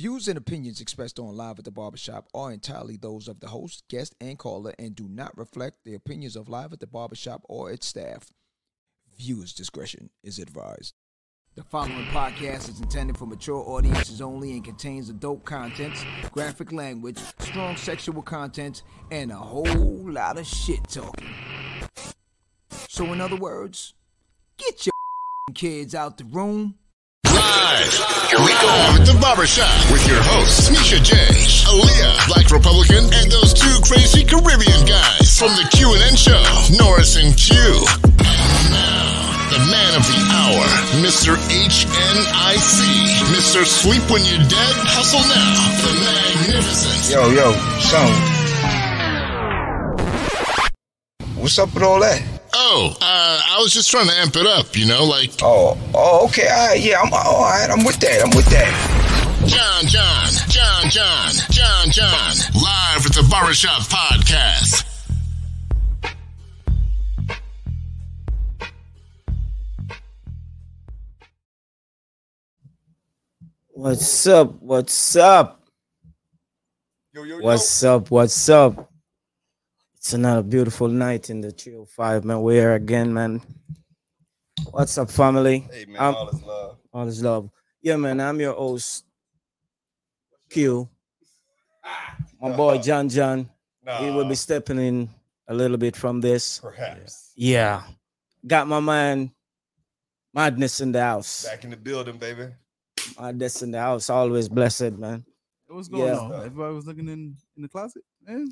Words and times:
views 0.00 0.28
and 0.28 0.38
opinions 0.38 0.80
expressed 0.80 1.18
on 1.18 1.36
Live 1.36 1.58
at 1.58 1.66
the 1.66 1.70
Barbershop 1.70 2.26
are 2.34 2.50
entirely 2.50 2.96
those 2.96 3.28
of 3.28 3.40
the 3.40 3.48
host, 3.48 3.84
guest, 3.90 4.14
and 4.18 4.38
caller 4.38 4.72
and 4.78 4.96
do 4.96 5.06
not 5.06 5.36
reflect 5.36 5.84
the 5.84 5.92
opinions 5.92 6.36
of 6.36 6.48
Live 6.48 6.72
at 6.72 6.80
the 6.80 6.86
Barbershop 6.86 7.42
or 7.50 7.70
its 7.70 7.86
staff. 7.86 8.32
Viewers' 9.18 9.52
discretion 9.52 10.08
is 10.24 10.38
advised. 10.38 10.94
The 11.54 11.64
following 11.64 12.06
podcast 12.06 12.70
is 12.70 12.80
intended 12.80 13.18
for 13.18 13.26
mature 13.26 13.62
audiences 13.62 14.22
only 14.22 14.52
and 14.52 14.64
contains 14.64 15.10
adult 15.10 15.44
contents, 15.44 16.02
graphic 16.30 16.72
language, 16.72 17.18
strong 17.38 17.76
sexual 17.76 18.22
content, 18.22 18.80
and 19.10 19.30
a 19.30 19.36
whole 19.36 20.10
lot 20.10 20.38
of 20.38 20.46
shit 20.46 20.82
talking. 20.88 21.28
So, 22.88 23.04
in 23.12 23.20
other 23.20 23.36
words, 23.36 23.92
get 24.56 24.86
your 24.86 24.94
kids 25.54 25.94
out 25.94 26.16
the 26.16 26.24
room. 26.24 26.76
Live. 27.26 28.19
Here 28.30 28.38
we 28.38 28.54
go 28.62 28.70
with 28.94 29.10
the 29.10 29.18
barbershop 29.18 29.66
with 29.90 30.06
your 30.06 30.22
hosts, 30.22 30.70
Misha 30.70 31.02
J, 31.02 31.18
Aaliyah, 31.66 32.30
Black 32.30 32.46
Republican, 32.54 33.10
and 33.10 33.26
those 33.26 33.50
two 33.50 33.74
crazy 33.82 34.22
Caribbean 34.22 34.86
guys 34.86 35.34
from 35.34 35.50
the 35.58 35.66
Q 35.74 35.90
and 35.98 36.02
N 36.06 36.14
show, 36.14 36.38
Norris 36.78 37.18
and 37.18 37.34
Q. 37.34 37.58
And 37.58 38.62
now, 38.70 39.34
the 39.50 39.58
man 39.66 39.98
of 39.98 40.06
the 40.06 40.20
hour, 40.30 40.62
Mr. 41.02 41.34
HNIC, 41.50 42.78
Mr. 43.34 43.66
Sleep 43.66 44.06
When 44.06 44.22
You're 44.22 44.46
Dead, 44.46 44.74
Hustle 44.94 45.26
Now, 45.26 45.58
the 45.82 45.92
magnificent. 45.98 47.10
Yo, 47.10 47.34
yo, 47.34 47.50
son. 47.82 48.39
What's 51.40 51.58
up 51.58 51.72
with 51.72 51.82
all 51.82 52.00
that? 52.00 52.22
Oh, 52.52 52.94
uh, 53.00 53.40
I 53.48 53.58
was 53.62 53.72
just 53.72 53.90
trying 53.90 54.06
to 54.08 54.12
amp 54.12 54.36
it 54.36 54.46
up, 54.46 54.76
you 54.76 54.86
know, 54.86 55.04
like 55.04 55.30
Oh, 55.40 55.78
oh, 55.94 56.26
okay, 56.26 56.46
all 56.46 56.68
right, 56.68 56.78
yeah, 56.78 57.00
I'm 57.00 57.10
all 57.14 57.40
right. 57.40 57.66
I'm 57.70 57.82
with 57.82 57.98
that. 58.00 58.22
I'm 58.22 58.36
with 58.36 58.44
that. 58.50 59.00
John, 59.46 59.86
John, 59.86 60.26
John, 60.50 60.90
John, 60.90 61.30
John, 61.50 61.90
John, 61.90 62.36
live 62.54 63.06
at 63.06 63.14
the 63.14 63.26
Barbershop 63.30 63.80
Podcast. 63.88 64.84
What's 73.68 74.26
up? 74.26 74.60
What's 74.60 75.16
up? 75.16 75.62
Yo, 77.14 77.22
yo, 77.22 77.38
yo. 77.38 77.42
What's 77.42 77.82
up? 77.82 78.10
What's 78.10 78.48
up? 78.50 78.89
It's 80.00 80.14
another 80.14 80.42
beautiful 80.42 80.88
night 80.88 81.28
in 81.28 81.42
the 81.42 81.50
305, 81.50 82.24
man. 82.24 82.40
We're 82.40 82.74
again, 82.74 83.12
man. 83.12 83.42
What's 84.70 84.96
up, 84.96 85.10
family? 85.10 85.68
Hey, 85.70 85.84
man, 85.84 86.00
Um, 86.00 86.14
all 86.14 86.28
is 86.30 86.42
love. 86.42 86.78
All 86.92 87.06
is 87.08 87.22
love. 87.22 87.50
Yeah, 87.82 87.96
man. 87.96 88.18
I'm 88.18 88.40
your 88.40 88.54
host, 88.54 89.04
Q. 90.48 90.88
My 92.40 92.56
boy 92.56 92.78
John 92.78 93.10
John. 93.10 93.50
He 93.98 94.10
will 94.10 94.24
be 94.28 94.34
stepping 94.36 94.78
in 94.78 95.10
a 95.48 95.54
little 95.54 95.76
bit 95.76 95.94
from 95.96 96.20
this. 96.22 96.60
perhaps. 96.60 97.32
Yeah. 97.36 97.82
Got 98.46 98.68
my 98.68 98.80
man 98.80 99.32
Madness 100.32 100.80
in 100.80 100.92
the 100.92 101.00
house. 101.02 101.44
Back 101.44 101.64
in 101.64 101.70
the 101.70 101.76
building, 101.76 102.16
baby. 102.16 102.46
Madness 103.20 103.62
in 103.62 103.72
the 103.72 103.80
house. 103.80 104.08
Always 104.08 104.48
blessed, 104.48 104.92
man. 104.92 105.24
What's 105.66 105.88
going 105.88 106.06
Yeah. 106.06 106.20
on? 106.20 106.32
Everybody 106.34 106.74
was 106.74 106.86
looking 106.86 107.08
in 107.08 107.36
in 107.56 107.62
the 107.62 107.68
closet, 107.68 108.04
man. 108.24 108.48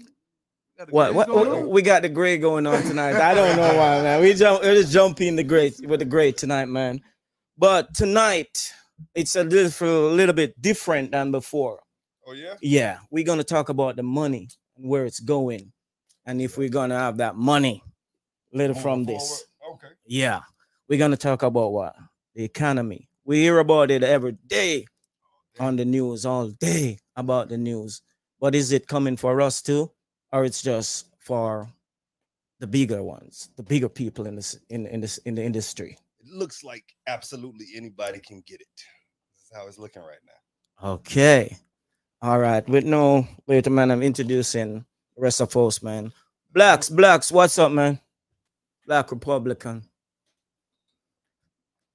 What, 0.91 1.13
what, 1.15 1.29
what- 1.29 1.69
we 1.69 1.83
got 1.83 2.03
the 2.03 2.09
great 2.09 2.41
going 2.41 2.67
on 2.67 2.83
tonight. 2.83 3.17
I 3.17 3.35
don't 3.35 3.57
know 3.57 3.75
why, 3.77 4.01
man. 4.03 4.23
We 4.23 4.33
jump 4.35 4.63
we 4.63 4.69
just 4.69 4.93
jumping 4.93 5.35
the 5.37 5.43
great 5.43 5.75
with 5.85 5.99
the 6.01 6.07
great 6.07 6.37
tonight, 6.37 6.67
man. 6.67 7.01
But 7.57 7.93
tonight 7.95 8.73
it's 9.15 9.35
a 9.35 9.43
little, 9.43 10.09
a 10.11 10.15
little 10.15 10.35
bit 10.35 10.61
different 10.61 11.11
than 11.13 11.33
before. 11.33 11.81
Oh, 12.27 12.33
yeah? 12.33 12.55
Yeah, 12.63 12.99
we're 13.11 13.25
gonna 13.25 13.43
talk 13.43 13.71
about 13.71 13.97
the 13.97 14.03
money 14.05 14.49
and 14.77 14.89
where 14.89 15.05
it's 15.05 15.19
going, 15.21 15.73
and 16.27 16.41
if 16.41 16.57
we're 16.57 16.69
gonna 16.69 16.99
have 16.99 17.17
that 17.17 17.35
money 17.35 17.83
little 18.53 18.77
from 18.77 19.05
this. 19.05 19.45
Okay. 19.73 19.89
Yeah, 20.07 20.43
we're 20.89 20.99
gonna 20.99 21.17
talk 21.17 21.43
about 21.43 21.73
what 21.73 21.97
the 22.35 22.45
economy. 22.45 23.09
We 23.25 23.39
hear 23.39 23.59
about 23.59 23.91
it 23.91 24.03
every 24.05 24.37
day 24.47 24.87
on 25.59 25.75
the 25.77 25.85
news, 25.85 26.25
all 26.25 26.49
day 26.51 26.99
about 27.17 27.49
the 27.49 27.59
news. 27.59 28.01
But 28.41 28.55
is 28.55 28.71
it 28.73 28.87
coming 28.87 29.17
for 29.17 29.41
us 29.41 29.61
too, 29.61 29.91
or 30.33 30.45
it's 30.45 30.63
just 30.63 31.07
for 31.19 31.69
the 32.61 32.67
bigger 32.67 33.03
ones, 33.03 33.51
the 33.57 33.63
bigger 33.63 33.89
people 33.89 34.27
in 34.27 34.35
this 34.37 34.59
in 34.71 34.87
in 34.87 35.01
this 35.01 35.19
in 35.19 35.35
the 35.35 35.45
industry? 35.45 35.97
It 36.21 36.33
looks 36.33 36.65
like 36.65 36.85
absolutely 37.07 37.67
anybody 37.77 38.21
can 38.21 38.43
get 38.47 38.61
it. 38.61 38.69
This 38.77 39.45
is 39.45 39.51
how 39.55 39.67
it's 39.67 39.79
looking 39.79 40.03
right 40.03 40.19
now. 40.27 40.91
Okay, 40.91 41.57
all 42.21 42.39
right. 42.39 42.67
With 42.69 42.85
no 42.85 43.27
wait 43.47 43.67
a 43.67 43.71
man, 43.71 43.91
I'm 43.91 44.03
introducing 44.03 44.85
the 45.17 45.23
rest 45.23 45.41
of 45.41 45.57
us, 45.57 45.83
man. 45.83 46.13
Blacks, 46.53 46.89
blacks, 46.89 47.31
what's 47.31 47.59
up, 47.59 47.73
man? 47.73 48.01
Black 48.87 49.11
Republican. 49.11 49.85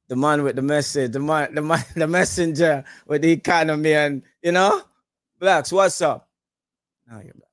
The 0.09 0.15
man 0.15 0.43
with 0.43 0.55
the 0.55 0.61
message, 0.61 1.11
the 1.11 1.19
man, 1.19 1.55
the 1.55 1.61
man, 1.61 1.83
the 1.95 2.07
messenger 2.07 2.83
with 3.07 3.21
the 3.21 3.31
economy, 3.31 3.93
and 3.93 4.21
you 4.41 4.51
know, 4.51 4.83
blacks, 5.39 5.71
what's 5.71 6.01
up? 6.01 6.29
Now 7.07 7.19
you're 7.19 7.33
back. 7.33 7.52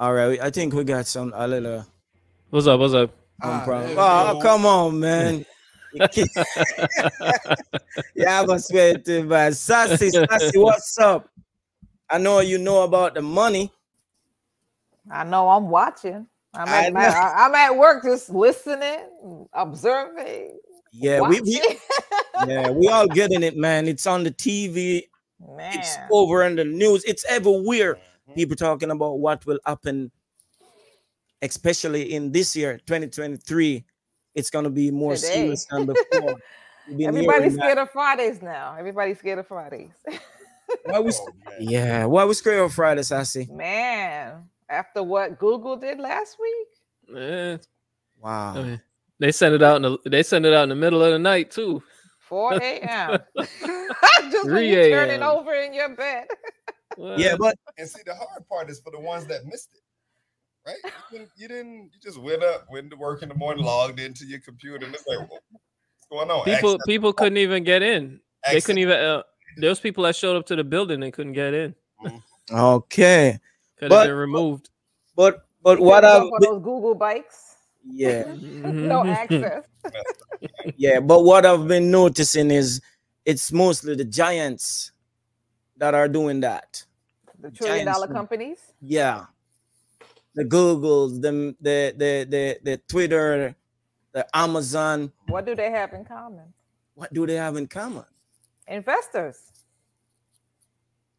All 0.00 0.14
right, 0.14 0.38
I 0.40 0.50
think 0.50 0.74
we 0.74 0.84
got 0.84 1.06
some 1.08 1.32
a 1.34 1.48
little 1.48 1.84
What's 2.50 2.66
up? 2.68 2.78
What's 2.78 2.94
up? 2.94 3.10
some 3.42 3.50
Ah, 3.50 3.64
problem. 3.64 3.94
there 3.96 3.96
we 3.96 4.00
Oh, 4.00 4.38
come 4.40 4.64
on, 4.64 5.00
man. 5.00 5.44
Yeah, 8.14 8.40
I 8.40 8.42
was 8.44 8.70
waiting, 8.72 9.26
man. 9.28 9.52
Sassy, 9.54 10.10
Sassy, 10.10 10.58
what's 10.58 10.98
up? 10.98 11.28
I 12.08 12.18
know 12.18 12.40
you 12.40 12.58
know 12.58 12.82
about 12.82 13.14
the 13.14 13.22
money. 13.22 13.72
I 15.10 15.24
know 15.24 15.48
I'm 15.48 15.68
watching. 15.68 16.26
I'm 16.54 16.68
at, 16.68 16.92
my. 16.92 17.08
I- 17.08 17.46
I'm 17.46 17.54
at 17.54 17.76
work 17.76 18.04
just 18.04 18.30
listening, 18.30 19.48
observing. 19.52 20.58
Yeah, 20.92 21.22
we, 21.22 21.40
we 21.40 21.60
yeah, 22.46 22.70
we 22.70 22.88
all 22.88 23.08
getting 23.08 23.42
it, 23.42 23.56
man. 23.56 23.88
It's 23.88 24.06
on 24.06 24.24
the 24.24 24.30
TV, 24.30 25.08
Man. 25.40 25.72
it's 25.74 25.98
over 26.10 26.44
in 26.44 26.56
the 26.56 26.64
news, 26.64 27.04
it's 27.04 27.24
everywhere. 27.28 27.98
Mhm. 28.28 28.34
People 28.34 28.56
talking 28.56 28.90
about 28.90 29.18
what 29.18 29.44
will 29.46 29.58
happen, 29.64 30.10
especially 31.42 32.14
in 32.14 32.32
this 32.32 32.54
year, 32.56 32.78
2023. 32.86 33.84
It's 34.34 34.50
gonna 34.50 34.70
be 34.70 34.90
more 34.90 35.14
Today. 35.16 35.26
serious 35.34 35.64
than 35.66 35.86
before. 35.86 36.36
Everybody's 36.90 37.22
hearing 37.24 37.42
that. 37.56 37.62
scared 37.62 37.78
of 37.78 37.90
Fridays 37.90 38.42
now. 38.42 38.76
Everybody's 38.78 39.18
scared 39.18 39.38
of 39.38 39.46
Fridays. 39.46 39.90
Why 40.84 41.00
we, 41.00 41.12
Oh, 41.12 41.28
man. 41.44 41.56
yeah, 41.60 42.04
why 42.04 42.24
we 42.24 42.34
scared 42.34 42.60
of 42.60 42.72
Friday, 42.72 43.02
Sassy? 43.02 43.48
Man, 43.50 44.48
after 44.68 45.02
what 45.02 45.38
Google 45.38 45.76
did 45.76 45.98
last 45.98 46.36
week, 46.40 46.68
Eh, 47.16 47.56
Wow. 48.20 48.54
I 48.56 48.62
mean, 48.62 48.82
they 49.18 49.32
sent 49.32 49.54
it 49.54 49.62
out 49.62 49.76
in 49.76 49.82
the 49.82 49.98
they 50.10 50.22
send 50.22 50.44
it 50.44 50.52
out 50.52 50.64
in 50.64 50.68
the 50.68 50.74
middle 50.74 51.02
of 51.02 51.10
the 51.12 51.18
night 51.18 51.50
too. 51.50 51.82
4 52.20 52.52
a.m. 52.62 53.18
just 54.30 54.44
when 54.44 54.56
3 54.56 54.68
you're 54.70 54.90
turning 54.90 55.22
over 55.22 55.54
in 55.54 55.72
your 55.72 55.88
bed. 55.96 56.26
Yeah, 57.16 57.36
but 57.38 57.56
And 57.78 57.88
see, 57.88 58.02
the 58.04 58.14
hard 58.14 58.48
part 58.48 58.70
is 58.70 58.80
for 58.80 58.90
the 58.90 58.98
ones 59.00 59.26
that 59.26 59.46
missed 59.46 59.70
it, 59.74 59.80
right? 60.66 60.92
You 61.12 61.18
didn't, 61.18 61.30
you, 61.36 61.48
didn't, 61.48 61.74
you 61.94 62.00
just 62.02 62.20
went 62.20 62.42
up, 62.42 62.66
went 62.70 62.90
to 62.90 62.96
work 62.96 63.22
in 63.22 63.28
the 63.28 63.34
morning, 63.34 63.64
logged 63.64 64.00
into 64.00 64.24
your 64.24 64.40
computer, 64.40 64.84
and 64.84 64.94
it's 64.94 65.06
like, 65.06 65.18
"Whoa, 65.30 65.38
what's 65.50 66.06
going 66.10 66.30
on? 66.30 66.44
people 66.44 66.74
Access- 66.74 66.86
people 66.86 67.12
couldn't 67.12 67.38
even 67.38 67.64
get 67.64 67.82
in. 67.82 68.20
They 68.50 68.60
couldn't 68.60 68.78
even. 68.78 68.98
Uh, 68.98 69.22
there 69.56 69.70
was 69.70 69.80
people 69.80 70.04
that 70.04 70.14
showed 70.16 70.36
up 70.36 70.46
to 70.46 70.56
the 70.56 70.64
building 70.64 71.02
and 71.02 71.12
couldn't 71.12 71.32
get 71.32 71.54
in. 71.54 71.74
okay. 72.52 73.38
Could 73.78 73.92
have 73.92 74.06
been 74.06 74.16
removed. 74.16 74.70
But 75.16 75.46
but 75.62 75.78
You 75.78 75.84
what 75.84 76.02
couldn't 76.02 76.16
I 76.16 76.30
go 76.30 76.38
those 76.40 76.62
Google 76.62 76.94
bikes? 76.94 77.56
yeah 77.90 78.24
no 78.42 79.04
access. 79.04 79.64
yeah 80.76 81.00
but 81.00 81.22
what 81.24 81.46
I've 81.46 81.66
been 81.66 81.90
noticing 81.90 82.50
is 82.50 82.82
it's 83.24 83.50
mostly 83.50 83.94
the 83.94 84.04
giants 84.04 84.92
that 85.78 85.94
are 85.94 86.08
doing 86.08 86.40
that. 86.40 86.84
The 87.40 87.50
trillion 87.50 87.86
Giants 87.86 88.00
dollar 88.00 88.12
companies. 88.12 88.58
Yeah, 88.80 89.26
the 90.34 90.44
Googles, 90.44 91.20
the 91.22 91.54
the 91.60 91.94
the 91.96 92.26
the, 92.28 92.58
the 92.62 92.76
Twitter, 92.88 93.54
the 94.12 94.26
Amazon. 94.36 95.12
What 95.28 95.46
do 95.46 95.54
they 95.54 95.70
have 95.70 95.92
in 95.92 96.04
common? 96.04 96.52
What 96.94 97.12
do 97.14 97.26
they 97.26 97.36
have 97.36 97.56
in 97.56 97.68
common? 97.68 98.04
Investors. 98.66 99.52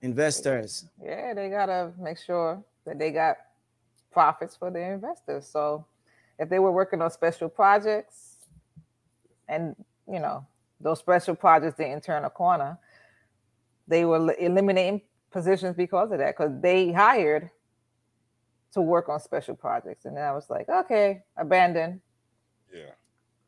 Investors. 0.01 0.85
Yeah, 1.03 1.33
they 1.33 1.49
gotta 1.49 1.91
make 1.99 2.17
sure 2.17 2.63
that 2.85 2.99
they 2.99 3.11
got 3.11 3.37
profits 4.11 4.55
for 4.55 4.71
their 4.71 4.93
investors. 4.93 5.47
So 5.47 5.85
if 6.37 6.49
they 6.49 6.59
were 6.59 6.71
working 6.71 7.01
on 7.01 7.11
special 7.11 7.49
projects 7.49 8.37
and 9.47 9.75
you 10.07 10.19
know 10.19 10.45
those 10.79 10.99
special 10.99 11.35
projects 11.35 11.77
didn't 11.77 12.03
turn 12.03 12.23
a 12.23 12.29
corner, 12.29 12.77
they 13.89 14.05
were 14.05 14.33
eliminating 14.39 15.01
positions 15.31 15.75
because 15.75 16.11
of 16.11 16.19
that, 16.19 16.37
because 16.37 16.51
they 16.61 16.91
hired 16.93 17.49
to 18.71 18.81
work 18.81 19.09
on 19.09 19.19
special 19.19 19.55
projects. 19.55 20.05
And 20.05 20.15
then 20.15 20.23
I 20.23 20.31
was 20.31 20.49
like, 20.49 20.69
okay, 20.69 21.23
abandon, 21.37 22.01
Yeah. 22.73 22.91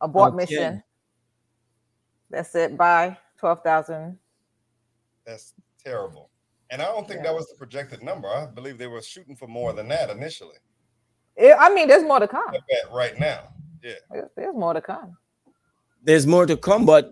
abort 0.01 0.33
Okay. 0.33 0.37
mission. 0.37 0.83
That's 2.29 2.53
it. 2.55 2.75
Bye. 2.77 3.17
Twelve 3.37 3.61
thousand. 3.63 4.17
That's 5.25 5.53
terrible. 5.83 6.29
And 6.69 6.81
I 6.81 6.85
don't 6.85 7.07
think 7.07 7.21
that 7.23 7.33
was 7.33 7.47
the 7.49 7.55
projected 7.55 8.01
number. 8.01 8.27
I 8.29 8.45
believe 8.45 8.77
they 8.77 8.87
were 8.87 9.01
shooting 9.01 9.35
for 9.35 9.47
more 9.47 9.73
than 9.73 9.87
that 9.89 10.09
initially. 10.09 10.55
I 11.39 11.73
mean, 11.73 11.87
there's 11.87 12.03
more 12.03 12.19
to 12.19 12.27
come. 12.27 12.55
Right 12.91 13.19
now, 13.19 13.49
yeah. 13.83 13.93
There's- 14.09 14.29
There's 14.35 14.55
more 14.55 14.73
to 14.73 14.81
come. 14.81 15.17
there's 16.03 16.25
more 16.25 16.45
to 16.45 16.55
come, 16.57 16.85
but 16.85 17.11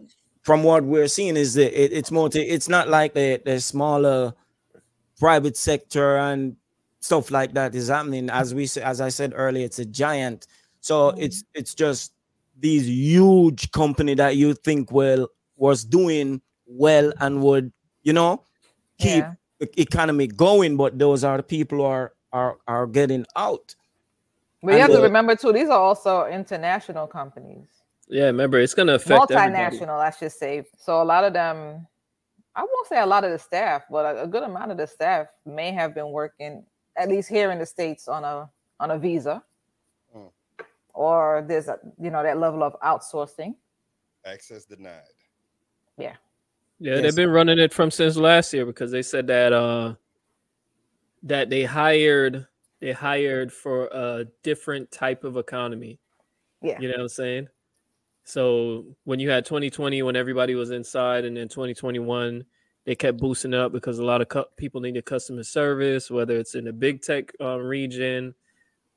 from 0.50 0.64
what 0.64 0.84
we're 0.84 1.08
seeing 1.08 1.38
is 1.38 1.54
that 1.54 1.80
it, 1.80 1.94
it's 1.94 2.10
more 2.10 2.28
to 2.28 2.42
it's 2.42 2.68
not 2.68 2.88
like 2.90 3.14
the, 3.14 3.40
the 3.46 3.60
smaller 3.60 4.34
private 5.20 5.56
sector 5.56 6.18
and 6.18 6.56
stuff 7.02 7.30
like 7.30 7.54
that 7.54 7.76
is 7.76 7.90
happening. 7.90 8.32
As 8.32 8.56
we 8.56 8.68
as 8.82 9.00
I 9.00 9.10
said 9.10 9.34
earlier, 9.36 9.64
it's 9.64 9.78
a 9.78 9.86
giant. 9.86 10.48
So 10.80 11.12
mm-hmm. 11.12 11.22
it's 11.22 11.44
it's 11.54 11.76
just 11.76 12.14
these 12.60 12.90
huge 12.90 13.70
company 13.70 14.16
that 14.16 14.38
you 14.38 14.56
think 14.56 14.92
well 14.92 15.28
was 15.56 15.86
doing 15.86 16.42
well 16.66 17.14
and 17.20 17.44
would 17.44 17.72
you 18.02 18.14
know 18.14 18.44
keep 18.98 19.26
Yeah. 19.26 19.34
the 19.60 19.70
economy 19.80 20.26
going, 20.26 20.78
but 20.78 20.98
those 20.98 21.24
are 21.24 21.38
the 21.38 21.44
people 21.44 21.78
who 21.78 21.84
are 21.84 22.14
are 22.34 22.58
are 22.68 22.88
getting 22.88 23.28
out. 23.36 23.76
But 24.64 24.70
you 24.70 24.80
And 24.80 24.82
have 24.82 24.98
to 24.98 25.04
remember 25.04 25.36
too, 25.36 25.54
these 25.54 25.70
are 25.70 25.80
also 25.80 26.26
international 26.26 27.06
companies. 27.06 27.79
Yeah, 28.10 28.26
remember 28.26 28.60
it's 28.60 28.74
gonna 28.74 28.96
affect 28.96 29.32
everybody. 29.32 29.78
multinational, 29.78 30.00
I 30.00 30.10
should 30.10 30.32
say. 30.32 30.64
So 30.78 31.02
a 31.02 31.04
lot 31.04 31.24
of 31.24 31.34
them, 31.34 31.86
I 32.56 32.62
won't 32.62 32.88
say 32.88 33.00
a 33.00 33.06
lot 33.06 33.24
of 33.24 33.32
the 33.32 33.38
staff, 33.40 33.84
but 33.90 34.06
a, 34.18 34.24
a 34.24 34.28
good 34.28 34.44
amount 34.44 34.72
of 34.72 34.78
the 34.78 34.88
staff 34.88 35.28
may 35.46 35.72
have 35.72 35.94
been 35.94 36.10
working 36.12 36.66
at 36.98 37.08
least 37.08 37.30
here 37.30 37.52
in 37.52 37.60
the 37.60 37.66
states 37.66 38.08
on 38.08 38.24
a 38.24 38.50
on 38.80 38.92
a 38.92 38.98
visa, 38.98 39.44
Mm. 40.16 40.32
or 40.94 41.46
there's 41.48 41.68
a 41.68 41.78
you 42.02 42.10
know 42.10 42.24
that 42.24 42.40
level 42.40 42.64
of 42.64 42.76
outsourcing. 42.82 43.56
Access 44.26 44.66
denied. 44.66 45.02
Yeah, 45.98 46.16
Yeah, 46.80 46.96
Yes. 46.96 47.02
they've 47.04 47.16
been 47.16 47.30
running 47.30 47.60
it 47.60 47.74
from 47.74 47.92
since 47.92 48.18
last 48.18 48.54
year 48.54 48.66
because 48.66 48.90
they 48.92 49.02
said 49.04 49.28
that 49.28 49.54
uh 49.54 49.94
that 51.24 51.50
they 51.50 51.64
hired 51.64 52.48
they 52.80 52.92
hired 52.94 53.52
for 53.54 53.88
a 53.92 54.26
different 54.42 54.90
type 54.92 55.24
of 55.26 55.38
economy. 55.38 56.00
yeah, 56.62 56.80
You 56.80 56.88
know 56.88 56.96
what 56.96 57.02
I'm 57.02 57.10
saying? 57.10 57.50
So 58.24 58.86
when 59.06 59.20
you 59.20 59.30
had 59.30 59.46
2020 59.46 60.04
when 60.04 60.16
everybody 60.16 60.56
was 60.56 60.72
inside 60.72 61.26
and 61.26 61.36
then 61.36 61.48
2021 61.48 62.46
they 62.86 62.96
kept 62.96 63.18
boosting 63.18 63.54
up 63.54 63.72
because 63.72 64.00
a 64.00 64.06
lot 64.06 64.22
of 64.22 64.30
cu- 64.30 64.46
people 64.58 64.82
needed 64.82 65.06
customer 65.06 65.44
service 65.44 66.10
whether 66.12 66.38
it's 66.38 66.56
in 66.56 66.66
the 66.66 66.74
big 66.74 67.02
tech 67.02 67.32
uh, 67.42 67.60
region, 67.60 68.34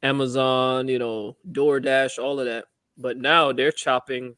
Amazon, 0.02 0.88
you 0.88 0.98
know, 0.98 1.36
DoorDash, 1.50 2.22
all 2.22 2.40
of 2.40 2.46
that. 2.46 2.66
But 2.98 3.16
now 3.16 3.52
they're 3.52 3.72
chopping 3.72 4.34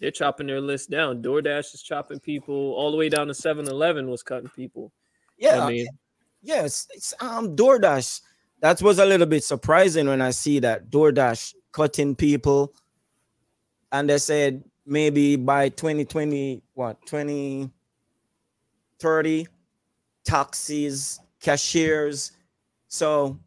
they're 0.00 0.10
chopping 0.12 0.46
their 0.46 0.60
list 0.60 0.90
down. 0.90 1.22
DoorDash 1.22 1.74
is 1.74 1.82
chopping 1.82 2.20
people 2.20 2.54
all 2.54 2.90
the 2.90 2.96
way 2.96 3.08
down 3.08 3.26
to 3.26 3.32
7-Eleven 3.32 4.08
was 4.08 4.22
cutting 4.22 4.50
people. 4.50 4.92
Yeah, 5.36 5.64
I 5.64 5.70
mean, 5.70 5.88
Yes, 6.42 6.86
it's 6.94 7.14
um 7.20 7.56
DoorDash. 7.56 8.20
That 8.60 8.82
was 8.82 8.98
a 8.98 9.04
little 9.04 9.26
bit 9.26 9.44
surprising 9.44 10.08
when 10.08 10.20
I 10.20 10.30
see 10.30 10.58
that 10.60 10.90
DoorDash 10.90 11.54
cutting 11.72 12.16
people, 12.16 12.72
and 13.92 14.08
they 14.10 14.18
said 14.18 14.62
maybe 14.86 15.36
by 15.36 15.68
2020, 15.70 16.62
what 16.74 17.00
2030, 17.06 19.46
taxis, 20.24 21.20
cashiers. 21.40 22.32
So 22.88 23.38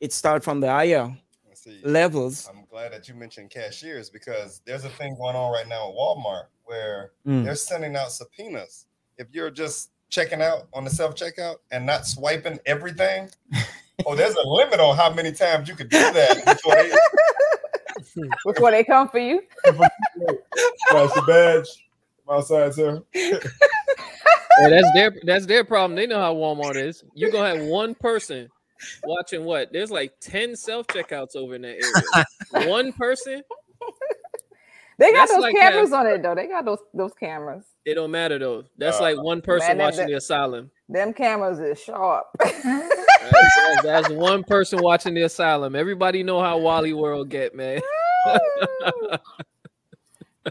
it 0.00 0.12
start 0.12 0.42
from 0.44 0.60
the 0.60 0.68
higher 0.70 1.14
see. 1.54 1.80
levels. 1.84 2.48
I'm 2.48 2.64
glad 2.70 2.92
that 2.92 3.08
you 3.08 3.14
mentioned 3.14 3.50
cashiers 3.50 4.10
because 4.10 4.60
there's 4.64 4.84
a 4.84 4.88
thing 4.90 5.14
going 5.16 5.36
on 5.36 5.52
right 5.52 5.68
now 5.68 5.88
at 5.90 5.94
Walmart 5.94 6.46
where 6.64 7.12
Mm. 7.26 7.44
they're 7.44 7.54
sending 7.54 7.96
out 7.96 8.12
subpoenas. 8.12 8.86
If 9.18 9.28
you're 9.32 9.50
just 9.50 9.90
checking 10.08 10.40
out 10.42 10.68
on 10.72 10.84
the 10.84 10.90
self 10.90 11.14
checkout 11.14 11.56
and 11.70 11.84
not 11.86 12.06
swiping 12.06 12.58
everything, 12.66 13.30
oh, 14.06 14.14
there's 14.14 14.34
a 14.34 14.46
limit 14.46 14.78
on 14.80 14.96
how 14.96 15.12
many 15.12 15.32
times 15.32 15.68
you 15.68 15.74
could 15.74 15.88
do 15.88 15.98
that 15.98 16.58
before 18.46 18.70
they 18.70 18.84
come 18.84 19.08
for 19.08 19.18
you. 19.18 19.42
flash 19.64 21.12
the 21.14 21.22
badge. 21.26 21.68
I'm 22.28 22.36
outside, 22.38 22.74
sir. 22.74 23.02
yeah, 23.14 23.38
that's 24.68 24.88
their 24.94 25.14
that's 25.24 25.46
their 25.46 25.64
problem. 25.64 25.94
They 25.96 26.06
know 26.06 26.18
how 26.20 26.34
Walmart 26.34 26.76
is. 26.76 27.04
You're 27.14 27.30
gonna 27.30 27.56
have 27.58 27.66
one 27.66 27.94
person 27.94 28.48
watching 29.04 29.44
what? 29.44 29.72
There's 29.72 29.90
like 29.90 30.12
10 30.20 30.56
self-checkouts 30.56 31.36
over 31.36 31.54
in 31.54 31.62
that 31.62 32.24
area. 32.52 32.68
one 32.70 32.92
person, 32.92 33.42
They 34.98 35.12
got 35.12 35.18
That's 35.28 35.32
those 35.34 35.42
like 35.42 35.54
cameras 35.56 35.90
that- 35.90 35.96
on 35.96 36.06
it 36.06 36.22
though. 36.22 36.34
They 36.34 36.46
got 36.46 36.64
those 36.64 36.78
those 36.94 37.12
cameras. 37.14 37.64
it 37.84 37.94
don't 37.94 38.10
matter 38.10 38.38
though. 38.38 38.64
That's 38.78 38.98
Uh, 38.98 39.02
like 39.02 39.22
one 39.22 39.40
person 39.42 39.76
man, 39.76 39.78
watching 39.78 39.98
that- 40.00 40.06
the 40.08 40.14
asylum. 40.14 40.70
Them 40.88 41.12
cameras 41.12 41.58
is 41.60 41.80
sharp. 41.82 42.26
That's, 42.38 42.62
that's- 42.62 43.82
that's 43.82 44.08
one 44.10 44.42
person 44.44 44.80
watching 44.82 45.14
the 45.14 45.22
asylum. 45.22 45.74
Everybody 45.76 46.22
know 46.22 46.40
how 46.40 46.58
Wally 46.58 46.92
World 46.92 47.28
get, 47.28 47.54
man. 47.54 47.80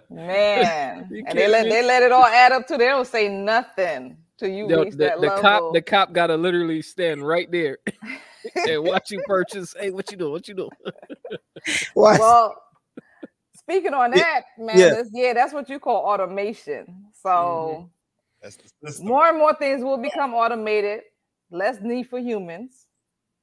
Man, 0.10 1.10
and 1.28 1.38
they 1.38 1.48
let 1.48 1.64
they 1.70 1.84
let 1.86 2.04
it 2.04 2.12
all 2.12 2.26
add 2.26 2.52
up 2.52 2.68
to. 2.68 2.78
They 2.78 2.88
don't 2.88 3.08
say 3.08 3.30
nothing 3.30 4.18
till 4.38 4.50
you 4.50 4.68
The, 4.68 4.82
reach 4.82 4.92
the, 4.92 4.98
that 4.98 5.16
the 5.22 5.28
level. 5.28 5.42
cop 5.42 5.74
the 5.74 5.82
cop 5.82 6.14
gotta 6.14 6.36
literally 6.36 6.82
stand 6.82 7.26
right 7.26 7.50
there 7.52 7.78
and 8.68 8.84
watch 8.84 9.12
you 9.12 9.22
purchase. 9.26 9.76
Hey, 9.80 9.92
what 9.92 10.12
you 10.12 10.18
doing? 10.18 10.32
What 10.32 10.48
you 10.48 10.54
doing? 10.54 10.70
What? 11.94 12.20
well, 12.20 12.62
speaking 13.58 13.94
on 13.94 14.12
that, 14.12 14.44
man, 14.58 14.78
yeah. 14.78 14.90
that's- 14.90 15.10
yeah, 15.14 15.34
that's 15.34 15.54
what 15.54 15.70
you 15.70 15.80
call 15.80 16.06
automation. 16.06 17.06
So 17.22 17.30
mm-hmm. 17.30 17.86
That's 18.42 18.58
the 19.00 19.04
more 19.04 19.28
and 19.28 19.38
more 19.38 19.56
things 19.56 19.84
will 19.84 19.98
become 19.98 20.34
automated. 20.36 21.02
Less 21.50 21.78
need 21.82 22.10
for 22.10 22.20
humans. 22.20 22.88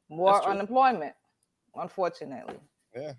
More 0.08 0.46
unemployment. 0.48 1.14
Unfortunately, 1.74 2.54
Yeah. 2.94 3.14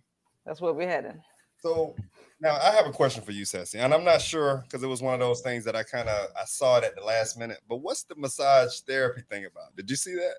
That's 0.46 0.62
where 0.62 0.74
we're 0.74 0.88
heading. 0.88 1.22
So 1.58 1.96
now 2.42 2.56
I 2.62 2.72
have 2.72 2.86
a 2.86 2.92
question 2.92 3.24
for 3.24 3.32
you, 3.32 3.46
Sassy, 3.46 3.80
and 3.80 3.94
I'm 3.94 4.04
not 4.04 4.22
sure 4.22 4.64
because 4.66 4.84
it 4.84 4.88
was 4.88 5.02
one 5.02 5.14
of 5.14 5.20
those 5.20 5.42
things 5.42 5.64
that 5.66 5.76
I 5.76 5.84
kind 5.84 6.10
of 6.10 6.28
I 6.40 6.44
saw 6.46 6.78
it 6.78 6.84
at 6.84 6.96
the 6.96 7.02
last 7.04 7.38
minute. 7.38 7.60
But 7.70 7.78
what's 7.78 8.04
the 8.04 8.16
massage 8.16 8.80
therapy 8.82 9.22
thing 9.30 9.46
about? 9.46 9.76
Did 9.76 9.90
you 9.90 9.96
see 9.96 10.16
that? 10.16 10.36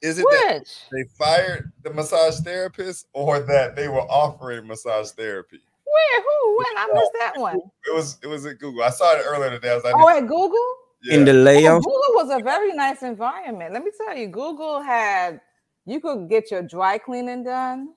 Is 0.00 0.18
it 0.18 0.26
that 0.30 0.62
they 0.90 1.04
fired 1.18 1.70
the 1.82 1.92
massage 1.92 2.40
therapist 2.40 3.06
or 3.12 3.40
that 3.40 3.76
they 3.76 3.88
were 3.88 4.00
offering 4.00 4.66
massage 4.66 5.10
therapy? 5.10 5.60
where 5.90 6.22
who 6.22 6.58
when 6.58 6.78
I 6.78 6.88
missed 6.94 7.12
that 7.18 7.32
one? 7.40 7.58
It 7.86 7.94
was 7.94 8.18
it 8.22 8.26
was 8.26 8.46
at 8.46 8.58
Google. 8.58 8.82
I 8.82 8.90
saw 8.90 9.12
it 9.16 9.22
earlier 9.26 9.50
today. 9.50 9.72
I 9.72 9.74
was 9.74 9.84
like, 9.84 9.94
Oh, 9.96 10.08
at 10.08 10.26
Google. 10.26 10.74
yeah. 11.02 11.14
In 11.16 11.24
the 11.24 11.32
Oh, 11.32 11.42
layout, 11.42 11.82
Google 11.82 12.14
was 12.14 12.30
a 12.30 12.42
very 12.42 12.72
nice 12.72 13.02
environment. 13.02 13.72
Let 13.72 13.84
me 13.84 13.90
tell 14.06 14.16
you, 14.16 14.28
Google 14.28 14.80
had 14.80 15.40
you 15.86 16.00
could 16.00 16.28
get 16.28 16.50
your 16.50 16.62
dry 16.62 16.98
cleaning 16.98 17.44
done. 17.44 17.94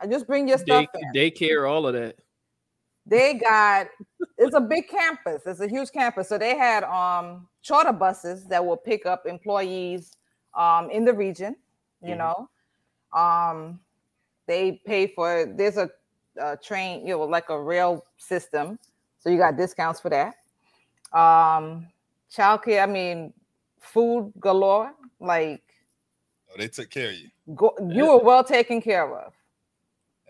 I 0.00 0.06
just 0.06 0.26
bring 0.26 0.48
your 0.48 0.58
Day, 0.64 0.86
stuff 0.86 0.86
in. 0.94 1.02
daycare, 1.14 1.68
all 1.70 1.86
of 1.86 1.94
that. 1.94 2.18
They 3.06 3.34
got 3.34 3.88
it's 4.38 4.54
a 4.54 4.60
big 4.60 4.88
campus. 4.88 5.42
It's 5.46 5.60
a 5.60 5.68
huge 5.68 5.92
campus. 5.92 6.28
So 6.28 6.38
they 6.38 6.56
had 6.56 6.84
um 6.84 7.48
charter 7.62 7.92
buses 7.92 8.46
that 8.46 8.64
will 8.64 8.76
pick 8.76 9.06
up 9.06 9.26
employees 9.26 10.16
um 10.54 10.90
in 10.90 11.04
the 11.04 11.12
region, 11.12 11.56
you 12.02 12.16
Mhm. 12.16 12.16
know. 12.16 12.48
Um 13.12 13.80
they 14.46 14.80
pay 14.86 15.06
for 15.08 15.46
there's 15.56 15.76
a, 15.76 15.90
a 16.40 16.56
train, 16.56 17.06
you 17.06 17.16
know, 17.16 17.24
like 17.24 17.50
a 17.50 17.60
rail 17.60 18.04
system. 18.18 18.78
So 19.18 19.30
you 19.30 19.38
got 19.38 19.56
discounts 19.56 20.00
for 20.00 20.10
that. 20.10 20.36
Um 21.12 21.88
childcare, 22.30 22.82
I 22.82 22.86
mean 22.86 23.32
food 23.80 24.32
galore, 24.40 24.94
like 25.20 25.62
Oh, 26.50 26.56
they 26.56 26.68
took 26.68 26.90
care 26.90 27.10
of 27.10 27.16
you. 27.16 27.30
go, 27.54 27.74
you 27.90 28.06
were 28.06 28.18
well 28.24 28.44
taken 28.44 28.80
care 28.80 29.04
of 29.04 29.10
And 29.10 29.30
now 29.30 29.43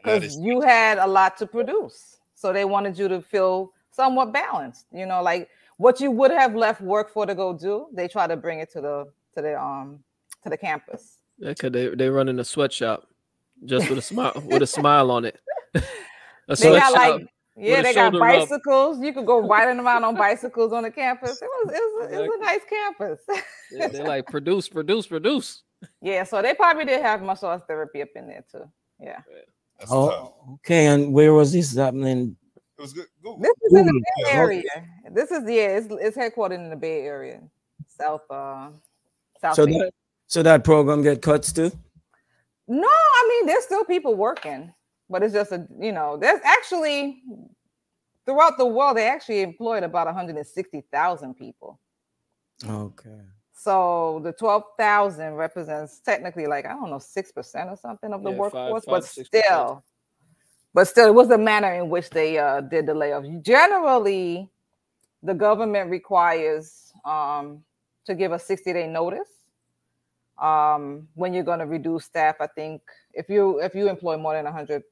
because 0.04 0.36
you 0.36 0.60
had 0.60 0.98
a 0.98 1.06
lot 1.06 1.36
to 1.38 1.46
produce. 1.46 2.18
So 2.34 2.52
they 2.52 2.64
wanted 2.64 2.98
you 2.98 3.08
to 3.08 3.22
feel 3.22 3.72
somewhat 3.90 4.32
balanced. 4.32 4.86
You 4.92 5.06
know, 5.06 5.22
like 5.22 5.48
what 5.78 6.00
you 6.00 6.10
would 6.10 6.30
have 6.30 6.54
left 6.54 6.80
work 6.80 7.10
for 7.10 7.26
to 7.26 7.34
go 7.34 7.56
do, 7.56 7.86
they 7.92 8.08
try 8.08 8.26
to 8.26 8.36
bring 8.36 8.60
it 8.60 8.70
to 8.72 8.80
the 8.80 9.06
to 9.34 9.42
the 9.42 9.60
um 9.60 10.00
to 10.42 10.50
the 10.50 10.56
campus. 10.56 11.18
Yeah, 11.38 11.54
cause 11.54 11.72
they 11.72 11.88
they 11.88 12.08
running 12.08 12.38
a 12.38 12.44
sweatshop 12.44 13.08
just 13.64 13.88
with 13.88 13.98
a 13.98 14.02
smile 14.02 14.32
with 14.46 14.62
a 14.62 14.66
smile 14.66 15.10
on 15.10 15.24
it. 15.24 15.40
a 15.74 16.56
They 16.56 16.70
got 16.70 16.92
like 16.92 17.26
yeah, 17.56 17.82
they 17.82 17.94
got 17.94 18.12
bicycles. 18.18 19.00
You 19.00 19.12
could 19.12 19.26
go 19.26 19.38
riding 19.48 19.78
around 19.78 20.04
on 20.04 20.16
bicycles 20.16 20.72
on 20.72 20.82
the 20.82 20.90
campus. 20.90 21.40
It 21.40 21.48
was 21.48 21.72
it 21.72 21.82
was, 21.94 22.12
it 22.12 22.28
was 22.28 22.38
a 22.38 22.44
nice 22.44 22.60
campus. 22.68 23.20
Yeah, 23.70 23.88
they 23.88 24.02
like 24.02 24.26
produce, 24.26 24.68
produce, 24.68 25.06
produce. 25.06 25.62
yeah, 26.00 26.24
so 26.24 26.42
they 26.42 26.54
probably 26.54 26.84
did 26.84 27.00
have 27.02 27.22
massage 27.22 27.60
therapy 27.66 28.02
up 28.02 28.08
in 28.16 28.26
there 28.26 28.44
too. 28.50 28.70
Yeah, 29.00 29.20
That's 29.78 29.90
tough. 29.90 30.10
oh, 30.12 30.54
okay. 30.54 30.86
And 30.86 31.12
where 31.12 31.32
was 31.32 31.52
this 31.52 31.74
happening? 31.74 32.36
It 32.78 32.82
was 32.82 32.92
good. 32.92 33.06
Google. 33.22 33.38
this 33.38 33.52
is 33.62 33.78
in 33.78 33.86
the 33.86 33.92
Bay 33.92 34.24
Yeah, 34.26 34.36
Area. 34.36 34.62
This 35.12 35.30
is 35.30 35.42
yeah, 35.48 35.76
it's, 35.78 35.86
it's 35.90 36.16
headquartered 36.16 36.54
in 36.56 36.70
the 36.70 36.76
Bay 36.76 37.02
Area, 37.02 37.40
South 37.86 38.22
uh 38.30 38.70
South. 39.40 39.54
So 39.56 39.66
Bay. 39.66 39.78
that 39.78 39.92
so 40.26 40.42
that 40.42 40.64
program 40.64 41.02
get 41.02 41.22
cuts 41.22 41.52
too. 41.52 41.70
No, 42.66 42.88
I 42.88 43.26
mean 43.28 43.46
there's 43.46 43.64
still 43.64 43.84
people 43.84 44.14
working, 44.14 44.72
but 45.08 45.22
it's 45.22 45.34
just 45.34 45.52
a 45.52 45.66
you 45.78 45.92
know 45.92 46.16
there's 46.16 46.40
actually 46.44 47.22
throughout 48.24 48.58
the 48.58 48.66
world, 48.66 48.96
they 48.96 49.06
actually 49.06 49.42
employed 49.42 49.82
about 49.82 50.06
160,000 50.06 51.34
people. 51.34 51.78
Okay. 52.66 53.20
So 53.54 54.20
the 54.24 54.32
12,000 54.32 55.34
represents 55.34 56.00
technically 56.00 56.46
like, 56.46 56.66
I 56.66 56.70
don't 56.70 56.90
know, 56.90 56.98
6% 56.98 57.70
or 57.70 57.76
something 57.76 58.12
of 58.12 58.22
the 58.22 58.30
Yeah, 58.30 58.38
workforce, 58.38 58.84
five 58.84 59.02
but 59.02 59.04
to 59.04 59.20
6%. 59.20 59.26
still, 59.26 59.84
but 60.74 60.88
still, 60.88 61.06
it 61.06 61.14
was 61.14 61.28
the 61.28 61.38
manner 61.38 61.72
in 61.72 61.88
which 61.88 62.10
they 62.10 62.36
uh, 62.38 62.60
did 62.62 62.86
the 62.86 62.92
layoffs. 62.92 63.42
Generally, 63.42 64.50
the 65.22 65.34
government 65.34 65.88
requires 65.88 66.92
um, 67.04 67.62
to 68.06 68.14
give 68.14 68.32
a 68.32 68.38
60 68.38 68.72
day 68.72 68.86
notice 68.88 69.28
um, 70.38 71.08
when 71.14 71.32
you're 71.32 71.44
going 71.44 71.60
to 71.60 71.66
reduce 71.66 72.04
staff. 72.06 72.36
I 72.40 72.48
think 72.48 72.82
if 73.12 73.28
you 73.30 73.60
if 73.60 73.74
you 73.74 73.88
employ 73.88 74.16
more 74.18 74.34
than 74.34 74.44
100 74.44 74.82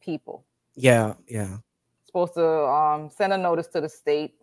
people, 0.00 0.44
Yeah, 0.74 1.14
yeah, 1.28 1.58
supposed 2.04 2.34
to 2.34 2.46
um, 2.66 3.10
send 3.10 3.32
a 3.32 3.38
notice 3.38 3.68
to 3.68 3.80
the 3.80 3.88
state 3.88 4.34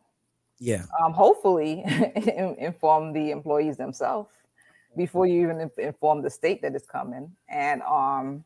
yeah. 0.60 0.84
um, 1.04 1.14
hopefully 1.14 1.84
inform 2.58 3.14
the 3.14 3.32
employees 3.32 3.78
themselves 3.78 4.30
before 4.98 5.26
you 5.26 5.42
even 5.44 5.70
inform 5.78 6.22
the 6.22 6.30
state 6.30 6.62
that 6.62 6.76
it's 6.76 6.86
coming 6.86 7.32
and 7.48 7.82
um, 7.84 8.44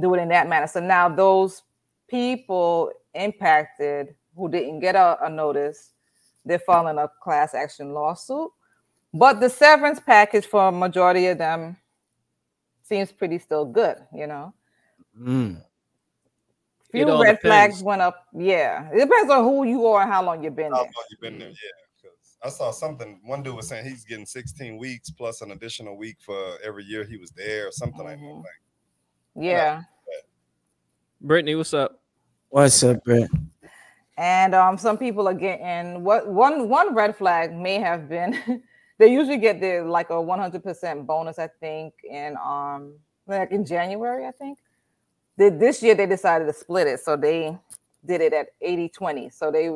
do 0.00 0.14
it 0.14 0.20
in 0.20 0.28
that 0.28 0.48
manner. 0.48 0.66
So 0.66 0.80
now 0.80 1.08
those 1.08 1.62
people 2.08 2.90
impacted 3.14 4.14
who 4.36 4.48
didn't 4.48 4.80
get 4.80 4.96
a, 4.96 5.18
a 5.24 5.30
notice, 5.30 5.92
they're 6.44 6.58
filing 6.58 6.98
a 6.98 7.10
class 7.22 7.54
action 7.54 7.92
lawsuit. 7.92 8.50
But 9.14 9.40
the 9.40 9.48
severance 9.50 10.00
package 10.00 10.46
for 10.46 10.68
a 10.68 10.72
majority 10.72 11.26
of 11.26 11.38
them 11.38 11.76
seems 12.82 13.12
pretty 13.12 13.38
still 13.38 13.66
good, 13.66 13.98
you 14.14 14.26
know. 14.26 14.54
Mm. 15.18 15.62
Few 16.92 17.08
all 17.08 17.22
red 17.22 17.40
flags 17.40 17.82
went 17.82 18.02
up. 18.02 18.26
Yeah, 18.34 18.88
it 18.92 18.98
depends 18.98 19.30
on 19.30 19.44
who 19.44 19.64
you 19.64 19.86
are 19.86 20.02
and 20.02 20.12
how 20.12 20.22
long 20.24 20.44
you've 20.44 20.54
been 20.54 20.70
How 20.72 20.82
there. 20.82 20.84
long 20.84 21.04
you 21.10 21.16
been 21.20 21.38
there? 21.38 21.48
Yeah, 21.48 21.54
'cause 22.02 22.36
I 22.42 22.48
saw 22.50 22.70
something. 22.70 23.18
One 23.24 23.42
dude 23.42 23.56
was 23.56 23.68
saying 23.68 23.86
he's 23.86 24.04
getting 24.04 24.26
16 24.26 24.76
weeks 24.78 25.10
plus 25.10 25.40
an 25.40 25.52
additional 25.52 25.96
week 25.96 26.16
for 26.20 26.58
every 26.62 26.84
year 26.84 27.04
he 27.04 27.16
was 27.16 27.30
there, 27.30 27.68
or 27.68 27.72
something 27.72 28.04
like 28.04 28.18
that. 28.18 28.24
Like, 28.26 28.44
Yeah. 29.34 29.82
Brittany, 31.20 31.54
what's 31.54 31.72
up? 31.74 32.00
What's 32.50 32.82
up, 32.82 33.02
Brett? 33.04 33.30
and 34.18 34.54
um, 34.54 34.76
some 34.76 34.98
people 34.98 35.26
are 35.26 35.32
getting 35.34 36.04
what 36.04 36.28
one 36.28 36.68
one 36.68 36.94
red 36.94 37.16
flag 37.16 37.50
may 37.56 37.78
have 37.78 38.10
been 38.10 38.62
they 38.98 39.06
usually 39.10 39.38
get 39.38 39.58
their 39.58 39.84
like 39.86 40.10
a 40.10 40.12
100% 40.12 41.06
bonus 41.06 41.38
i 41.38 41.46
think 41.60 41.94
in 42.04 42.36
um 42.44 42.92
like 43.26 43.50
in 43.50 43.64
january 43.64 44.26
i 44.26 44.30
think 44.32 44.58
Th- 45.38 45.52
this 45.58 45.82
year 45.82 45.94
they 45.94 46.06
decided 46.06 46.46
to 46.46 46.52
split 46.52 46.86
it 46.86 47.00
so 47.00 47.16
they 47.16 47.56
did 48.06 48.20
it 48.20 48.32
at 48.32 48.48
80 48.60 48.88
20 48.90 49.30
so 49.30 49.50
they 49.50 49.70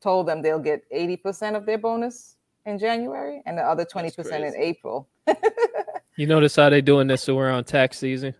told 0.00 0.28
them 0.28 0.42
they'll 0.42 0.58
get 0.58 0.82
80% 0.90 1.56
of 1.56 1.66
their 1.66 1.78
bonus 1.78 2.36
in 2.66 2.78
january 2.78 3.42
and 3.46 3.56
the 3.58 3.62
other 3.62 3.84
20% 3.84 4.46
in 4.46 4.54
april 4.56 5.08
You 6.16 6.28
notice 6.28 6.54
how 6.54 6.70
they're 6.70 6.80
doing 6.80 7.08
this 7.08 7.28
around 7.28 7.64
tax 7.64 7.98
season? 7.98 8.34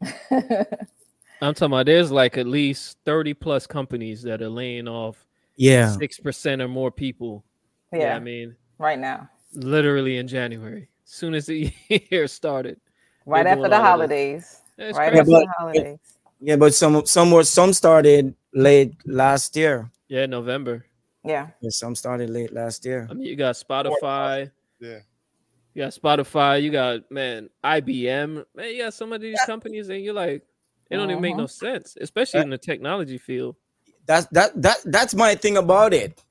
I'm 0.30 1.54
talking 1.54 1.66
about 1.66 1.86
there's 1.86 2.10
like 2.12 2.38
at 2.38 2.46
least 2.46 2.98
30 3.04 3.34
plus 3.34 3.66
companies 3.66 4.22
that 4.22 4.40
are 4.42 4.48
laying 4.48 4.86
off 4.86 5.26
Yeah, 5.56 5.90
six 5.96 6.18
percent 6.20 6.62
or 6.62 6.68
more 6.68 6.90
people. 6.92 7.44
yeah, 7.92 7.98
Yeah, 8.00 8.16
I 8.16 8.20
mean, 8.20 8.54
right 8.78 8.98
now 8.98 9.28
literally 9.52 10.18
in 10.18 10.28
January, 10.28 10.88
as 11.04 11.10
soon 11.12 11.34
as 11.34 11.46
the 11.46 11.72
year 11.88 12.28
started. 12.28 12.80
right 13.26 13.46
after 13.46 13.62
the 13.62 13.64
all 13.64 13.80
this. 13.80 13.88
holidays 13.88 14.62
That's 14.78 14.96
right 14.96 15.12
crazy. 15.12 15.20
after 15.20 15.30
but- 15.32 15.40
the 15.40 15.54
holidays 15.58 15.98
yeah, 16.40 16.56
but 16.56 16.74
some 16.74 17.04
some 17.06 17.30
were 17.30 17.44
some 17.44 17.72
started 17.72 18.34
late 18.54 18.94
last 19.06 19.56
year. 19.56 19.90
Yeah, 20.08 20.26
November. 20.26 20.86
yeah 21.24 21.48
Yeah, 21.60 21.70
some 21.70 21.94
started 21.94 22.30
late 22.30 22.52
last 22.52 22.84
year. 22.84 23.06
I 23.10 23.14
mean, 23.14 23.26
you 23.26 23.36
got 23.36 23.56
Spotify, 23.56 24.50
yeah, 24.80 25.00
you 25.74 25.82
got 25.82 25.92
Spotify, 25.92 26.62
you 26.62 26.70
got 26.70 27.10
man, 27.10 27.50
IBM, 27.64 28.44
man, 28.54 28.68
you 28.70 28.82
got 28.82 28.94
some 28.94 29.12
of 29.12 29.20
these 29.20 29.40
companies, 29.46 29.88
and 29.88 30.02
you're 30.02 30.14
like, 30.14 30.44
it 30.90 30.96
don't 30.96 31.10
even 31.10 31.20
make 31.20 31.34
uh-huh. 31.34 31.42
no 31.42 31.46
sense, 31.46 31.96
especially 32.00 32.40
in 32.40 32.50
the 32.50 32.58
technology 32.58 33.18
field. 33.18 33.56
That's 34.06 34.26
that 34.28 34.60
that 34.62 34.78
that's 34.86 35.14
my 35.14 35.34
thing 35.34 35.56
about 35.56 35.92
it. 35.92 36.22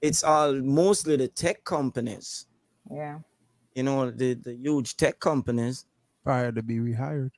It's 0.00 0.22
all 0.22 0.52
mostly 0.52 1.16
the 1.16 1.28
tech 1.28 1.64
companies. 1.64 2.46
yeah 2.90 3.18
You 3.74 3.82
know, 3.82 4.10
the 4.10 4.34
the 4.34 4.54
huge 4.54 4.96
tech 4.96 5.18
companies. 5.18 5.86
Prior 6.24 6.50
to 6.52 6.62
be 6.62 6.76
rehired. 6.78 7.30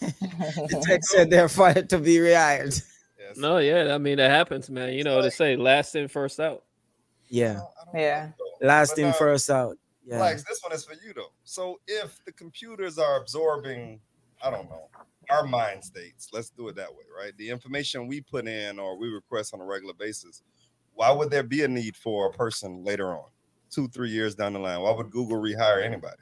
The 0.00 0.82
tech 0.86 1.04
said 1.04 1.30
they're 1.30 1.48
fired 1.48 1.88
to 1.90 1.98
be 1.98 2.16
rehired. 2.16 2.82
yes. 3.18 3.36
No, 3.36 3.58
yeah, 3.58 3.94
I 3.94 3.98
mean 3.98 4.16
that 4.16 4.30
happens, 4.30 4.68
man. 4.68 4.92
You 4.92 5.04
know, 5.04 5.22
they 5.22 5.30
say 5.30 5.56
last 5.56 5.94
in, 5.94 6.08
first 6.08 6.40
out. 6.40 6.64
Yeah, 7.28 7.60
Yeah. 7.94 8.30
last 8.60 8.96
But, 8.96 8.98
in, 8.98 9.04
uh, 9.06 9.12
first 9.12 9.48
out. 9.50 9.78
Yeah, 10.04 10.18
Flags, 10.18 10.44
this 10.44 10.60
one 10.62 10.72
is 10.72 10.84
for 10.84 10.94
you 10.94 11.14
though. 11.14 11.32
So 11.44 11.80
if 11.86 12.22
the 12.24 12.32
computers 12.32 12.98
are 12.98 13.18
absorbing, 13.20 14.00
I 14.42 14.50
don't 14.50 14.68
know, 14.68 14.88
our 15.30 15.46
mind 15.46 15.82
states, 15.84 16.28
let's 16.32 16.50
do 16.50 16.68
it 16.68 16.76
that 16.76 16.90
way, 16.90 17.04
right? 17.16 17.34
The 17.38 17.48
information 17.48 18.06
we 18.08 18.20
put 18.20 18.46
in 18.46 18.78
or 18.78 18.98
we 18.98 19.08
request 19.08 19.54
on 19.54 19.60
a 19.60 19.64
regular 19.64 19.94
basis, 19.94 20.42
why 20.92 21.10
would 21.12 21.30
there 21.30 21.42
be 21.44 21.62
a 21.62 21.68
need 21.68 21.96
for 21.96 22.26
a 22.28 22.32
person 22.32 22.84
later 22.84 23.14
on, 23.16 23.24
two, 23.70 23.88
three 23.88 24.10
years 24.10 24.34
down 24.34 24.52
the 24.52 24.58
line? 24.58 24.80
Why 24.80 24.90
would 24.92 25.10
Google 25.10 25.38
rehire 25.40 25.82
anybody? 25.82 26.16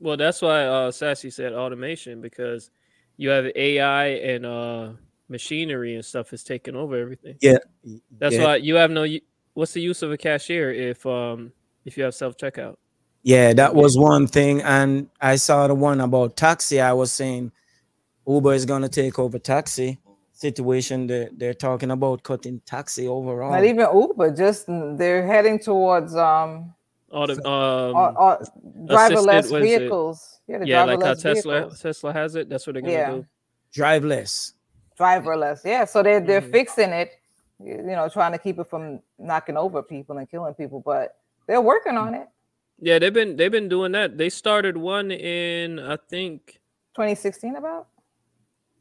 Well, 0.00 0.16
that's 0.16 0.42
why 0.42 0.64
uh 0.64 0.90
Sassy 0.90 1.30
said 1.30 1.52
automation 1.52 2.20
because 2.20 2.70
you 3.16 3.28
have 3.28 3.46
AI 3.54 4.06
and 4.06 4.46
uh 4.46 4.92
machinery 5.28 5.94
and 5.94 6.04
stuff 6.04 6.32
is 6.32 6.42
taking 6.42 6.74
over 6.74 6.96
everything. 6.96 7.36
yeah. 7.40 7.58
That's 8.18 8.34
yeah. 8.34 8.44
why 8.44 8.56
you 8.56 8.74
have 8.74 8.90
no. 8.90 9.06
What's 9.54 9.72
the 9.72 9.80
use 9.80 10.02
of 10.02 10.10
a 10.10 10.16
cashier 10.16 10.72
if 10.72 11.04
um 11.06 11.52
if 11.84 11.96
you 11.96 12.04
have 12.04 12.14
self 12.14 12.36
checkout? 12.36 12.76
Yeah, 13.22 13.52
that 13.52 13.74
was 13.74 13.98
one 13.98 14.26
thing. 14.26 14.62
And 14.62 15.08
I 15.20 15.36
saw 15.36 15.66
the 15.66 15.74
one 15.74 16.00
about 16.00 16.36
taxi. 16.36 16.80
I 16.80 16.94
was 16.94 17.12
saying 17.12 17.52
Uber 18.26 18.54
is 18.54 18.64
gonna 18.64 18.88
take 18.88 19.18
over 19.18 19.38
taxi 19.38 19.98
situation. 20.32 21.06
They're, 21.06 21.28
they're 21.36 21.54
talking 21.54 21.90
about 21.90 22.22
cutting 22.22 22.60
taxi 22.64 23.06
overall. 23.06 23.52
Not 23.52 23.64
even 23.64 23.86
Uber, 23.92 24.34
just 24.34 24.64
they're 24.68 25.26
heading 25.26 25.58
towards 25.58 26.14
um, 26.16 26.74
Auto, 27.10 27.34
au- 27.44 27.90
um, 28.08 28.16
au- 28.16 28.38
driverless 28.86 29.50
what 29.50 29.62
is 29.62 29.72
it? 29.72 29.78
vehicles. 29.78 30.40
Yeah, 30.46 30.58
the 30.58 30.66
yeah, 30.66 30.84
like 30.84 31.02
how 31.02 31.12
driverless 31.14 31.22
Tesla 31.22 31.52
vehicles. 31.60 31.80
Tesla 31.82 32.12
has 32.12 32.34
it. 32.36 32.48
That's 32.48 32.66
what 32.66 32.74
they're 32.74 32.82
gonna 32.82 32.92
Yeah. 32.92 33.10
do. 33.12 33.26
Driveless. 33.74 34.52
driverless. 34.98 35.64
Yeah, 35.64 35.84
so 35.86 36.02
they're 36.02 36.20
they're 36.20 36.42
Mhm. 36.42 36.52
fixing 36.52 36.90
it, 36.90 37.12
you 37.58 37.78
know, 37.82 38.08
trying 38.10 38.32
to 38.32 38.38
keep 38.38 38.58
it 38.58 38.64
from 38.68 39.00
knocking 39.18 39.56
over 39.56 39.82
people 39.82 40.18
and 40.18 40.30
killing 40.30 40.52
people, 40.54 40.80
but 40.84 41.16
they're 41.46 41.60
working 41.62 41.96
on 41.96 42.14
it. 42.14 42.28
Yeah, 42.80 42.98
they've 42.98 43.12
been 43.12 43.36
they've 43.36 43.50
been 43.50 43.68
doing 43.68 43.92
that. 43.92 44.18
They 44.18 44.28
started 44.28 44.76
one 44.76 45.10
in 45.10 45.78
I 45.78 45.96
think 45.96 46.60
2016 46.94 47.56
about? 47.56 47.86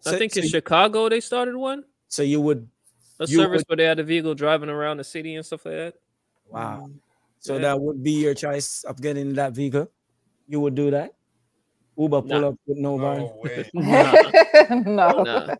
I 0.05 0.11
So- 0.11 0.17
think 0.17 0.35
in 0.37 0.43
so- 0.43 0.49
Chicago 0.49 1.07
they 1.09 1.19
started 1.21 1.55
one 1.55 1.85
So 2.09 2.21
you 2.23 2.41
would 2.41 2.67
a 3.19 3.25
You 3.25 3.37
service 3.37 3.59
would- 3.59 3.69
where 3.69 3.77
they 3.77 3.83
had 3.85 3.99
a 3.99 4.03
vehicle 4.03 4.33
driving 4.35 4.69
around 4.69 4.97
the 4.97 5.03
city 5.03 5.35
and 5.35 5.45
stuff 5.45 5.65
like 5.65 5.75
that. 5.75 5.95
wow. 6.49 6.89
So 7.39 7.55
Yeah. 7.55 7.61
that 7.61 7.81
would 7.81 8.03
be 8.03 8.11
your 8.11 8.33
choice 8.33 8.83
of 8.83 9.01
getting 9.01 9.33
that 9.33 9.53
vehicle. 9.53 9.89
You 10.47 10.59
would 10.61 10.75
do 10.75 10.91
that. 10.91 11.13
Uber 11.97 12.21
pull 12.21 12.41
Nah. 12.41 12.47
up 12.49 12.55
with 12.65 12.77
no 12.77 12.97
van. 12.97 13.17
No 13.17 13.41
way. 13.43 13.69
no. 14.85 15.23
Nah. 15.23 15.55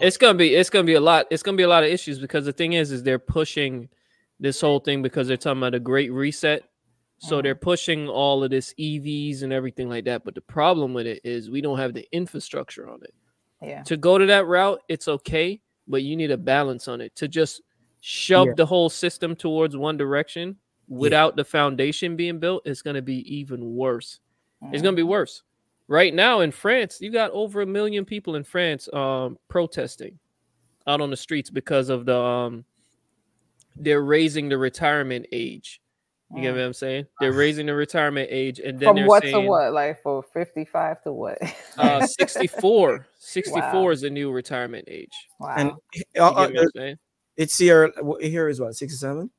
it's 0.00 0.16
gonna 0.16 0.38
be 0.38 0.54
it's 0.54 0.70
gonna 0.70 0.84
be 0.84 0.94
a 0.94 1.00
lot 1.00 1.26
it's 1.30 1.42
gonna 1.42 1.56
be 1.56 1.64
a 1.64 1.68
lot 1.68 1.82
of 1.82 1.90
issues 1.90 2.18
because 2.18 2.44
the 2.44 2.52
thing 2.52 2.74
is 2.74 2.92
is 2.92 3.02
they're 3.02 3.18
pushing 3.18 3.88
this 4.38 4.60
whole 4.60 4.78
thing 4.78 5.02
because 5.02 5.26
they're 5.26 5.36
talking 5.36 5.58
about 5.58 5.74
a 5.74 5.80
great 5.80 6.12
reset 6.12 6.62
so 7.18 7.36
mm-hmm. 7.36 7.44
they're 7.44 7.54
pushing 7.54 8.08
all 8.08 8.44
of 8.44 8.50
this 8.50 8.72
evs 8.78 9.42
and 9.42 9.52
everything 9.52 9.88
like 9.88 10.04
that 10.04 10.24
but 10.24 10.34
the 10.34 10.40
problem 10.40 10.94
with 10.94 11.06
it 11.06 11.20
is 11.24 11.50
we 11.50 11.60
don't 11.60 11.78
have 11.78 11.94
the 11.94 12.06
infrastructure 12.12 12.88
on 12.88 13.00
it 13.02 13.14
Yeah. 13.62 13.82
to 13.84 13.96
go 13.96 14.18
to 14.18 14.26
that 14.26 14.46
route 14.46 14.80
it's 14.88 15.08
okay 15.08 15.60
but 15.88 16.02
you 16.02 16.16
need 16.16 16.30
a 16.30 16.36
balance 16.36 16.86
on 16.86 17.00
it 17.00 17.16
to 17.16 17.26
just 17.26 17.62
shove 18.08 18.46
Yeah. 18.46 18.52
the 18.56 18.66
whole 18.66 18.88
system 18.88 19.34
towards 19.34 19.76
one 19.76 19.96
direction 19.96 20.56
without 20.86 21.34
the 21.34 21.44
foundation 21.44 22.14
being 22.14 22.38
built 22.38 22.62
it's 22.64 22.80
going 22.80 22.94
to 22.94 23.02
be 23.02 23.18
even 23.34 23.74
worse 23.74 24.20
it's 24.70 24.80
going 24.80 24.94
to 24.94 24.96
be 24.96 25.02
worse 25.02 25.42
right 25.88 26.14
now 26.14 26.38
in 26.38 26.52
france 26.52 27.00
you 27.00 27.10
got 27.10 27.32
over 27.32 27.62
a 27.62 27.66
million 27.66 28.04
people 28.04 28.36
in 28.36 28.44
france 28.44 28.88
um 28.92 29.36
protesting 29.48 30.16
out 30.86 31.00
on 31.00 31.10
the 31.10 31.16
streets 31.16 31.50
because 31.50 31.88
of 31.88 32.06
the 32.06 32.16
um 32.16 32.64
they're 33.74 34.02
raising 34.04 34.48
the 34.48 34.56
retirement 34.56 35.26
age 35.32 35.80
you 36.32 36.42
get 36.42 36.52
what 36.52 36.60
i'm 36.60 36.72
saying 36.72 37.04
they're 37.18 37.32
raising 37.32 37.66
the 37.66 37.74
retirement 37.74 38.28
age 38.30 38.60
and 38.60 38.78
then 38.78 38.94
From 38.94 39.06
what 39.06 39.24
saying 39.24 39.34
to 39.34 39.40
what? 39.40 39.72
Like 39.72 40.00
for 40.00 40.22
55 40.22 41.02
to 41.02 41.12
what? 41.12 41.38
uh 41.76 42.06
64 42.06 43.04
64 43.18 43.60
Wow. 43.82 43.88
is 43.90 44.00
the 44.02 44.10
new 44.10 44.30
retirement 44.30 44.84
age 44.86 45.10
wow. 45.40 45.54
And 45.56 45.72
you 45.92 46.02
uh, 46.22 46.30
get 46.30 46.38
uh, 46.38 46.52
what 46.52 46.60
I'm 46.60 46.68
saying? 46.76 46.98
It's 47.36 47.58
here. 47.58 47.92
Here 48.20 48.48
is 48.48 48.60
what 48.60 48.74
67, 48.74 49.30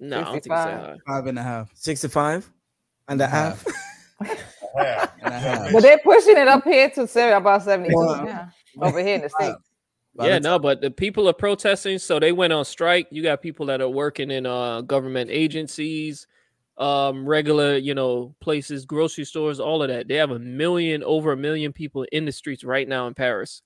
no 0.00 0.16
i 0.20 0.20
don't 0.22 0.26
think 0.32 0.36
it's 0.38 0.48
that 0.48 0.64
65. 0.64 0.86
high. 0.86 0.96
Five 1.06 1.26
and 1.26 1.38
a 1.38 1.42
half. 1.42 1.70
65 1.74 2.50
and 3.08 3.20
a 3.20 3.26
half. 3.28 3.66
And 4.20 4.30
a 5.22 5.38
half. 5.38 5.72
but 5.72 5.82
they're 5.82 5.98
pushing 5.98 6.36
it 6.36 6.48
up 6.48 6.64
here 6.64 6.90
to 6.90 7.06
seven, 7.06 7.36
about 7.36 7.62
72 7.62 7.94
Wow. 7.96 8.24
now 8.24 8.50
over 8.82 9.00
here 9.00 9.16
in 9.16 9.22
the 9.22 9.28
States. 9.30 9.56
By 10.16 10.28
yeah, 10.28 10.38
no, 10.38 10.58
but 10.60 10.80
the 10.80 10.90
people 10.92 11.28
are 11.28 11.32
protesting, 11.32 11.98
so 11.98 12.20
they 12.20 12.30
went 12.30 12.52
on 12.52 12.64
strike. 12.64 13.08
You 13.10 13.22
got 13.22 13.42
people 13.42 13.66
that 13.66 13.80
are 13.80 13.88
working 13.88 14.30
in 14.30 14.46
uh 14.46 14.82
government 14.82 15.28
agencies, 15.30 16.28
um, 16.78 17.26
regular, 17.26 17.76
you 17.76 17.94
know, 17.94 18.34
places, 18.40 18.84
grocery 18.84 19.24
stores, 19.24 19.58
all 19.58 19.82
of 19.82 19.88
that. 19.88 20.06
They 20.06 20.14
have 20.14 20.30
a 20.30 20.38
million, 20.38 21.02
over 21.02 21.32
a 21.32 21.36
million 21.36 21.72
people 21.72 22.06
in 22.12 22.26
the 22.26 22.32
streets 22.32 22.62
right 22.62 22.86
now 22.88 23.08
in 23.08 23.14
Paris 23.14 23.62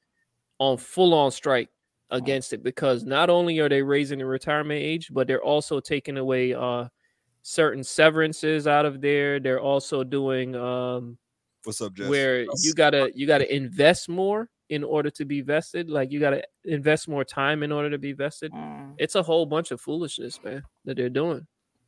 on 0.58 0.78
full 0.78 1.12
on 1.12 1.30
strike 1.30 1.68
against 2.10 2.52
it 2.52 2.62
because 2.62 3.04
not 3.04 3.28
only 3.30 3.58
are 3.58 3.68
they 3.68 3.82
raising 3.82 4.18
the 4.18 4.26
retirement 4.26 4.80
age, 4.80 5.08
but 5.12 5.26
they're 5.26 5.42
also 5.42 5.80
taking 5.80 6.16
away 6.18 6.54
uh 6.54 6.86
certain 7.42 7.82
severances 7.84 8.66
out 8.66 8.84
of 8.86 9.00
there. 9.00 9.40
They're 9.40 9.60
also 9.60 10.04
doing 10.04 10.54
um 10.56 11.18
What's 11.64 11.80
up, 11.80 11.94
Jess? 11.94 12.08
where 12.08 12.42
you 12.62 12.74
gotta 12.74 13.10
you 13.14 13.26
gotta 13.26 13.52
invest 13.54 14.08
more 14.08 14.48
in 14.70 14.84
order 14.84 15.10
to 15.10 15.24
be 15.24 15.40
vested. 15.40 15.88
Like 15.90 16.10
you 16.12 16.20
gotta 16.20 16.42
invest 16.64 17.08
more 17.08 17.24
time 17.24 17.62
in 17.62 17.72
order 17.72 17.90
to 17.90 17.98
be 17.98 18.12
vested. 18.12 18.52
Mm. 18.52 18.94
It's 18.98 19.14
a 19.14 19.22
whole 19.22 19.46
bunch 19.46 19.70
of 19.70 19.80
foolishness, 19.80 20.38
man, 20.44 20.62
that 20.84 20.96
they're 20.96 21.08
doing. 21.08 21.46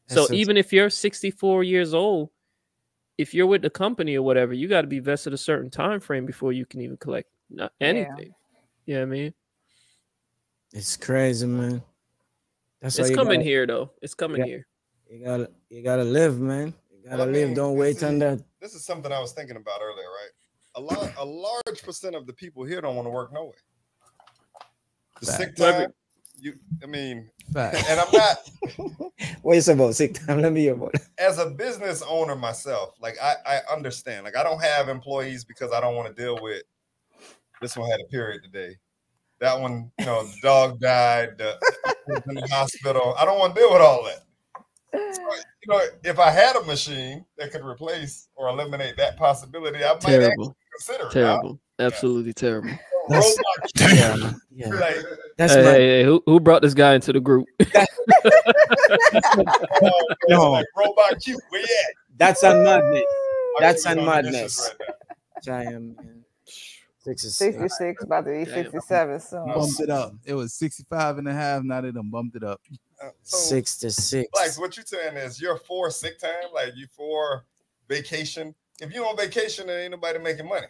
That's 0.09 0.15
So 0.15 0.23
just- 0.23 0.33
even 0.35 0.57
if 0.57 0.73
you're 0.73 0.91
64 0.91 1.63
years 1.65 1.93
old, 1.95 2.31
if 3.19 3.35
you're 3.35 3.47
with 3.47 3.61
the 3.63 3.71
company 3.71 4.17
or 4.17 4.23
whatever, 4.23 4.55
you 4.55 4.67
got 4.67 4.81
to 4.81 4.87
be 4.87 4.99
vested 4.99 5.35
a 5.35 5.37
certain 5.39 5.71
time 5.71 6.01
frame 6.01 6.25
before 6.25 6.53
you 6.53 6.65
can 6.65 6.81
even 6.81 6.97
collect 6.97 7.29
not 7.51 7.73
Yeah. 7.81 7.87
anything. 7.89 8.35
You 8.87 8.95
know 8.95 9.01
what 9.01 9.07
I 9.07 9.11
mean? 9.11 9.35
It's 10.73 10.97
crazy, 10.97 11.47
man. 11.47 11.83
That's 12.81 12.99
It's 12.99 13.11
coming 13.11 13.41
gotta, 13.41 13.45
here 13.45 13.67
though. 13.67 13.91
It's 14.03 14.15
coming 14.15 14.41
Yeah. 14.41 14.47
here. 14.47 14.67
You 15.11 15.25
gotta, 15.25 15.51
you 15.69 15.83
gotta 15.83 16.05
live, 16.05 16.39
man. 16.41 16.73
You 16.91 17.03
gotta 17.05 17.17
Well, 17.19 17.29
I 17.29 17.33
live. 17.33 17.47
mean, 17.49 17.57
Don't 17.57 17.77
wait 17.77 18.03
on 18.03 18.19
that. 18.21 18.41
This 18.61 18.75
is 18.75 18.85
something 18.85 19.11
I 19.13 19.19
was 19.19 19.33
thinking 19.33 19.57
about 19.57 19.81
earlier, 19.83 20.07
right? 20.07 20.31
A 20.77 20.81
lot, 20.81 21.13
a 21.19 21.25
large 21.25 21.83
percent 21.83 22.15
of 22.15 22.27
the 22.27 22.33
people 22.33 22.65
here 22.65 22.81
don't 22.81 22.95
want 22.95 23.07
to 23.07 23.11
work 23.11 23.33
no 23.33 23.47
way. 23.47 23.53
The 25.21 25.27
sick 25.27 25.57
time, 25.57 25.93
you, 26.39 26.55
I 26.83 26.87
mean, 26.87 27.29
Fact. 27.53 27.77
and 27.89 28.01
I'm 28.01 28.13
not 28.13 28.39
What 29.43 29.57
is 29.57 29.69
about 29.69 29.95
sick 29.97 30.15
time? 30.15 30.41
Let 30.41 30.53
me 30.53 30.61
hear 30.63 30.75
about 30.75 30.95
it. 30.95 31.03
as 31.19 31.39
a 31.39 31.51
business 31.51 32.03
owner 32.07 32.37
myself. 32.37 32.95
Like 33.01 33.17
I, 33.21 33.35
I 33.45 33.61
understand. 33.73 34.25
Like 34.25 34.37
I 34.37 34.43
don't 34.45 34.63
have 34.63 34.89
employees 34.89 35.45
because 35.45 35.73
I 35.73 35.81
don't 35.81 35.97
want 35.97 36.15
to 36.15 36.23
deal 36.23 36.39
with. 36.41 36.63
This 37.61 37.77
one 37.77 37.91
had 37.91 38.01
a 38.01 38.05
period 38.09 38.43
today. 38.45 38.77
That 39.41 39.59
one, 39.59 39.91
you 39.99 40.07
know, 40.07 40.25
the 40.25 40.37
dog 40.43 40.81
died. 40.81 41.39
The 41.39 41.59
in 42.29 42.35
the 42.35 42.47
hospital. 42.51 43.15
I 43.19 43.25
don't 43.25 43.39
want 43.39 43.55
to 43.55 43.61
deal 43.61 43.73
with 43.73 43.81
all 43.81 44.05
that. 44.05 44.21
So, 45.15 45.23
you 45.23 45.69
know, 45.69 45.81
if 46.05 46.19
I 46.19 46.31
had 46.31 46.57
a 46.57 46.65
machine 46.65 47.25
that 47.39 47.53
could 47.53 47.65
replace 47.65 48.29
or 48.35 48.49
eliminate 48.49 48.97
that 48.97 49.17
possibility, 49.17 49.85
I 49.85 49.93
might 49.95 50.01
Terrible. 50.03 50.57
consider 50.73 51.07
it. 51.07 51.13
Terrible. 51.13 51.61
Absolutely 51.79 52.33
terrible. 52.35 52.71
That's- 53.09 53.37
Robot 53.79 53.97
Yeah, 53.97 54.33
yeah. 54.51 54.75
like, 54.75 54.97
That's 55.39 55.55
Hey, 55.55 55.63
my 55.65 55.71
hey, 55.71 55.89
hey, 56.01 56.05
who, 56.05 56.23
who 56.27 56.39
brought 56.41 56.61
this 56.63 56.75
guy 56.75 56.95
into 56.95 57.13
the 57.13 57.21
group? 57.21 57.47
oh, 59.83 60.03
No. 60.29 60.51
like 60.53 60.67
robot 60.77 61.21
cute. 61.23 61.41
Where 61.49 61.61
you 61.61 61.67
at? 61.89 61.95
that's 62.17 62.43
a 62.43 62.55
madness. 62.55 63.03
That's 63.59 63.87
a 63.87 63.91
all 63.91 63.95
the 63.95 64.23
dishes 64.23 64.33
madness. 64.33 64.71
right 64.81 64.89
now. 64.89 64.95
Giant 65.43 65.97
man. 65.97 66.25
Six 67.11 67.25
is 67.25 67.37
six. 67.37 67.57
66, 67.57 68.05
about 68.05 68.25
to 68.27 68.31
be 68.31 68.45
Damn. 68.45 68.55
67 68.65 69.21
soon. 69.21 69.47
bumped 69.47 69.81
it 69.81 69.91
up. 69.91 70.13
It 70.25 70.35
was 70.35 70.55
65 70.55 71.19
and 71.19 71.29
a 71.29 71.33
half. 71.33 71.63
Now 71.65 71.81
they 71.81 71.91
done 71.91 72.09
bumped 72.11 72.37
it 72.37 72.45
up. 72.45 72.61
Uh, 73.03 73.09
so, 73.23 73.37
Six 73.37 73.79
to 73.79 73.91
six. 73.91 74.31
Like 74.35 74.57
what 74.61 74.77
you're 74.77 74.87
saying 74.87 75.17
is 75.17 75.41
you're 75.41 75.57
for 75.57 75.91
sick 75.91 76.19
time, 76.21 76.31
like 76.55 76.75
you 76.77 76.87
for 76.97 77.45
vacation. 77.89 78.55
If 78.81 78.95
you 78.95 79.05
on 79.05 79.17
vacation, 79.17 79.67
there 79.67 79.81
ain't 79.81 79.91
nobody 79.91 80.19
making 80.21 80.49
money. 80.49 80.67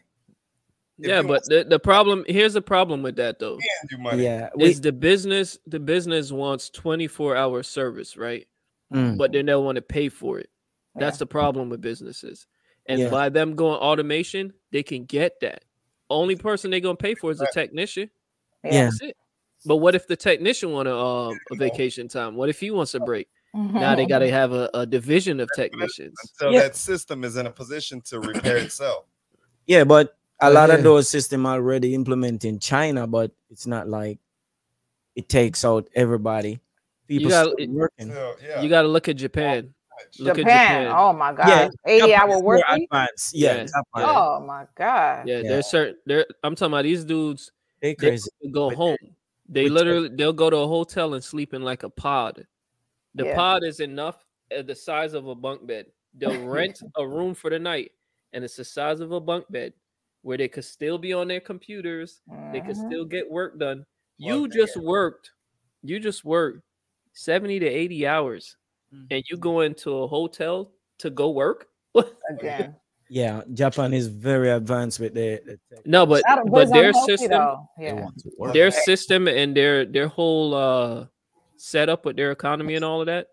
If 0.99 1.09
yeah, 1.09 1.23
but 1.23 1.43
the, 1.47 1.65
the 1.69 1.79
problem 1.79 2.25
here's 2.27 2.55
the 2.55 2.63
problem 2.63 3.03
with 3.03 3.17
that 3.17 3.39
though. 3.39 3.59
do 3.89 3.99
money. 3.99 4.25
Yeah. 4.25 4.49
We, 4.57 4.65
Is 4.71 4.81
the 4.81 4.93
business 4.93 5.59
the 5.67 5.81
business 5.81 6.33
wants 6.33 6.71
24 6.71 7.37
hour 7.37 7.63
service, 7.63 8.17
right? 8.17 8.47
mm, 8.93 9.17
But 9.19 9.33
they 9.33 9.43
don't 9.43 9.65
want 9.65 9.77
to 9.77 9.83
pay 9.83 10.09
for 10.09 10.39
it. 10.39 10.51
That's 10.95 11.17
Yeah. 11.17 11.21
the 11.21 11.27
problem 11.27 11.69
with 11.69 11.81
businesses. 11.81 12.47
And 12.87 13.01
Yeah. 13.01 13.11
by 13.11 13.29
them 13.29 13.57
going 13.57 13.79
automation, 13.79 14.53
they 14.73 14.83
can 14.83 15.05
get 15.05 15.41
that. 15.41 15.65
Only 16.11 16.37
person 16.37 16.71
they're 16.71 16.81
gonna 16.81 16.97
pay 16.97 17.15
for 17.15 17.31
is 17.31 17.39
the 17.39 17.45
Right. 17.45 17.53
technician. 17.55 18.11
yeah. 18.65 18.85
That's 18.85 19.01
it. 19.03 19.17
But 19.65 19.77
what 19.77 19.95
if 19.95 20.07
the 20.07 20.17
technician 20.17 20.73
want 20.73 20.89
a, 20.89 20.95
uh, 20.97 21.35
a 21.51 21.55
vacation 21.57 22.09
time? 22.09 22.35
What 22.35 22.49
if 22.49 22.59
he 22.61 22.71
wants 22.71 22.95
a 22.95 23.01
break? 23.01 23.29
Now 23.55 23.95
they 23.97 24.07
got 24.07 24.21
to 24.21 24.31
have 24.31 24.53
a, 24.53 24.71
a 24.75 24.87
division 24.87 25.41
of 25.41 25.49
technicians. 25.57 26.15
So 26.35 26.51
Yeah. 26.51 26.61
that 26.61 26.77
system 26.77 27.25
is 27.25 27.37
in 27.37 27.47
a 27.47 27.51
position 27.51 28.01
to 28.03 28.21
repair 28.21 28.57
itself. 28.59 29.07
Yeah, 29.67 29.85
but 29.85 30.17
a 30.41 30.47
Oh, 30.47 30.51
lot 30.53 30.69
yeah. 30.69 30.77
of 30.77 30.83
those 30.83 31.09
systems 31.09 31.45
already 31.47 31.95
implement 31.95 32.45
in 32.45 32.59
China, 32.61 33.07
but 33.07 33.33
it's 33.51 33.67
not 33.67 33.89
like 33.89 34.19
it 35.17 35.29
takes 35.29 35.65
out 35.65 35.89
everybody. 35.95 36.61
People 37.09 37.29
gotta- 37.31 37.51
still 37.59 37.73
working. 37.75 38.11
So, 38.13 38.37
yeah. 38.47 38.63
You 38.63 38.69
got 38.69 38.83
to 38.83 38.89
look 38.89 39.09
at 39.09 39.17
Japan. 39.17 39.75
Look 40.19 40.37
Japan. 40.37 40.49
at 40.49 40.83
Japan. 40.85 40.95
Oh 40.97 41.13
my 41.13 41.33
God. 41.33 41.49
Yeah, 41.49 41.69
80 41.87 42.01
Japan 42.13 42.21
hour 42.31 42.41
work 42.43 42.63
week. 42.75 42.89
advanced. 42.91 43.35
Yeah, 43.35 43.55
Yeah. 43.57 43.65
Japan, 43.65 43.83
Oh 43.97 44.41
my 44.41 44.67
God. 44.75 45.29
Yeah, 45.29 45.37
Yeah. 45.39 45.49
there's 45.49 45.67
certain. 45.67 45.97
There, 46.07 46.27
I'm 46.43 46.55
talking 46.55 46.73
about 46.73 46.83
these 46.85 47.05
dudes. 47.05 47.53
they 47.81 47.95
They 47.99 48.19
go 48.53 48.69
With- 48.69 48.77
home. 48.77 48.97
They 49.49 49.65
with- 49.65 49.73
literally 49.73 50.09
they'll 50.11 50.33
go 50.33 50.51
to 50.51 50.57
a 50.59 50.67
hotel 50.67 51.15
and 51.15 51.25
sleep 51.25 51.55
in 51.55 51.63
like 51.63 51.83
a 51.83 51.91
pod. 51.91 52.47
The 53.15 53.25
Yeah. 53.27 53.35
pod 53.37 53.65
is 53.65 53.81
enough 53.81 54.25
at 54.51 54.67
the 54.67 54.75
size 54.75 55.15
of 55.15 55.27
a 55.27 55.35
bunk 55.35 55.67
bed. 55.67 55.87
They'll 56.15 56.45
rent 56.47 56.81
a 56.97 57.07
room 57.07 57.35
for 57.35 57.51
the 57.51 57.59
night, 57.59 57.93
and 58.33 58.45
it's 58.45 58.57
the 58.57 58.65
size 58.65 59.01
of 59.01 59.13
a 59.13 59.21
bunk 59.21 59.51
bed, 59.51 59.73
where 60.23 60.37
they 60.37 60.49
could 60.49 60.65
still 60.65 60.99
be 60.99 61.13
on 61.13 61.29
their 61.29 61.41
computers. 61.41 62.21
They 62.53 62.61
could 62.61 62.77
Mhm. 62.77 62.87
still 62.87 63.05
get 63.05 63.31
work 63.31 63.59
done. 63.59 63.87
You 64.19 64.41
Plugged 64.41 64.53
just 64.53 64.77
in. 64.77 64.83
worked. 64.85 65.31
You 65.83 65.99
just 65.99 66.25
worked 66.25 66.63
seventy 67.15 67.59
to 67.59 67.67
eighty 67.67 68.07
hours, 68.07 68.57
Mhm. 68.95 69.07
and 69.11 69.25
you 69.31 69.37
go 69.37 69.61
into 69.61 69.97
a 69.99 70.07
hotel 70.07 70.73
to 70.99 71.11
go 71.11 71.31
work. 71.31 71.69
Again. 72.29 72.77
Yeah, 73.13 73.43
Japan 73.53 73.93
is 73.93 74.07
very 74.07 74.51
advanced 74.51 75.01
with 75.01 75.15
the, 75.15 75.41
the 75.45 75.59
tech. 75.69 75.85
no, 75.85 76.07
but 76.07 76.23
but 76.47 76.71
their 76.73 76.93
system. 76.93 77.33
Yeah. 77.77 77.95
want 77.95 78.17
to 78.19 78.31
work. 78.39 78.55
their 78.55 78.71
system 78.71 79.27
and 79.27 79.57
their 79.57 79.85
their 79.85 80.07
whole 80.07 80.55
uh 80.55 81.07
setup 81.57 82.05
with 82.05 82.15
their 82.17 82.31
economy 82.31 82.77
and 82.77 82.85
all 82.85 83.01
of 83.01 83.07
that 83.07 83.27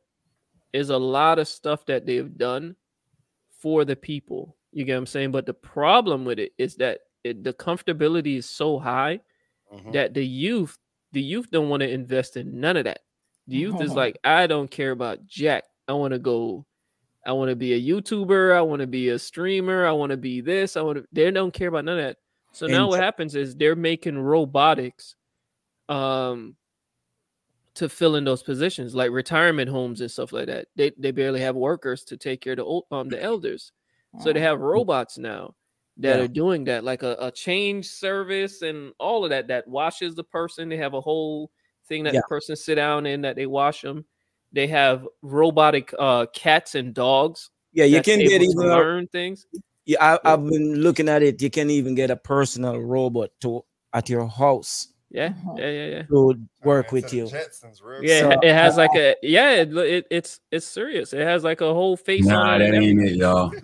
is 0.74 0.90
a 0.90 0.98
lot 0.98 1.38
of 1.38 1.48
stuff 1.48 1.86
that 1.86 2.08
they've 2.08 2.36
done 2.40 2.76
for 3.62 3.86
the 3.86 3.96
people. 3.96 4.58
You 4.72 4.84
get 4.84 4.94
what 4.96 5.00
I'm 5.00 5.06
saying? 5.06 5.32
But 5.32 5.46
the 5.46 5.54
problem 5.54 6.26
with 6.26 6.40
it 6.40 6.54
is 6.58 6.76
that 6.78 7.02
it, 7.24 7.44
the 7.44 7.54
comfortability 7.54 8.38
is 8.38 8.50
so 8.50 8.80
high 8.80 9.20
Mhm. 9.72 9.94
that 9.94 10.16
the 10.16 10.26
youth, 10.26 10.76
the 11.12 11.22
youth 11.22 11.52
don't 11.52 11.70
want 11.70 11.82
to 11.82 11.90
invest 11.90 12.36
in 12.36 12.60
none 12.60 12.78
of 12.78 12.86
that. 12.86 13.02
The 13.48 13.58
youth 13.58 13.82
is 13.82 13.96
like, 13.96 14.18
I 14.24 14.48
don't 14.48 14.70
care 14.70 14.92
about 14.92 15.26
Jack. 15.26 15.64
I 15.88 15.94
want 15.94 16.14
to 16.14 16.20
go. 16.20 16.66
I 17.26 17.34
want 17.34 17.50
to 17.50 17.56
be 17.56 17.74
a 17.74 17.82
YouTuber. 17.82 18.56
I 18.56 18.62
want 18.62 18.82
to 18.82 18.88
be 18.88 19.10
a 19.10 19.20
streamer. 19.20 19.86
I 19.86 19.92
want 19.92 20.12
to 20.12 20.18
be 20.18 20.42
this. 20.42 20.78
I 20.78 20.82
want 20.82 21.00
to. 21.00 21.06
They 21.12 21.30
don't 21.32 21.54
care 21.54 21.70
about 21.70 21.86
none 21.86 22.00
of 22.00 22.06
that. 22.06 22.18
So 22.54 22.68
now 22.68 22.90
what 22.90 23.00
happens 23.00 23.36
is 23.36 23.56
they're 23.56 23.76
making 23.76 24.18
robotics, 24.20 25.16
um, 25.90 26.56
to 27.76 27.90
fill 27.90 28.16
in 28.16 28.24
those 28.24 28.42
positions 28.44 28.96
like 28.96 29.12
retirement 29.12 29.70
homes 29.70 30.02
and 30.02 30.10
stuff 30.10 30.32
like 30.34 30.48
that. 30.48 30.68
They 30.76 30.92
they 30.98 31.12
barely 31.12 31.40
have 31.42 31.56
workers 31.56 32.04
to 32.06 32.18
take 32.18 32.42
care 32.42 32.54
of 32.54 32.58
the 32.58 32.64
old, 32.66 32.86
um 32.92 33.10
the 33.10 33.22
elders. 33.22 33.72
So 34.18 34.34
they 34.34 34.40
have 34.40 34.60
robots 34.60 35.18
now 35.18 35.56
that 35.98 36.18
Yeah. 36.18 36.26
are 36.26 36.28
doing 36.28 36.64
that, 36.66 36.84
like 36.84 37.04
a, 37.04 37.16
a 37.20 37.32
change 37.32 37.88
service 37.88 38.62
and 38.64 38.94
all 39.00 39.24
of 39.24 39.30
that 39.30 39.48
that 39.50 39.68
washes 39.68 40.16
the 40.16 40.24
person. 40.24 40.70
They 40.70 40.78
have 40.78 40.96
a 40.96 41.02
whole 41.02 41.52
thing 41.88 42.04
that 42.04 42.14
Yeah. 42.14 42.22
the 42.22 42.28
person 42.28 42.56
sit 42.56 42.76
down 42.76 43.06
in 43.06 43.22
that 43.22 43.36
they 43.36 43.46
wash 43.46 43.82
them. 43.82 44.06
They 44.54 44.68
have 44.68 45.08
robotic 45.22 45.94
uh 45.98 46.28
cats 46.34 46.76
and 46.76 46.94
dogs. 46.94 47.50
Yeah, 47.74 47.86
you 47.86 48.02
can 48.02 48.20
get 48.20 48.42
able 48.42 48.46
to 48.46 48.52
even 48.52 48.66
a, 48.72 48.76
learn 48.78 49.08
things. 49.08 49.46
yeah, 49.86 49.98
I, 50.04 50.20
I've 50.34 50.46
been 50.46 50.82
looking 50.82 51.10
at 51.10 51.22
it. 51.22 51.42
You 51.42 51.50
can 51.50 51.70
even 51.70 51.96
get 51.96 52.10
a 52.10 52.16
personal 52.16 52.80
robot 52.80 53.32
to 53.42 53.64
at 53.94 54.10
your 54.10 54.28
house 54.28 54.88
Yeah, 55.10 55.30
Mhm. 55.30 55.58
yeah, 55.60 55.70
yeah, 55.70 55.86
yeah. 55.86 56.04
to 56.04 56.40
work 56.64 56.88
into 56.88 56.94
with 56.96 57.08
the 57.10 57.18
you. 57.18 57.26
Jetsons 57.26 57.82
real 57.84 58.04
Yeah, 58.04 58.22
So, 58.22 58.32
it- 58.32 58.44
it 58.44 58.54
has 58.54 58.78
like 58.84 58.96
a 58.96 59.16
yeah, 59.22 59.52
it, 59.62 59.76
it 59.78 60.08
it's 60.12 60.40
it's 60.52 60.66
serious. 60.66 61.14
It 61.14 61.22
has 61.22 61.44
like 61.44 61.62
a 61.62 61.74
whole 61.74 61.96
face 61.98 62.28
Nah, 62.28 62.54
on 62.54 62.60
that 62.60 62.74
and 62.74 62.84
ain't 62.84 63.02
it, 63.02 63.16
y'all. 63.16 63.52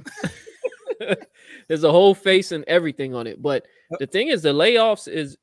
There's 1.68 1.84
a 1.84 1.92
whole 1.92 2.14
face 2.16 2.52
and 2.52 2.64
everything 2.68 3.14
on 3.16 3.28
it. 3.28 3.42
But 3.42 3.66
the 4.00 4.08
thing 4.08 4.28
is, 4.30 4.42
the 4.44 4.54
layoffs 4.54 5.08
is 5.08 5.38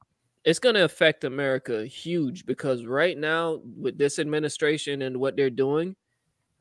it's 0.45 0.59
going 0.59 0.75
to 0.75 0.85
affect 0.85 1.25
America 1.25 1.85
huge 1.87 2.47
because 2.47 2.85
right 2.87 3.17
now 3.19 3.61
with 3.77 3.99
this 3.99 4.19
administration 4.19 5.03
and 5.03 5.17
what 5.19 5.37
they're 5.37 5.51
doing, 5.51 5.97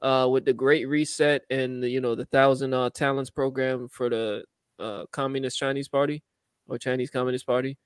uh, 0.02 0.28
with 0.32 0.46
the 0.46 0.54
Great 0.54 0.88
Reset 0.88 1.44
and 1.50 1.84
the, 1.84 1.90
you 1.90 2.02
know 2.02 2.16
the 2.16 2.26
Thousand 2.26 2.74
uh, 2.74 2.90
Talents 2.90 3.30
program 3.30 3.88
for 3.90 4.10
the 4.10 4.44
uh, 4.80 5.06
Communist 5.12 5.58
Chinese 5.58 5.88
Party 5.88 6.24
or 6.68 6.78
Chinese 6.78 7.10
Communist 7.10 7.46
Party, 7.46 7.78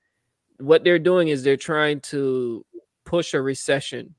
what 0.58 0.84
they're 0.84 0.98
doing 0.98 1.28
is 1.28 1.42
they're 1.42 1.56
trying 1.56 2.00
to 2.00 2.64
push 3.04 3.34
a 3.34 3.40
recession 3.40 4.14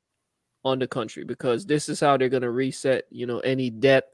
on 0.63 0.79
the 0.79 0.87
country 0.87 1.23
because 1.23 1.65
this 1.65 1.87
is 1.89 1.99
how 1.99 2.17
they're 2.17 2.27
going 2.29 2.41
to 2.41 2.51
reset, 2.51 3.05
you 3.11 3.25
know, 3.25 3.39
any 3.39 3.69
debt 3.69 4.05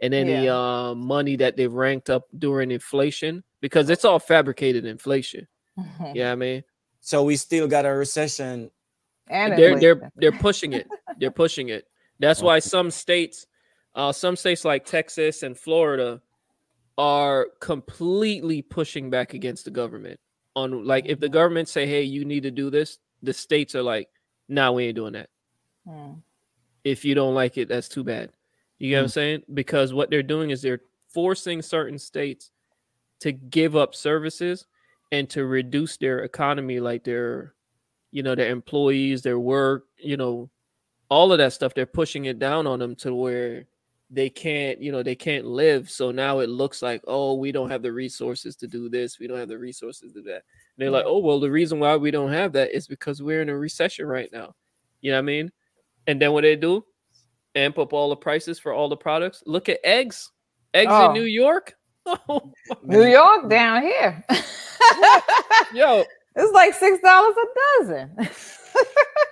and 0.00 0.12
any 0.14 0.44
Yeah. 0.44 0.54
uh, 0.90 0.94
money 0.94 1.36
that 1.36 1.56
they've 1.56 1.72
ranked 1.72 2.10
up 2.10 2.24
during 2.38 2.70
inflation 2.70 3.42
because 3.60 3.88
it's 3.90 4.04
all 4.04 4.18
fabricated 4.18 4.84
inflation. 4.84 5.46
Mhm. 5.78 6.14
Yeah, 6.14 6.32
I 6.32 6.34
mean, 6.34 6.62
So 7.04 7.22
we 7.22 7.36
still 7.36 7.68
got 7.68 7.84
a 7.84 7.92
recession. 7.92 8.70
And 9.28 9.58
they're 9.58 9.78
they're 9.78 10.12
they're 10.16 10.32
pushing 10.32 10.72
it. 10.72 10.88
They're 11.18 11.30
pushing 11.30 11.68
it. 11.68 11.86
That's 12.18 12.42
why 12.42 12.58
some 12.58 12.90
states, 12.90 13.46
uh, 13.94 14.10
some 14.10 14.34
states 14.36 14.64
like 14.64 14.84
Texas 14.84 15.42
and 15.44 15.56
Florida, 15.56 16.20
are 16.98 17.48
completely 17.60 18.62
pushing 18.62 19.10
back 19.10 19.32
against 19.32 19.64
the 19.64 19.70
government. 19.70 20.18
On 20.56 20.84
like, 20.84 21.06
if 21.06 21.20
the 21.20 21.28
government 21.28 21.68
say, 21.68 21.86
"Hey, 21.86 22.02
you 22.02 22.24
need 22.24 22.42
to 22.42 22.50
do 22.50 22.68
this," 22.68 22.98
the 23.22 23.32
states 23.32 23.74
are 23.74 23.82
like, 23.82 24.08
"Nah, 24.48 24.72
we 24.72 24.86
ain't 24.86 24.96
doing 24.96 25.12
that." 25.12 25.28
Hmm. 25.86 26.14
If 26.82 27.04
you 27.04 27.14
don't 27.14 27.34
like 27.34 27.56
it, 27.58 27.68
that's 27.68 27.88
too 27.88 28.02
bad. 28.02 28.30
You 28.78 28.90
get 28.90 28.96
what 28.96 29.02
I'm 29.02 29.08
saying? 29.08 29.42
Because 29.52 29.92
what 29.92 30.10
they're 30.10 30.22
doing 30.22 30.50
is 30.50 30.62
they're 30.62 30.82
forcing 31.08 31.62
certain 31.62 31.98
states 31.98 32.50
to 33.20 33.30
give 33.30 33.76
up 33.76 33.94
services 33.94 34.66
and 35.12 35.28
to 35.30 35.44
reduce 35.44 35.96
their 35.96 36.20
economy, 36.20 36.80
like 36.80 37.04
their, 37.04 37.54
you 38.10 38.22
know, 38.22 38.34
their 38.34 38.50
employees, 38.50 39.22
their 39.22 39.38
work, 39.38 39.86
you 39.98 40.16
know, 40.16 40.50
all 41.08 41.32
of 41.32 41.38
that 41.38 41.52
stuff. 41.52 41.74
They're 41.74 41.86
pushing 41.86 42.24
it 42.26 42.38
down 42.38 42.66
on 42.66 42.78
them 42.78 42.96
to 42.96 43.14
where 43.14 43.66
they 44.10 44.30
can't, 44.30 44.80
you 44.80 44.92
know, 44.92 45.02
they 45.02 45.14
can't 45.14 45.46
live. 45.46 45.90
So 45.90 46.10
now 46.10 46.38
it 46.40 46.48
looks 46.48 46.82
like, 46.82 47.02
oh, 47.06 47.34
we 47.34 47.52
don't 47.52 47.70
have 47.70 47.82
the 47.82 47.92
resources 47.92 48.54
to 48.56 48.66
do 48.66 48.88
this. 48.88 49.18
We 49.18 49.26
don't 49.26 49.38
have 49.38 49.48
the 49.48 49.58
resources 49.58 50.12
to 50.12 50.20
do 50.20 50.28
that. 50.28 50.42
And 50.42 50.42
they're 50.78 50.90
like, 50.90 51.04
oh, 51.06 51.18
well, 51.18 51.40
the 51.40 51.50
reason 51.50 51.78
why 51.80 51.96
we 51.96 52.10
don't 52.10 52.32
have 52.32 52.52
that 52.52 52.74
is 52.74 52.86
because 52.86 53.22
we're 53.22 53.42
in 53.42 53.48
a 53.48 53.56
recession 53.56 54.06
right 54.06 54.30
now. 54.32 54.54
You 55.00 55.10
know 55.10 55.18
what 55.18 55.22
I 55.22 55.26
mean? 55.26 55.52
And 56.06 56.20
then 56.20 56.32
what 56.32 56.42
they 56.42 56.56
do? 56.56 56.84
Amp 57.54 57.78
up 57.78 57.92
all 57.92 58.08
the 58.08 58.16
prices 58.16 58.58
for 58.58 58.72
all 58.72 58.88
the 58.88 58.96
products. 58.96 59.42
Look 59.46 59.68
at 59.68 59.80
eggs. 59.84 60.30
Eggs 60.72 60.90
Oh. 60.92 61.08
in 61.08 61.14
New 61.14 61.22
York. 61.26 61.74
Oh, 62.06 62.52
New 62.82 63.04
York 63.06 63.48
down 63.48 63.82
here. 63.82 64.24
yo, 65.74 66.04
it's 66.36 66.52
like 66.52 66.74
six 66.74 67.00
dollars 67.02 67.34
a 67.36 67.46
dozen. 67.84 68.10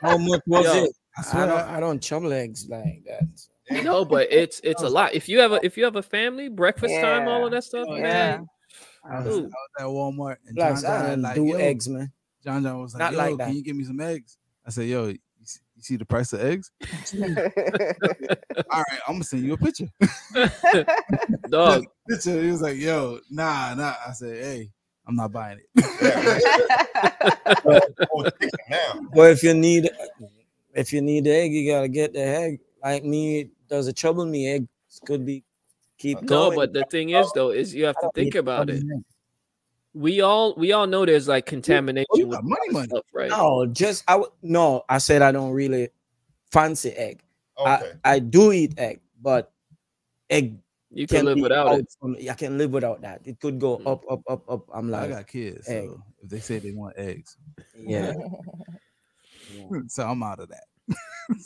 How 0.02 0.16
much 0.18 0.40
was 0.46 0.64
Yo, 0.66 0.85
it? 0.85 0.90
I, 1.18 1.22
swear 1.22 1.46
don't, 1.46 1.58
I- 1.58 1.76
I 1.76 1.80
don't 1.80 2.02
trouble 2.02 2.32
eggs 2.32 2.66
like 2.68 3.04
that. 3.06 3.85
no, 3.85 4.04
but 4.04 4.32
it's 4.32 4.61
it's 4.64 4.82
a 4.82 4.88
lot. 4.88 5.14
If 5.14 5.28
you 5.28 5.38
have 5.40 5.52
a 5.52 5.64
if 5.64 5.76
you 5.76 5.85
have 5.85 5.96
a 5.96 6.02
family, 6.02 6.48
breakfast 6.48 6.94
time, 7.00 7.28
all 7.28 7.44
of 7.46 7.52
that 7.52 7.64
stuff, 7.64 7.87
Oh, 7.88 7.94
yeah. 7.96 8.02
man. 8.02 8.46
I 9.04 9.18
was, 9.18 9.26
I 9.26 9.30
Dude. 9.30 9.42
was 9.44 9.52
at 9.80 9.85
Walmart 9.87 10.37
and 10.46 10.56
John 10.56 10.80
John 10.80 10.90
I 10.90 10.98
had 10.98 11.08
don't 11.11 11.22
like, 11.22 11.35
do 11.35 11.56
eggs, 11.58 11.88
man. 11.88 12.12
John 12.44 12.62
John 12.62 12.80
was 12.80 12.94
like, 12.94 13.00
Not 13.00 13.12
yo, 13.12 13.18
like 13.18 13.37
that. 13.38 13.46
can 13.48 13.56
you 13.56 13.62
give 13.62 13.76
me 13.76 13.85
some 13.85 14.00
eggs? 14.00 14.38
I 14.66 14.70
said, 14.70 14.87
yo, 14.87 15.12
you 15.90 15.95
see, 15.95 15.97
the 15.97 16.05
price 16.05 16.33
of 16.33 16.40
eggs? 16.40 16.71
All 18.71 18.83
right, 18.88 19.01
I'm 19.07 19.14
gonna 19.14 19.25
send 19.25 19.45
you 19.45 19.55
a 19.55 19.57
picture. 19.57 19.88
Dog. 21.49 21.85
picture. 22.09 22.40
He 22.42 22.51
was 22.51 22.62
like, 22.62 22.77
yo, 22.77 23.18
nah, 23.31 23.75
nah. 23.75 23.95
I 24.07 24.12
said, 24.12 24.42
hey, 24.42 24.71
I'm 25.07 25.16
not 25.16 25.33
buying 25.33 25.59
it. 25.59 25.66
Chicken 28.40 28.59
now. 28.71 29.01
But 29.14 29.31
if 29.33 29.42
you 29.42 29.55
need 29.55 29.90
if 30.75 30.92
you 30.92 31.03
need 31.03 31.25
the 31.25 31.31
egg, 31.35 31.53
you 31.53 31.71
gotta 31.71 31.88
get 31.88 32.12
the 32.12 32.21
egg. 32.21 32.61
Like 32.83 33.05
me, 33.05 33.51
does 33.68 33.88
it 33.88 33.97
trouble 33.97 34.25
me? 34.27 34.49
Eggs 34.49 34.68
could 35.05 35.27
be 35.27 35.45
keep 35.99 36.21
No, 36.23 36.51
going. 36.51 36.57
but 36.57 36.73
the 36.73 36.85
thing 36.90 37.11
is 37.11 37.31
though, 37.35 37.51
is 37.51 37.75
you 37.75 37.85
have 37.87 37.97
to 38.01 38.11
think 38.14 38.35
about 38.35 38.71
it. 38.71 38.83
We 39.94 40.20
all 40.22 40.55
we 40.57 40.72
all 40.72 40.87
know 40.87 41.05
there's 41.05 41.28
like 41.28 41.44
contamination 41.46 42.07
you 42.14 42.26
with 42.28 42.42
money, 42.42 42.48
a 42.48 42.48
lot 42.48 42.66
of 42.68 42.72
money. 42.74 42.88
stuff, 42.88 43.05
right? 43.12 43.31
No, 43.31 43.66
just 43.66 44.05
I 44.09 44.12
w- 44.12 44.33
no. 44.42 44.85
I 44.88 44.98
said 44.98 45.20
I 45.22 45.33
don't 45.33 45.50
really 45.52 45.90
fancy 46.50 46.90
egg. 46.92 47.22
Okay. 47.59 47.92
I, 48.05 48.14
I 48.14 48.18
do 48.18 48.52
eat 48.52 48.78
egg, 48.78 49.00
but 49.20 49.52
egg 50.31 50.57
You 50.90 51.07
can 51.07 51.26
live 51.26 51.38
without 51.38 51.78
it. 51.78 51.87
from- 52.00 52.16
I 52.18 52.33
can 52.35 52.57
live 52.57 52.70
without 52.72 53.02
that. 53.02 53.20
It 53.26 53.38
could 53.40 53.59
go 53.61 53.78
Mm. 53.78 53.87
up, 53.92 54.02
up, 54.11 54.22
up, 54.28 54.50
up. 54.50 54.64
I'm 54.72 54.90
like, 54.90 55.02
I 55.02 55.09
got 55.09 55.26
kids, 55.26 55.68
egg. 55.68 55.88
so 55.88 56.02
if 56.22 56.31
they 56.31 56.40
say 56.40 56.59
they 56.59 56.72
want 56.72 56.94
eggs, 56.96 57.37
yeah. 57.76 58.14
so 59.88 60.07
I'm 60.09 60.22
out 60.22 60.40
of 60.40 60.48
that. 60.48 60.64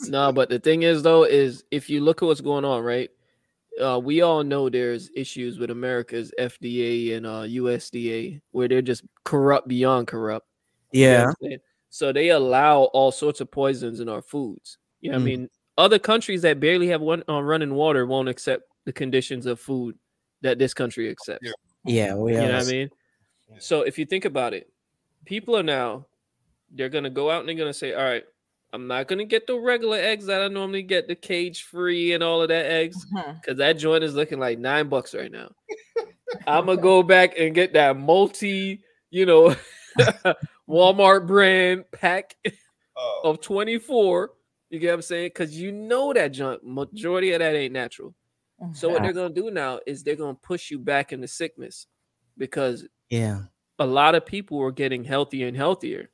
No, 0.09 0.31
but 0.31 0.49
the 0.49 0.59
thing 0.59 0.83
is 0.83 1.03
though, 1.03 1.23
is 1.23 1.63
if 1.69 1.89
you 1.89 2.01
look 2.01 2.21
at 2.23 2.25
what's 2.25 2.41
going 2.41 2.65
on, 2.65 2.81
right? 2.83 3.09
Uh, 3.81 3.99
we 3.99 4.21
all 4.21 4.43
know 4.43 4.69
there's 4.69 5.09
issues 5.15 5.59
with 5.59 5.69
America's 5.69 6.31
FDA 6.39 7.15
and 7.15 7.25
uh, 7.25 7.43
USDA 7.43 8.41
where 8.51 8.67
they're 8.67 8.81
just 8.81 9.03
corrupt 9.23 9.67
beyond 9.67 10.07
corrupt. 10.07 10.47
You 10.91 11.05
know 11.05 11.11
Yeah. 11.11 11.27
I'm 11.27 11.33
saying? 11.41 11.59
So 11.89 12.11
they 12.11 12.29
allow 12.29 12.83
all 12.93 13.11
sorts 13.11 13.39
of 13.41 13.49
poisons 13.51 13.99
in 13.99 14.09
our 14.09 14.21
foods. 14.21 14.77
You 15.01 15.11
know 15.11 15.17
what 15.17 15.21
I 15.21 15.23
Mm. 15.23 15.25
mean? 15.39 15.49
Other 15.77 15.99
countries 15.99 16.41
that 16.41 16.59
barely 16.59 16.87
have 16.87 17.01
one 17.01 17.23
uh, 17.29 17.41
running 17.41 17.73
water 17.75 18.05
won't 18.07 18.29
accept 18.29 18.63
the 18.85 18.93
conditions 18.93 19.45
of 19.45 19.59
food 19.59 19.95
that 20.41 20.57
this 20.59 20.73
country 20.73 21.09
accepts. 21.09 21.45
Yeah. 21.45 21.51
Yeah. 21.85 22.15
We 22.15 22.33
You 22.33 22.39
know 22.41 22.53
what 22.57 22.67
I 22.67 22.71
mean? 22.71 22.89
So 23.59 23.81
if 23.81 23.97
you 23.99 24.05
think 24.05 24.25
about 24.25 24.53
it, 24.53 24.69
people 25.25 25.55
are 25.55 25.63
now 25.63 26.07
they're 26.71 26.89
gonna 26.89 27.09
go 27.09 27.29
out 27.31 27.39
and 27.41 27.47
they're 27.49 27.55
gonna 27.55 27.73
say, 27.73 27.93
All 27.93 28.03
right, 28.03 28.25
I'm 28.77 28.85
not 28.87 29.07
gonna 29.07 29.25
get 29.25 29.47
the 29.47 29.57
regular 29.59 29.97
eggs 29.97 30.27
that 30.27 30.39
I 30.41 30.47
normally 30.49 30.83
get, 30.83 31.07
the 31.07 31.15
cage 31.15 31.63
free 31.63 32.13
and 32.13 32.23
all 32.23 32.43
of 32.43 32.49
that 32.49 32.67
eggs, 32.67 33.03
uh-huh. 33.17 33.33
because 33.41 33.57
that 33.57 33.73
joint 33.73 34.03
is 34.03 34.13
looking 34.13 34.37
like 34.39 34.59
nine 34.59 34.87
bucks 34.87 35.15
right 35.15 35.31
now. 35.31 35.49
I'm 36.47 36.67
gonna 36.67 36.79
go 36.79 37.01
back 37.01 37.33
and 37.39 37.55
get 37.55 37.73
that 37.73 37.97
multi, 37.97 38.83
you 39.09 39.25
know, 39.25 39.55
Walmart 40.69 41.25
brand 41.25 41.85
pack 41.91 42.35
Oh, 42.99 43.21
of 43.25 43.41
24. 43.41 44.31
You 44.69 44.79
get 44.79 44.87
what 44.89 44.93
I'm 44.95 45.01
saying? 45.01 45.27
Because 45.27 45.59
you 45.59 45.71
know 45.71 46.13
that 46.13 46.29
junk, 46.29 46.63
majority 46.63 47.31
of 47.33 47.39
that 47.39 47.55
ain't 47.55 47.73
natural. 47.73 48.13
Mm-hmm. 48.61 48.73
So 48.73 48.89
what 48.89 49.01
they're 49.03 49.13
gonna 49.13 49.33
do 49.33 49.49
now 49.51 49.79
is 49.87 50.03
they're 50.03 50.15
gonna 50.15 50.35
push 50.35 50.69
you 50.71 50.77
back 50.79 51.13
into 51.13 51.27
sickness 51.27 51.87
because 52.37 52.87
Yeah. 53.09 53.41
a 53.79 53.85
lot 53.85 54.13
of 54.15 54.25
people 54.25 54.61
are 54.61 54.71
getting 54.71 55.03
healthier 55.03 55.47
and 55.47 55.55
healthier. 55.57 56.09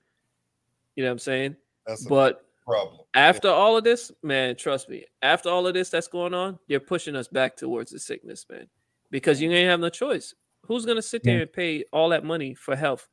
You 0.96 1.04
know 1.04 1.10
what 1.10 1.14
I'm 1.14 1.20
saying? 1.20 1.56
that's 1.88 2.06
But 2.06 2.46
problem. 2.66 3.02
after 3.14 3.50
all 3.50 3.78
of 3.78 3.84
this, 3.84 4.12
man, 4.24 4.56
trust 4.56 4.90
me, 4.90 5.06
after 5.22 5.50
all 5.50 5.68
of 5.68 5.74
this 5.74 5.90
that's 5.90 6.08
going 6.08 6.34
on, 6.34 6.58
they're 6.68 6.80
pushing 6.80 7.16
us 7.16 7.28
back 7.28 7.56
towards 7.56 7.92
the 7.92 8.00
sickness, 8.00 8.46
man. 8.50 8.68
Because 9.12 9.42
you 9.42 9.52
ain't 9.52 9.70
have 9.70 9.80
no 9.80 9.90
choice. 9.90 10.34
Who's 10.66 10.86
gonna 10.86 11.02
sit 11.02 11.24
there 11.24 11.36
Yeah. 11.38 11.42
and 11.42 11.54
pay 11.54 11.84
all 11.94 12.10
that 12.10 12.24
money 12.24 12.56
for 12.56 12.76
health 12.76 13.08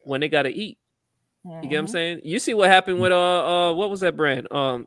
when 0.00 0.20
they 0.20 0.28
gotta 0.28 0.48
eat? 0.50 0.78
You 1.44 1.50
get 1.62 1.70
what 1.70 1.78
I'm 1.78 1.86
Mhm. 1.86 1.90
saying? 1.90 2.20
You 2.24 2.38
see 2.38 2.54
what 2.54 2.70
happened 2.70 3.00
with 3.00 3.12
uh 3.12 3.70
uh 3.70 3.74
what 3.74 3.90
was 3.90 4.00
that 4.00 4.16
brand? 4.16 4.50
Um 4.52 4.86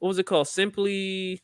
what 0.00 0.08
was 0.08 0.18
it 0.18 0.24
called? 0.26 0.48
Simply 0.48 1.42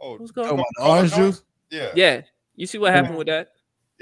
Oh, 0.00 0.12
what 0.12 0.20
was 0.22 0.30
it 0.30 0.34
called? 0.34 0.60
Oh, 0.80 0.90
orange 0.90 1.14
juice. 1.14 1.44
yeah, 1.70 1.92
Yeah. 1.94 2.22
You 2.56 2.66
see 2.66 2.78
what 2.78 2.92
happened 2.92 3.16
with 3.18 3.28
that? 3.28 3.51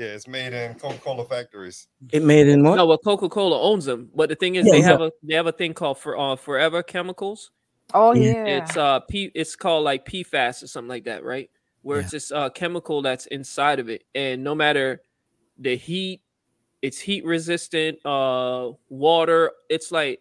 Yeah. 0.01 0.07
It's 0.15 0.27
made 0.27 0.53
in 0.53 0.75
Coca-Cola 0.75 1.25
factories. 1.27 1.89
It 2.13 2.23
made 2.23 2.49
in 2.49 2.63
what? 2.65 2.77
No, 2.77 2.87
well, 2.87 2.99
Coca 2.99 3.29
Cola 3.29 3.61
owns 3.61 3.85
them, 3.85 4.11
but 4.15 4.29
the 4.29 4.35
thing 4.35 4.55
is, 4.57 4.67
Yeah, 4.67 4.73
they 4.73 4.79
yeah. 4.81 4.87
have 4.87 5.01
a 5.03 5.13
they 5.23 5.35
have 5.35 5.47
a 5.47 5.53
thing 5.53 5.75
called 5.75 5.99
for 5.99 6.19
uh, 6.19 6.37
Forever 6.37 6.83
Chemicals. 6.83 7.51
Oh 7.95 8.15
Yeah. 8.15 8.33
yeah. 8.33 8.65
It's 8.65 8.77
uh 8.77 9.01
P, 9.01 9.31
it's 9.35 9.57
called 9.57 9.85
like 9.85 10.05
PFAS 10.07 10.63
or 10.63 10.67
something 10.67 10.89
like 10.89 11.05
that, 11.05 11.25
right? 11.25 11.51
Where 11.83 12.01
it's 12.01 12.11
this 12.11 12.31
uh 12.33 12.51
chemical 12.51 13.03
that's 13.03 13.27
inside 13.27 13.79
of 13.79 13.89
it, 13.89 14.05
and 14.15 14.43
no 14.45 14.55
matter 14.55 15.03
the 15.59 15.77
heat, 15.77 16.23
it's 16.83 16.99
heat 16.99 17.25
resistant. 17.25 17.99
Uh, 18.05 18.73
water, 18.89 19.53
it's 19.69 19.91
like 19.93 20.21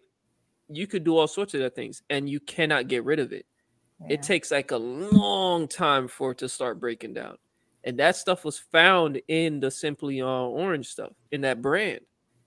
you 0.68 0.86
could 0.86 1.04
do 1.04 1.16
all 1.16 1.26
sorts 1.26 1.54
of 1.54 1.60
other 1.60 1.70
things, 1.70 2.02
and 2.10 2.28
you 2.28 2.40
cannot 2.40 2.88
get 2.88 3.04
rid 3.04 3.18
of 3.18 3.32
it. 3.32 3.46
Yeah. 4.00 4.14
It 4.14 4.22
takes 4.22 4.50
like 4.50 4.70
a 4.70 4.76
long 4.76 5.68
time 5.68 6.08
for 6.08 6.32
it 6.32 6.38
to 6.38 6.48
start 6.48 6.80
breaking 6.80 7.14
down, 7.14 7.36
and 7.84 7.98
that 7.98 8.16
stuff 8.16 8.44
was 8.44 8.58
found 8.58 9.20
in 9.28 9.60
the 9.60 9.70
Simply 9.70 10.20
uh, 10.20 10.26
Orange 10.26 10.88
stuff 10.88 11.12
in 11.32 11.40
that 11.42 11.62
brand 11.62 12.00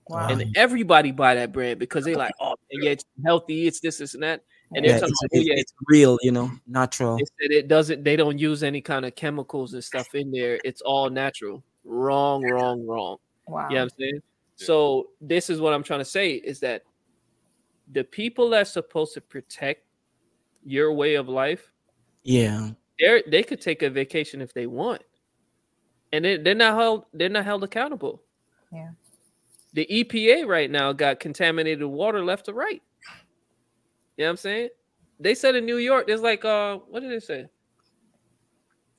wow. 0.08 0.28
and 0.28 0.56
everybody 0.56 1.10
buy 1.10 1.34
that 1.34 1.52
brand 1.52 1.78
because 1.78 2.04
they 2.04 2.14
like, 2.14 2.32
oh, 2.40 2.54
yeah, 2.70 2.90
it's 2.90 3.04
healthy, 3.24 3.66
it's 3.66 3.80
this, 3.80 3.98
this, 3.98 4.14
and 4.14 4.22
that. 4.22 4.42
And 4.74 4.84
Yeah, 4.84 4.92
they're 4.92 5.00
talking 5.00 5.12
it's, 5.12 5.22
about, 5.22 5.30
oh, 5.32 5.40
it's- 5.40 5.46
yeah, 5.56 5.60
it's 5.60 5.74
real, 5.88 6.18
you 6.22 6.32
know, 6.32 6.50
natural. 6.66 7.16
they 7.16 7.24
said 7.40 7.50
it 7.52 7.68
doesn't. 7.68 8.02
They 8.02 8.16
don't 8.16 8.38
use 8.38 8.62
any 8.62 8.80
kind 8.80 9.04
of 9.04 9.14
chemicals 9.14 9.74
and 9.74 9.84
stuff 9.84 10.14
in 10.14 10.30
there. 10.32 10.58
It's 10.64 10.80
all 10.80 11.10
natural. 11.10 11.62
Wrong, 11.84 12.42
wrong, 12.44 12.86
wrong. 12.86 13.18
wow. 13.46 13.68
You 13.68 13.74
know 13.76 13.82
what 13.84 13.92
I'm 13.92 13.98
saying? 13.98 14.20
So 14.56 15.08
this 15.20 15.50
is 15.50 15.60
what 15.60 15.74
I'm 15.74 15.82
trying 15.82 16.00
to 16.00 16.04
say 16.04 16.32
is 16.34 16.60
that 16.60 16.82
the 17.92 18.04
people 18.04 18.48
that's 18.50 18.70
supposed 18.72 19.12
to 19.14 19.20
protect 19.20 19.84
your 20.64 20.92
way 20.94 21.16
of 21.16 21.28
life, 21.28 21.70
Yeah. 22.22 22.70
they're 22.98 23.22
they 23.28 23.42
could 23.42 23.60
take 23.60 23.82
a 23.82 23.90
vacation 23.90 24.40
if 24.40 24.54
they 24.54 24.66
want, 24.66 25.02
and 26.14 26.24
they, 26.24 26.36
they're 26.36 26.54
not 26.54 26.74
held. 26.78 27.06
They're 27.12 27.28
not 27.28 27.44
held 27.44 27.64
accountable. 27.64 28.22
Yeah. 28.72 28.90
The 29.72 29.86
EPA 29.90 30.46
right 30.46 30.70
now 30.70 30.92
got 30.92 31.18
contaminated 31.18 31.84
water 31.84 32.24
left 32.24 32.46
to 32.46 32.54
right. 32.54 32.80
You 34.16 34.22
know 34.22 34.26
what 34.26 34.30
I'm 34.30 34.36
saying? 34.36 34.68
They 35.18 35.34
said 35.34 35.56
in 35.56 35.66
New 35.66 35.78
York, 35.78 36.06
there's 36.06 36.20
like 36.20 36.44
uh, 36.44 36.76
what 36.88 37.00
did 37.00 37.10
they 37.10 37.18
say? 37.18 37.46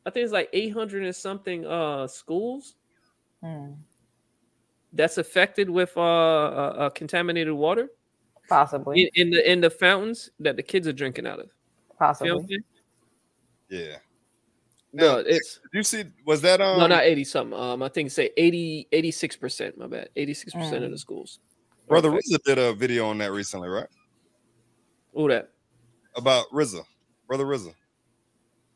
I 0.06 0.10
think 0.10 0.26
it's 0.26 0.34
like 0.34 0.50
800 0.54 1.04
and 1.04 1.16
something 1.16 1.66
uh 1.66 2.08
schools 2.08 2.76
Hmm. 3.44 3.74
that's 4.94 5.18
affected 5.18 5.70
with 5.70 5.92
uh, 5.98 6.02
uh, 6.02 6.76
uh 6.78 6.90
contaminated 6.90 7.54
water 7.54 7.90
Possibly. 8.50 9.04
in, 9.04 9.10
in 9.16 9.30
the 9.32 9.52
in 9.52 9.62
the 9.62 9.70
fountains 9.70 10.30
that 10.40 10.56
the 10.56 10.64
kids 10.64 10.88
are 10.88 10.94
drinking 10.94 11.28
out 11.28 11.40
of. 11.40 11.46
You 11.46 11.52
know 12.00 12.08
what 12.08 12.10
I'm 12.10 12.16
Possibly. 12.16 12.58
Yeah. 13.70 13.98
No, 14.98 15.18
it's 15.18 15.60
you 15.74 15.84
see? 15.84 16.06
Was 16.26 16.42
that 16.42 16.62
um? 16.62 16.80
no, 16.80 16.88
not 16.88 17.04
80 17.04 17.24
something. 17.26 17.60
Um, 17.60 17.84
I 17.84 17.90
think 17.90 18.12
say 18.12 18.32
80, 18.38 18.88
86 18.92 19.36
percent. 19.36 19.78
My 19.78 19.88
bad, 19.88 20.10
86 20.16 20.54
percent 20.54 20.84
of 20.84 20.90
Mm. 20.90 20.94
the 20.94 20.98
schools. 20.98 21.40
Brother 21.88 22.10
Okay. 22.10 22.20
RZA 22.34 22.44
did 22.46 22.58
a 22.58 22.74
video 22.74 23.08
on 23.08 23.18
that 23.20 23.32
recently, 23.32 23.68
right? 23.68 23.88
Who 25.14 25.28
that? 25.30 25.50
About 26.16 26.46
RZA, 26.54 26.84
brother 27.28 27.46
RZA. 27.46 27.74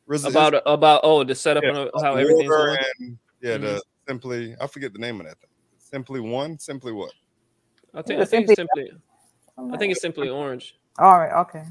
RZA 0.09 0.29
About 0.29 0.61
about 0.65 1.01
oh 1.03 1.23
the 1.23 1.35
setup 1.35 1.63
Yeah, 1.63 1.69
and 1.83 1.91
how 2.01 2.15
everything's 2.15 2.49
going. 2.49 2.77
and 2.99 3.17
yeah, 3.41 3.57
the 3.57 3.81
simply 4.07 4.55
I 4.59 4.67
forget 4.67 4.91
the 4.91 4.99
name 4.99 5.19
of 5.21 5.27
that 5.27 5.39
thing. 5.39 5.49
Simply 5.77 6.19
one, 6.19 6.59
simply 6.59 6.91
what? 6.91 7.13
I 7.93 8.01
think 8.01 8.19
I 8.21 8.25
think 8.25 8.49
it's 8.49 8.55
simply- 8.57 8.87
simply 8.87 9.01
I 9.73 9.77
think 9.77 9.91
it's 9.91 10.01
simply 10.01 10.29
orange 10.29 10.77
All 10.99 11.17
right. 11.17 11.31
Okay. 11.41 11.63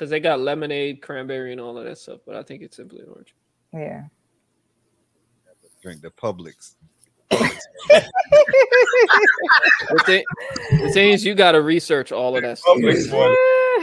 Because 0.00 0.08
they 0.08 0.18
got 0.18 0.40
lemonade, 0.40 1.02
cranberry, 1.02 1.52
and 1.52 1.60
all 1.60 1.76
of 1.76 1.84
that 1.84 1.98
stuff. 1.98 2.20
But 2.26 2.34
I 2.34 2.42
think 2.42 2.62
it's 2.62 2.74
simply 2.74 3.02
orange. 3.06 3.34
Yeah. 3.70 4.04
Drink 5.82 6.00
the 6.00 6.08
Publix. 6.08 6.76
The 7.28 7.42
thing, 10.06 10.24
the 10.70 10.90
thing 10.94 11.10
is, 11.10 11.22
you 11.22 11.34
got 11.34 11.52
to 11.52 11.60
research 11.60 12.12
all 12.12 12.34
of 12.34 12.42
that 12.42 12.56
stuff. 12.56 12.78
Publix. 12.78 13.34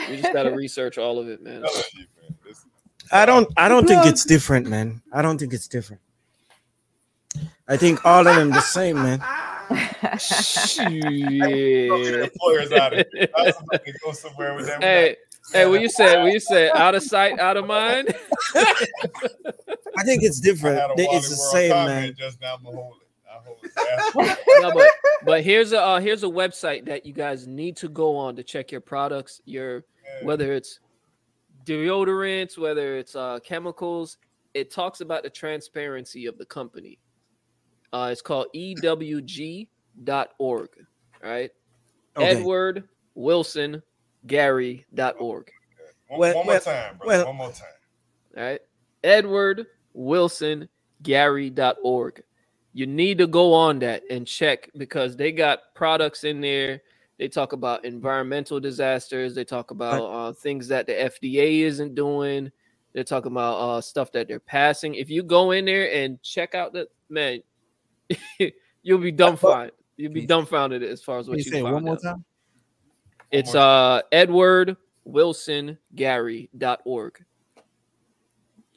You 0.10 0.18
just 0.18 0.34
got 0.34 0.44
to 0.44 0.56
research 0.56 0.98
all 0.98 1.20
of 1.20 1.30
it, 1.30 1.44
man. 1.44 1.64
I 3.12 3.28
don't 3.28 3.48
I 3.56 3.70
don't 3.70 3.88
think 3.88 4.08
it's 4.08 4.26
different, 4.26 4.68
man. 4.68 5.04
I 5.14 5.22
don't 5.22 5.38
think 5.38 5.54
it's 5.54 5.68
different. 5.68 6.02
I 7.68 7.78
think 7.78 8.04
all 8.06 8.28
of 8.28 8.36
them 8.36 8.50
the 8.50 8.62
same, 8.62 8.96
man. 8.96 9.22
Shit. 10.20 10.88
Employers 12.24 12.72
out 12.72 12.94
of 12.94 13.06
it. 13.12 13.32
I 13.38 13.44
was 13.44 13.54
about 13.62 13.86
to 13.86 13.94
go 14.04 14.12
somewhere 14.14 14.56
with 14.56 14.66
them. 14.66 14.82
Hey, 14.82 15.18
hey, 15.54 15.66
what 15.66 15.82
you 15.82 15.90
said? 15.90 16.24
What 16.24 16.32
you 16.34 16.40
said? 16.40 16.72
Out 16.76 16.96
of 16.96 17.04
sight, 17.04 17.40
out 17.40 17.58
of 17.58 17.66
mind. 17.68 18.14
I 18.56 20.04
think 20.04 20.24
it's 20.24 20.40
different. 20.40 20.80
had 20.80 20.92
a 20.92 20.96
They- 20.96 21.06
Wally 21.06 21.18
It's 21.18 21.30
the 21.30 21.36
same, 21.36 21.70
man. 21.72 22.14
Just 22.18 22.40
now, 22.42 22.56
I'm 22.56 22.64
gonna 22.64 22.76
hold 22.76 22.96
it. 23.02 23.08
I 23.30 23.40
hold 23.44 24.28
it. 24.30 24.38
no, 24.62 24.72
but 24.74 24.90
but 25.26 25.44
here's 25.44 25.72
a 25.74 25.82
uh, 25.82 26.00
here's 26.00 26.24
a 26.24 26.28
website 26.28 26.86
that 26.86 27.06
you 27.06 27.14
guys 27.14 27.48
need 27.48 27.76
to 27.78 27.90
go 27.90 28.16
on 28.16 28.36
to 28.36 28.44
check 28.44 28.72
your 28.72 28.82
products, 28.82 29.42
your 29.46 29.84
whether 30.24 30.54
it's 30.54 30.80
deodorants, 31.66 32.58
whether 32.58 32.96
it's 32.98 33.16
uh, 33.16 33.40
chemicals. 33.44 34.18
It 34.54 34.72
talks 34.72 35.02
about 35.02 35.24
the 35.24 35.30
transparency 35.30 36.26
of 36.26 36.38
the 36.38 36.46
company. 36.46 36.98
Uh, 37.94 38.10
it's 38.12 38.22
called 38.22 38.48
ewg.org. 38.56 39.68
All 40.40 41.30
right, 41.30 41.52
Okay. 42.16 42.26
Edward 42.28 42.88
Wilson 43.16 43.82
Gary.org. 44.28 45.52
One, 46.10 46.20
Well- 46.20 46.36
one 46.36 46.46
more 46.46 46.54
well- 46.54 46.62
time, 46.62 46.98
bro. 46.98 47.08
well- 47.08 47.26
one 47.28 47.36
more 47.36 47.52
time. 47.52 47.68
All 48.38 48.44
right, 48.44 48.62
Edward 49.04 49.66
Wilson 49.94 50.70
Gary.org. 51.02 52.24
You 52.74 52.86
need 52.86 53.18
to 53.18 53.26
go 53.28 53.54
on 53.54 53.80
that 53.80 54.04
and 54.12 54.28
check 54.28 54.70
because 54.78 55.16
they 55.18 55.32
got 55.32 55.74
products 55.74 56.24
in 56.24 56.42
there. 56.42 56.82
They 57.18 57.28
talk 57.28 57.54
about 57.54 57.84
environmental 57.84 58.60
disasters. 58.60 59.34
They 59.34 59.44
talk 59.44 59.72
about 59.72 60.04
uh, 60.04 60.34
things 60.34 60.68
that 60.68 60.86
the 60.86 60.94
FDA 60.94 61.62
isn't 61.62 61.96
doing. 61.96 62.52
They're 62.94 63.04
talking 63.04 63.32
about 63.32 63.56
uh, 63.58 63.82
stuff 63.82 64.12
that 64.12 64.28
they're 64.28 64.40
passing. 64.40 64.94
If 64.94 65.10
you 65.10 65.24
go 65.24 65.52
in 65.52 65.66
there 65.66 65.92
and 65.92 66.22
check 66.22 66.54
out 66.54 66.74
the 66.74 66.88
man, 67.10 67.42
you'll 68.84 69.00
be 69.00 69.12
dumbfounded. 69.12 69.74
You'll 69.98 70.14
be 70.14 70.28
dumbfounded 70.28 70.84
as 70.84 71.02
far 71.04 71.18
as 71.18 71.28
what 71.28 71.40
you 71.40 71.44
you 71.46 71.52
say 71.52 71.62
find 71.62 71.74
one 71.74 71.84
more 71.84 71.94
out. 71.96 72.04
time? 72.04 72.26
It's 73.32 73.56
uh 73.56 74.02
Edward 74.12 74.78
Wilson 75.04 75.78
Gary.org. 75.96 77.24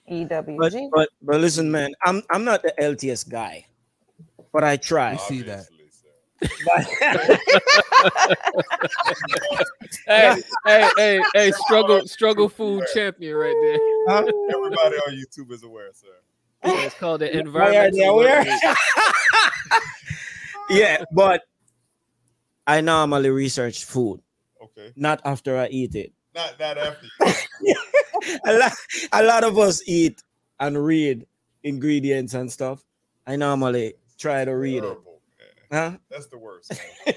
But, 0.08 0.14
EWG. 0.14 0.90
but 0.92 1.08
but 1.22 1.40
listen, 1.40 1.70
man, 1.70 1.92
I'm 2.04 2.22
I'm 2.30 2.44
not 2.44 2.62
the 2.62 2.74
LTS 2.80 3.28
guy, 3.28 3.66
but 4.52 4.64
I 4.64 4.76
try. 4.76 5.12
We 5.12 5.18
see 5.18 5.42
that. 5.42 5.66
hey, 10.06 10.42
hey, 10.66 10.90
hey, 10.96 11.22
hey, 11.34 11.52
struggle, 11.52 12.08
struggle 12.08 12.48
food 12.48 12.82
champion 12.94 13.36
right 13.36 13.54
there. 13.60 14.18
Everybody 14.18 14.96
on 14.96 15.12
YouTube 15.14 15.52
is 15.52 15.62
aware, 15.62 15.90
sir. 15.92 16.08
It's 16.62 16.94
called 16.94 17.20
the 17.20 17.26
Why 17.26 17.30
are 17.30 17.90
they 17.90 18.06
environmental. 18.06 18.20
aware? 18.20 18.44
Yeah, 20.70 21.04
but 21.12 21.42
I 22.66 22.80
normally 22.80 23.30
research 23.30 23.84
food, 23.84 24.22
Okay. 24.62 24.92
not 24.96 25.20
after 25.24 25.56
I 25.58 25.68
eat 25.68 25.94
it. 25.94 26.12
Not 26.34 26.58
not 26.60 26.78
after 26.78 27.06
a, 28.46 28.52
lot, 28.58 28.72
a 29.12 29.22
lot 29.24 29.44
of 29.44 29.58
us 29.58 29.82
eat 29.86 30.22
and 30.60 30.78
read 30.84 31.26
ingredients 31.64 32.34
and 32.34 32.50
stuff. 32.50 32.84
I 33.26 33.36
normally 33.36 33.94
try 34.18 34.44
to 34.44 34.52
read 34.56 34.78
it. 34.78 34.82
Horrible, 34.84 35.20
Huh? 35.72 35.96
That's 36.10 36.26
the 36.26 36.38
worst. 36.38 36.72
a, 36.72 36.74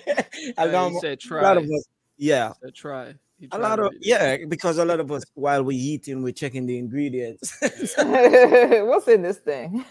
Hey, 0.58 0.72
lot, 0.72 0.92
he 0.92 1.00
said 1.00 1.20
a 1.30 1.36
lot 1.42 1.58
of 1.58 1.64
try. 1.66 1.76
us, 1.76 1.86
yeah, 2.18 2.54
Said 2.64 2.74
try. 2.76 3.16
A 3.52 3.58
lot 3.58 3.80
of 3.80 3.92
yeah, 4.00 4.38
because 4.48 4.78
a 4.78 4.86
lot 4.86 5.00
of 5.02 5.12
us 5.12 5.24
while 5.34 5.64
we 5.64 5.76
eating, 5.76 6.24
we're 6.24 6.32
checking 6.32 6.66
the 6.66 6.78
ingredients. 6.78 7.58
What's 7.62 9.08
in 9.08 9.22
this 9.22 9.40
thing? 9.40 9.84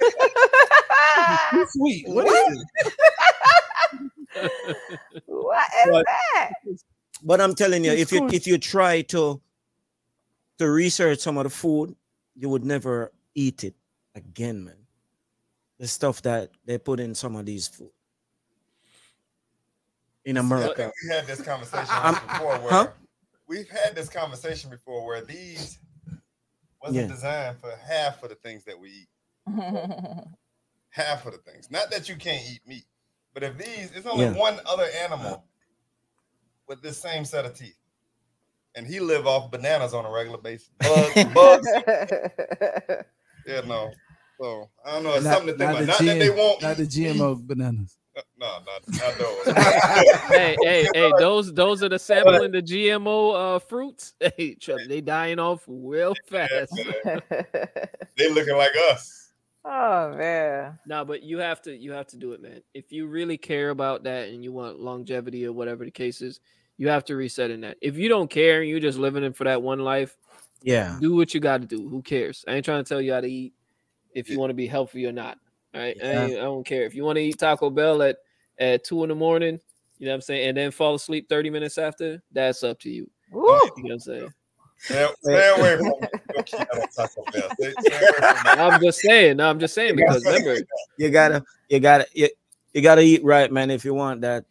Sweet. 1.69 2.07
What? 2.09 2.25
What 2.25 2.53
is 2.53 2.65
it? 2.77 2.93
what 5.27 5.67
is 5.87 5.91
But- 5.91 6.07
that? 6.35 6.51
But 7.23 7.41
I'm 7.41 7.55
telling 7.55 7.85
you, 7.85 7.93
It's 7.93 8.03
if 8.03 8.13
you 8.13 8.29
if 8.29 8.47
you 8.47 8.59
try 8.59 9.03
to 9.03 9.41
to 10.59 10.71
research 10.71 11.21
some 11.21 11.39
of 11.39 11.45
the 11.45 11.51
food, 11.51 11.95
you 12.35 12.49
would 12.49 12.65
never 12.65 13.13
eat 13.35 13.65
it 13.65 13.75
again, 14.15 14.65
man. 14.65 14.77
The 15.79 15.89
stuff 15.89 16.23
that 16.23 16.51
they 16.65 16.79
put 16.79 17.01
in 17.01 17.15
some 17.15 17.37
of 17.37 17.47
these 17.47 17.69
food 17.69 17.91
in 20.25 20.37
America. 20.37 20.75
think 20.77 20.95
we 21.05 21.15
had 21.15 21.27
this 21.27 21.43
conversation 21.43 21.87
before 22.29 22.59
where 22.61 22.71
huh? 22.71 22.89
we've 23.49 23.69
had 23.69 23.95
this 23.95 24.09
conversation 24.09 24.71
before 24.71 25.05
where 25.05 25.21
these 25.25 25.79
wasn't 26.81 27.09
Yeah. 27.09 27.15
designed 27.15 27.59
for 27.59 27.75
half 27.77 28.23
of 28.23 28.29
the 28.29 28.35
things 28.37 28.65
that 28.65 28.79
we 28.79 28.91
eat. 28.91 29.09
Half 30.91 31.25
of 31.27 31.33
the 31.33 31.39
things. 31.39 31.71
Not 31.71 31.91
that 31.91 32.09
you 32.09 32.17
can't 32.17 32.45
eat 32.51 32.61
meat, 32.67 32.85
but 33.33 33.43
if 33.43 33.57
these, 33.57 33.91
it's 33.93 34.07
only 34.07 34.27
Yeah. 34.27 34.37
one 34.37 34.61
other 34.67 34.87
animal 35.03 35.45
with 36.69 36.83
this 36.83 36.99
same 36.99 37.25
set 37.25 37.45
of 37.45 37.55
teeth. 37.55 37.77
And 38.75 38.87
he 38.87 39.01
live 39.01 39.27
off 39.27 39.51
bananas 39.51 39.93
on 39.93 40.07
a 40.07 40.11
regular 40.11 40.39
basis. 40.39 40.71
Bugs, 40.81 41.25
bugs. 41.35 41.69
Yeah, 43.47 43.61
no. 43.67 43.91
So 44.41 44.71
I 44.85 44.93
don't 44.93 45.05
know. 45.05 45.15
It's 45.15 45.25
Not, 45.25 45.35
something 45.39 45.55
to 45.55 45.59
think 45.59 45.71
not 45.73 45.83
about. 45.83 45.99
the 45.99 46.05
Not 46.05 46.15
that 46.15 46.19
they 46.19 46.29
GM 46.29 46.37
won't 46.37 46.63
not 46.63 46.77
the 46.77 46.83
GMO 46.85 47.47
bananas. 47.47 47.97
No, 48.39 48.59
not, 48.67 48.83
not 48.89 49.19
those. 49.19 49.57
hey, 50.29 50.55
hey, 50.61 50.87
hey, 50.93 51.13
those 51.19 51.55
those 51.55 51.83
are 51.83 51.89
the 51.89 51.99
sampling 51.99 52.51
the 52.53 52.61
GMO 52.61 53.57
uh 53.57 53.59
fruits. 53.59 54.13
Hey, 54.21 54.55
Chuck, 54.57 54.81
they 54.87 55.01
dying 55.01 55.39
off 55.39 55.65
real 55.67 56.15
fast. 56.29 56.75
they 58.19 58.31
looking 58.35 58.57
like 58.59 58.73
us. 58.91 59.22
Oh 59.65 60.15
man. 60.17 60.79
No, 60.87 61.05
but 61.05 61.23
you 61.23 61.39
have 61.39 61.63
to 61.63 61.77
you 61.77 61.93
have 61.93 62.07
to 62.09 62.17
do 62.17 62.33
it, 62.33 62.43
man. 62.43 62.63
If 62.75 62.93
you 62.93 63.07
really 63.07 63.37
care 63.39 63.71
about 63.71 64.05
that 64.05 64.29
and 64.29 64.43
you 64.45 64.53
want 64.53 64.81
longevity 64.81 65.47
or 65.47 65.53
whatever 65.53 65.85
the 65.85 65.91
case 65.91 66.21
is, 66.23 66.41
you 66.79 66.89
have 66.89 67.05
to 67.07 67.17
reset 67.17 67.51
in 67.51 67.61
that. 67.63 67.77
If 67.81 67.97
you 67.97 68.09
don't 68.09 68.29
care 68.31 68.61
and 68.61 68.69
you're 68.71 68.81
just 68.81 68.99
living 68.99 69.25
it 69.25 69.37
for 69.37 69.45
that 69.45 69.63
one 69.63 69.81
life, 69.81 70.17
Yeah. 70.63 70.97
do 71.01 71.15
what 71.15 71.35
you 71.35 71.41
got 71.41 71.61
to 71.63 71.67
do. 71.67 71.89
Who 71.89 72.03
cares? 72.03 72.45
I 72.49 72.55
ain't 72.55 72.65
trying 72.65 72.83
to 72.85 72.89
tell 72.89 73.01
you 73.01 73.13
how 73.13 73.21
to 73.21 73.31
eat 73.31 73.55
if 74.15 74.29
you 74.29 74.39
want 74.39 74.51
to 74.51 74.55
be 74.55 74.67
healthy 74.67 75.07
or 75.07 75.13
not. 75.13 75.39
All 75.75 75.81
right, 75.81 75.97
I, 76.03 76.05
Yeah. 76.07 76.25
ain't- 76.27 76.39
I 76.39 76.43
don't 76.43 76.67
care 76.67 76.83
if 76.85 76.95
you 76.95 77.05
want 77.05 77.17
to 77.17 77.23
eat 77.23 77.39
Taco 77.39 77.71
Bell 77.71 78.03
at 78.03 78.19
at 78.59 78.85
two 78.85 79.03
in 79.03 79.09
the 79.09 79.15
morning. 79.15 79.59
You 79.99 80.07
know 80.07 80.13
what 80.13 80.17
I'm 80.17 80.21
saying, 80.23 80.49
and 80.49 80.57
then 80.57 80.71
fall 80.73 80.95
asleep 80.97 81.29
30 81.29 81.49
minutes 81.51 81.79
after. 81.79 82.23
That's 82.33 82.63
up 82.63 82.79
to 82.81 82.91
you. 82.91 83.11
Woo. 83.31 83.43
You 83.77 83.85
know 83.85 83.89
what 83.89 83.93
I'm 83.93 83.99
saying? 84.01 84.33
Stay, 84.83 85.07
stay 85.23 85.55
away 85.57 85.77
from 85.77 85.87
me. 85.87 85.93
Don't 86.35 86.47
keep 86.47 86.59
that 86.59 86.71
on 86.73 86.89
Taco 86.89 87.25
Bell. 87.33 87.49
Stay, 87.55 87.73
stay 87.81 87.97
away 87.97 88.09
from. 88.45 88.61
I'm 88.61 88.81
just 88.83 88.99
saying. 89.01 89.37
No, 89.37 89.49
I'm 89.49 89.59
just 89.61 89.75
saying 89.75 89.97
because 89.97 90.25
remember, 90.25 90.57
You 90.99 91.11
gotta 91.11 91.45
you 91.69 91.79
gotta 91.81 92.07
you, 92.13 92.29
you 92.73 92.83
gotta 92.83 93.01
eat 93.03 93.23
right, 93.25 93.51
man, 93.53 93.71
if 93.71 93.85
you 93.85 93.95
want 93.95 94.21
that 94.23 94.45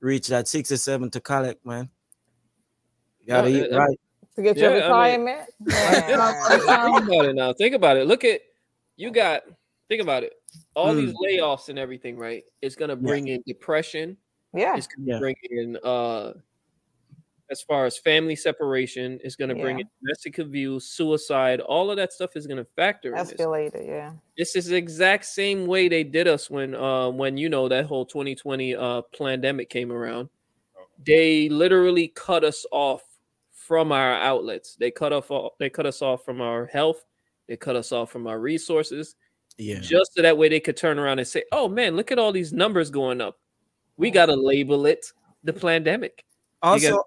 reach 0.00 0.28
that 0.28 0.48
67 0.48 1.10
to 1.10 1.20
collect, 1.20 1.64
man. 1.66 1.88
You 3.20 3.26
gotta 3.28 3.50
No, 3.50 3.56
eat 3.64 3.72
uh, 3.72 3.78
right. 3.78 4.00
To 4.36 4.42
get 4.42 4.56
your 4.56 4.76
Yeah, 4.76 4.92
I 4.92 5.16
mean- 5.16 5.26
retirement. 5.26 5.48
think 6.48 7.08
about 7.08 7.24
it 7.26 7.34
now. 7.34 7.52
Think 7.52 7.74
about 7.74 7.96
it. 7.96 8.06
Look 8.06 8.24
at 8.24 8.40
you 8.96 9.10
got. 9.10 9.42
Think 9.88 10.02
about 10.02 10.22
it. 10.24 10.32
All 10.74 10.94
these 10.94 11.12
Mm. 11.12 11.16
layoffs 11.24 11.68
and 11.68 11.78
everything, 11.78 12.16
right? 12.16 12.44
It's 12.62 12.76
gonna 12.76 12.96
bring 12.96 13.28
in 13.28 13.42
depression. 13.46 14.16
yeah. 14.54 14.76
It's 14.76 14.86
gonna 14.86 15.12
Yeah. 15.12 15.18
bring 15.18 15.36
in 15.50 15.76
uh, 15.84 16.32
as 17.50 17.62
far 17.62 17.84
as 17.86 17.96
family 17.98 18.36
separation. 18.36 19.18
is 19.22 19.36
gonna 19.36 19.54
bring 19.54 19.78
Yeah. 19.78 19.82
in 19.84 19.90
domestic 20.02 20.38
abuse, 20.38 20.86
suicide. 20.88 21.60
All 21.60 21.90
of 21.90 21.96
that 21.96 22.12
stuff 22.12 22.36
is 22.36 22.46
gonna 22.46 22.66
factor 22.76 23.14
in 23.14 23.24
this. 23.24 23.32
Escalated, 23.34 23.86
yeah. 23.86 24.12
This 24.36 24.56
is 24.56 24.66
the 24.66 24.76
exact 24.76 25.24
same 25.24 25.66
way 25.66 25.88
they 25.88 26.04
did 26.04 26.26
us 26.26 26.50
when 26.50 26.74
uh 26.74 27.10
when 27.10 27.36
you 27.36 27.48
know 27.48 27.68
that 27.68 27.86
whole 27.86 28.04
2020 28.04 28.74
uh 28.74 29.02
pandemic 29.16 29.70
came 29.70 29.92
around. 29.92 30.28
They 31.04 31.48
literally 31.48 32.08
cut 32.08 32.42
us 32.42 32.66
off 32.72 33.02
from 33.52 33.92
our 33.92 34.14
outlets. 34.14 34.76
They 34.76 34.90
cut 34.90 35.12
off 35.12 35.30
they 35.58 35.70
cut 35.70 35.86
us 35.86 36.02
off 36.02 36.24
from 36.24 36.40
our 36.40 36.66
health. 36.66 37.04
They 37.48 37.56
cut 37.56 37.76
us 37.76 37.92
off 37.92 38.10
from 38.10 38.26
our 38.26 38.40
resources. 38.40 39.14
Yeah. 39.56 39.78
Just 39.80 40.14
so 40.14 40.22
that 40.22 40.36
way 40.36 40.48
they 40.48 40.60
could 40.60 40.76
turn 40.76 40.98
around 40.98 41.18
and 41.18 41.26
say, 41.28 41.44
"Oh 41.52 41.68
man, 41.68 41.96
look 41.96 42.12
at 42.12 42.18
all 42.18 42.32
these 42.32 42.52
numbers 42.52 42.90
going 42.90 43.20
up." 43.20 43.38
We 43.96 44.10
got 44.10 44.26
to 44.26 44.34
label 44.36 44.84
it 44.84 45.06
the 45.44 45.54
pandemic. 45.54 46.25
You 46.64 46.80
get 46.80 46.92
Also, 46.92 46.96
what 46.96 47.06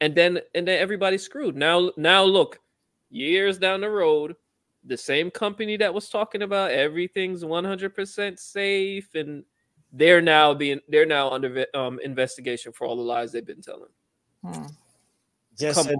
and 0.00 0.14
then 0.14 0.40
and 0.54 0.66
then 0.66 0.78
everybody's 0.80 1.22
screwed. 1.22 1.56
Now 1.56 1.90
now 1.96 2.24
look, 2.24 2.60
years 3.10 3.58
down 3.58 3.80
the 3.80 3.90
road, 3.90 4.36
the 4.84 4.96
same 4.96 5.30
company 5.30 5.76
that 5.78 5.92
was 5.92 6.08
talking 6.08 6.42
about 6.42 6.70
everything's 6.70 7.42
100% 7.42 8.38
safe 8.38 9.14
and 9.14 9.44
they're 9.92 10.20
now 10.20 10.52
being 10.52 10.80
they're 10.88 11.06
now 11.06 11.30
under 11.30 11.66
um 11.74 12.00
investigation 12.00 12.72
for 12.72 12.86
all 12.86 12.96
the 12.96 13.02
lies 13.02 13.32
they've 13.32 13.46
been 13.46 13.62
telling. 13.62 13.90
Hmm. 14.44 14.66
just 15.58 15.82
said, 15.82 15.96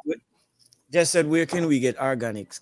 just 0.93 1.13
said, 1.13 1.27
where 1.27 1.47
can 1.47 1.67
we 1.67 1.81
get 1.81 1.99
organic 1.99 2.53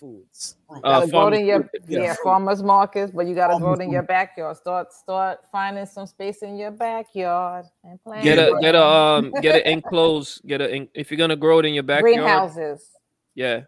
foods? 0.00 0.56
Uh, 0.68 0.80
Gotta 0.80 1.06
grow 1.10 1.28
it 1.28 1.36
farmers 1.36 1.38
in 1.40 1.46
your 1.46 1.58
market. 1.60 1.82
yeah, 1.88 2.00
yeah. 2.00 2.14
farmers 2.24 2.62
markets, 2.62 3.12
but 3.14 3.26
you 3.26 3.34
gotta 3.34 3.58
grow 3.58 3.74
it 3.74 3.80
in 3.82 3.92
your 3.92 4.02
backyard. 4.02 4.56
Start 4.56 4.92
start 4.92 5.40
finding 5.52 5.86
some 5.86 6.06
space 6.06 6.42
in 6.42 6.56
your 6.56 6.70
backyard 6.70 7.66
and 7.84 8.02
plant 8.02 8.24
Get 8.24 8.38
a 8.38 8.56
it. 8.56 8.60
get 8.62 8.74
a 8.74 8.82
um 8.84 9.30
get 9.42 9.56
an 9.66 9.72
enclosed 9.72 10.40
get 10.46 10.60
a 10.60 10.88
if 10.94 11.10
you're 11.10 11.18
gonna 11.18 11.36
grow 11.36 11.58
it 11.60 11.66
in 11.66 11.74
your 11.74 11.82
backyard. 11.84 12.14
greenhouses. 12.14 12.88
Yeah, 13.34 13.62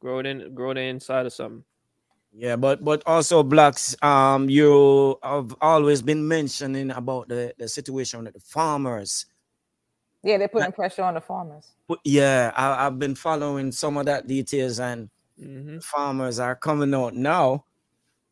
grow 0.00 0.20
it 0.20 0.26
in 0.26 0.54
grow 0.54 0.70
it 0.70 0.78
inside 0.78 1.26
of 1.26 1.32
something. 1.32 1.64
Yeah, 2.36 2.56
but 2.56 2.82
but 2.82 3.02
also 3.06 3.42
blacks, 3.44 3.94
um, 4.02 4.48
you 4.48 5.18
have 5.22 5.54
always 5.60 6.02
been 6.02 6.26
mentioning 6.26 6.90
about 6.90 7.28
the, 7.28 7.54
the 7.58 7.68
situation 7.68 8.24
with 8.24 8.34
the 8.34 8.40
farmers. 8.40 9.26
Yeah, 10.24 10.38
they're 10.38 10.48
putting 10.48 10.72
pressure 10.72 11.02
on 11.02 11.14
the 11.14 11.20
farmers. 11.20 11.68
But 11.86 11.98
yeah, 12.02 12.50
I, 12.56 12.86
I've 12.86 12.98
been 12.98 13.14
following 13.14 13.70
some 13.70 13.96
of 13.98 14.06
that 14.06 14.26
details, 14.26 14.80
and 14.80 15.10
hmm 15.38 15.78
farmers 15.78 16.38
are 16.38 16.54
coming 16.56 16.94
out 16.94 17.14
now 17.14 17.64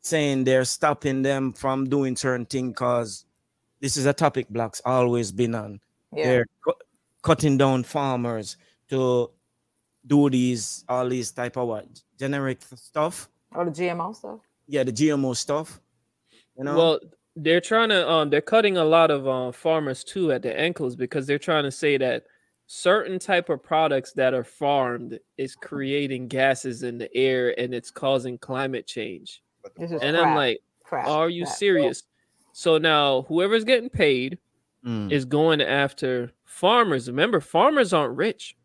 saying 0.01 0.45
they're 0.45 0.65
stopping 0.65 1.23
them 1.23 1.53
from 1.53 1.89
doing 1.89 2.17
certain 2.17 2.47
things 2.47 2.71
because 2.73 3.25
this 3.81 3.97
is 3.97 4.07
a 4.07 4.13
topic 4.13 4.49
blacks 4.49 4.81
always 4.85 5.33
been 5.33 5.55
on. 5.55 5.81
Yeah, 6.15 6.25
They're 6.25 6.47
cu- 6.65 6.73
cutting 7.23 7.57
down 7.59 7.83
farmers 7.85 8.57
to 8.91 9.31
do 10.07 10.29
these 10.31 10.85
all 10.89 11.09
these 11.09 11.31
type 11.33 11.57
of 11.57 11.69
what 11.69 11.87
generic 12.19 12.61
stuff. 12.75 13.29
or 13.55 13.65
the 13.65 13.71
GMO 13.71 14.15
stuff. 14.15 14.41
Yeah, 14.67 14.83
the 14.85 14.93
GMO 14.93 15.37
stuff. 15.37 15.81
You 16.57 16.65
know. 16.65 16.77
Well, 16.77 17.01
they're 17.37 17.61
trying 17.61 17.89
to 17.89 18.09
um 18.11 18.31
they're 18.31 18.41
cutting 18.41 18.77
a 18.77 18.85
lot 18.85 19.11
of 19.11 19.27
uh, 19.27 19.53
farmers 19.53 20.05
too 20.05 20.33
at 20.33 20.43
the 20.43 20.59
ankles 20.59 20.97
because 20.97 21.27
they're 21.27 21.39
trying 21.39 21.65
to 21.65 21.71
say 21.71 21.97
that 21.97 22.25
certain 22.73 23.19
type 23.19 23.49
of 23.51 23.63
products 23.63 24.13
that 24.15 24.33
are 24.35 24.45
farmed 24.45 25.19
is 25.37 25.55
creating 25.57 26.29
gases 26.29 26.83
in 26.83 26.99
the 26.99 27.15
air 27.15 27.59
and 27.61 27.75
it's 27.75 27.91
causing 27.91 28.39
climate 28.39 28.87
change. 28.87 29.43
But 29.63 29.75
the 29.75 29.81
This 29.83 29.93
is 29.93 30.03
And 30.03 30.17
crap. 30.17 30.23
I'm 30.29 30.35
like, 30.35 30.61
crap. 30.85 31.07
are 31.07 31.31
you 31.31 31.45
crap. 31.45 31.59
serious? 31.59 32.05
So 32.53 32.79
now 32.79 33.23
whoever's 33.23 33.65
getting 33.65 33.91
paid 33.91 34.39
Mm. 34.85 35.09
is 35.11 35.25
going 35.27 35.61
after 35.63 36.33
farmers. 36.45 37.09
Remember, 37.09 37.41
farmers 37.41 37.93
aren't 37.93 38.17
rich. 38.17 38.57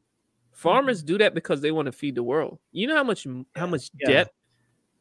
Farmers 0.54 1.04
do 1.04 1.18
that 1.20 1.36
because 1.36 1.62
they 1.62 1.72
want 1.72 1.88
to 1.88 1.94
feed 1.94 2.16
the 2.16 2.24
world. 2.24 2.60
You 2.72 2.88
know 2.88 2.96
how 2.96 3.04
much 3.06 3.28
how 3.56 3.68
much 3.68 3.92
Yeah. 4.00 4.08
debt 4.08 4.30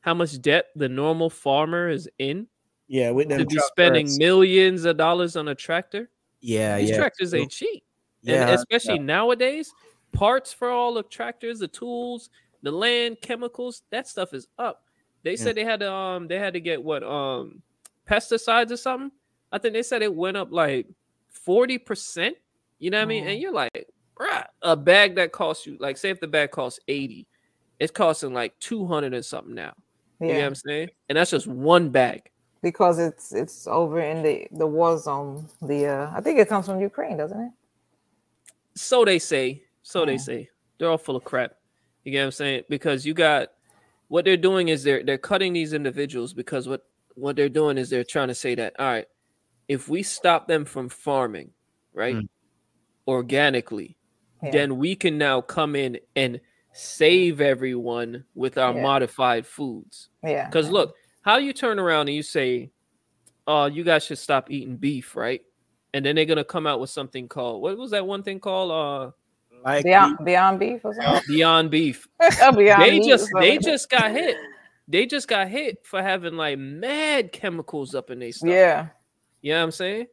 how 0.03 0.15
much 0.15 0.41
debt 0.43 0.67
the 0.77 0.89
normal 0.89 1.31
farmer 1.31 1.89
is 1.89 2.09
in 2.19 2.49
yeah, 2.89 3.11
with 3.11 3.29
them 3.29 3.39
to 3.39 3.47
be 3.47 3.59
spending 3.61 4.17
tractors. 4.17 4.19
millions 4.19 4.85
of 4.85 4.97
dollars 4.99 5.37
on 5.37 5.49
a 5.49 5.55
tractor. 5.55 6.11
Yeah, 6.41 6.79
These 6.79 6.91
yeah, 6.91 6.97
tractors 6.97 7.35
true. 7.35 7.35
ain't 7.35 7.53
cheap. 7.53 7.86
Yeah, 8.27 8.43
and 8.43 8.51
especially 8.51 8.99
nowadays, 8.99 9.73
parts 10.13 10.53
for 10.53 10.71
all 10.71 10.95
the 10.95 11.03
tractors, 11.05 11.59
the 11.61 11.69
tools, 11.69 12.31
the 12.63 12.71
land, 12.73 13.19
chemicals, 13.21 13.83
that 13.91 14.09
stuff 14.09 14.35
is 14.35 14.47
up. 14.59 14.83
They 15.23 15.37
Yeah. 15.37 15.45
said 15.45 15.57
they 15.57 15.65
had 15.65 15.81
to 15.81 15.93
um 15.93 16.29
they 16.29 16.39
had 16.39 16.55
to 16.55 16.61
get 16.61 16.83
what 16.83 17.03
um 17.03 17.63
pesticides 18.09 18.71
or 18.71 18.77
something. 18.77 19.11
I 19.53 19.59
think 19.59 19.75
they 19.75 19.83
said 19.83 20.03
it 20.03 20.15
went 20.15 20.37
up 20.37 20.49
like 20.51 20.87
40%. 21.47 22.33
You 22.79 22.91
know 22.91 22.99
what 22.99 23.03
I 23.03 23.07
mean? 23.07 23.25
And 23.25 23.41
you're 23.41 23.53
like, 23.53 23.87
bruh, 24.19 24.45
a 24.63 24.77
bag 24.77 25.17
that 25.17 25.33
costs 25.33 25.67
you, 25.67 25.77
like 25.81 25.97
say 25.97 26.11
if 26.11 26.21
the 26.21 26.27
bag 26.29 26.51
costs 26.51 26.81
80, 26.89 27.27
it's 27.79 27.93
costing 27.93 28.33
like 28.35 28.59
200 28.61 29.15
and 29.15 29.25
something 29.25 29.55
now. 29.55 29.73
You 30.27 30.35
know 30.35 30.43
what 30.43 30.47
Yeah, 30.47 30.47
I'm 30.49 30.55
saying? 30.55 30.89
And 31.09 31.17
that's 31.19 31.31
just 31.31 31.47
one 31.47 31.91
bag. 31.91 32.23
because 32.63 32.99
it's 32.99 33.33
it's 33.33 33.67
over 33.67 34.01
in 34.01 34.23
the 34.23 34.47
the 34.53 34.67
war 34.67 34.99
zone. 34.99 35.49
The 35.63 35.87
uh, 35.87 36.11
I 36.15 36.21
think 36.21 36.39
it 36.39 36.49
comes 36.49 36.67
from 36.67 36.81
Ukraine, 36.81 37.17
doesn't 37.17 37.41
it? 37.41 37.53
So 38.77 39.05
they 39.05 39.19
say. 39.19 39.65
So 39.83 40.05
they 40.05 40.19
say. 40.19 40.49
They're 40.79 40.91
all 40.91 40.99
full 40.99 41.17
of 41.17 41.25
crap. 41.25 41.53
You 42.05 42.13
get 42.13 42.21
what 42.21 42.27
I'm 42.27 42.33
saying? 42.33 42.63
Because 42.69 43.05
you 43.07 43.15
got 43.15 43.49
what 44.09 44.25
they're 44.25 44.37
doing 44.37 44.69
is 44.69 44.85
they're 44.85 45.03
they're 45.03 45.19
cutting 45.19 45.53
these 45.53 45.73
individuals 45.73 46.33
because 46.33 46.69
what 46.69 46.83
what 47.15 47.35
they're 47.35 47.49
doing 47.49 47.79
is 47.79 47.89
they're 47.91 48.05
trying 48.05 48.29
to 48.29 48.35
say 48.35 48.55
that 48.55 48.75
all 48.79 48.87
right, 48.87 49.07
if 49.69 49.89
we 49.89 50.03
stop 50.03 50.47
them 50.47 50.65
from 50.65 50.89
farming, 50.89 51.51
right, 51.95 52.15
Mm. 52.17 52.29
organically, 53.09 53.97
Yeah. 54.43 54.51
then 54.51 54.77
we 54.79 54.95
can 54.95 55.17
now 55.19 55.41
come 55.41 55.75
in 55.75 55.99
and 56.15 56.41
save 56.73 57.41
everyone 57.41 58.25
with 58.35 58.59
our 58.59 58.75
Yeah. 58.75 58.83
modified 58.83 59.47
foods. 59.47 60.11
Yeah, 60.23 60.47
Because 60.47 60.71
look, 60.71 60.95
how 61.23 61.39
you 61.39 61.53
turn 61.55 61.79
around 61.79 62.09
and 62.09 62.17
you 62.17 62.23
say, 62.23 62.71
"Oh, 63.47 63.65
you 63.67 63.83
guys 63.83 64.05
should 64.05 64.19
stop 64.19 64.51
eating 64.51 64.77
beef," 64.77 65.17
right? 65.17 65.43
And 65.97 66.05
then 66.05 66.15
they're 66.15 66.27
gonna 66.27 66.45
come 66.45 66.67
out 66.67 66.79
with 66.79 66.91
something 66.91 67.27
called 67.27 67.63
what 67.63 67.79
was 67.79 67.93
that 67.93 68.07
one 68.07 68.23
thing 68.23 68.39
called? 68.39 68.71
Uh, 68.71 69.13
like 69.65 69.83
Beyond 69.83 70.19
Beyond 70.23 70.61
Beef 70.61 70.85
or 70.85 70.93
something. 70.93 71.23
Beyond 71.27 71.71
Beef. 71.71 72.07
Beyond 72.21 72.83
they 72.83 72.91
Meat 72.91 73.05
or 73.05 73.09
just 73.09 73.31
they 73.39 73.57
just 73.57 73.89
got 73.89 74.11
hit. 74.11 74.37
They 74.87 75.07
just 75.07 75.27
got 75.27 75.49
hit 75.49 75.87
for 75.87 76.03
having 76.03 76.37
like 76.37 76.59
mad 76.59 77.33
chemicals 77.33 77.95
up 77.95 78.11
in 78.11 78.19
their 78.19 78.31
stuff. 78.31 78.51
yeah. 78.51 78.89
You 79.41 79.53
know 79.55 79.61
what 79.61 79.65
I'm 79.65 79.71
saying? 79.71 80.07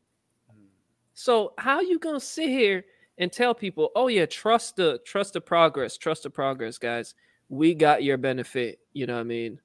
So 1.16 1.54
how 1.58 1.82
you 1.82 2.00
gonna 2.00 2.22
sit 2.22 2.48
here 2.48 2.86
and 3.18 3.30
tell 3.30 3.54
people, 3.54 3.92
oh 3.94 4.08
yeah, 4.08 4.26
trust 4.26 4.78
the 4.78 5.02
trust 5.06 5.34
the 5.34 5.42
progress, 5.42 5.98
trust 5.98 6.24
the 6.24 6.30
progress, 6.30 6.78
guys. 6.78 7.14
We 7.50 7.74
got 7.74 8.04
your 8.04 8.16
benefit, 8.16 8.80
you 8.94 9.06
know 9.06 9.16
what 9.16 9.20
I 9.20 9.24
mean, 9.24 9.60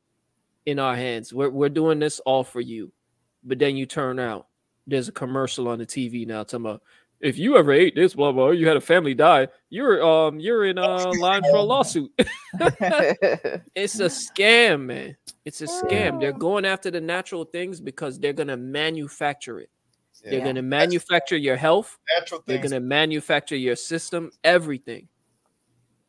in 0.66 0.80
our 0.80 0.96
hands. 0.96 1.32
We're 1.32 1.50
we're 1.50 1.68
doing 1.68 2.00
this 2.00 2.18
all 2.26 2.42
for 2.42 2.60
you. 2.60 2.90
But 3.44 3.60
then 3.60 3.76
you 3.76 3.86
turn 3.86 4.18
out, 4.18 4.47
there's 4.88 5.08
a 5.08 5.12
commercial 5.12 5.68
on 5.68 5.78
the 5.78 5.86
TV 5.86 6.26
now 6.26 6.42
talking 6.42 6.66
about 6.66 6.82
if 7.20 7.36
you 7.36 7.56
ever 7.56 7.72
ate 7.72 7.94
this, 7.94 8.14
blah 8.14 8.32
blah, 8.32 8.50
you 8.50 8.66
had 8.66 8.76
a 8.76 8.80
family 8.80 9.14
die, 9.14 9.48
you're 9.70 10.02
um 10.04 10.40
you're 10.40 10.64
in 10.64 10.78
uh 10.78 11.12
line 11.20 11.42
for 11.42 11.56
a 11.56 11.62
lawsuit. 11.62 12.10
it's 13.74 13.98
a 14.00 14.06
scam, 14.06 14.86
man. 14.86 15.16
It's 15.44 15.60
a 15.60 15.66
scam. 15.66 16.20
They're 16.20 16.32
going 16.32 16.64
after 16.64 16.90
the 16.90 17.00
natural 17.00 17.44
things 17.44 17.80
because 17.80 18.18
they're 18.18 18.32
gonna 18.32 18.56
manufacture 18.56 19.60
it. 19.60 19.70
They're 20.24 20.40
gonna 20.40 20.62
manufacture 20.62 21.36
your 21.36 21.56
health. 21.56 21.98
Natural 22.18 22.42
They're 22.46 22.58
gonna 22.58 22.80
manufacture 22.80 23.56
your 23.56 23.76
system, 23.76 24.30
everything. 24.44 25.08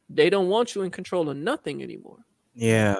They 0.09 0.29
don't 0.29 0.47
want 0.47 0.73
you 0.73 0.81
in 0.81 0.91
control 0.91 1.29
of 1.29 1.37
nothing 1.37 1.83
anymore. 1.83 2.17
yeah, 2.55 2.95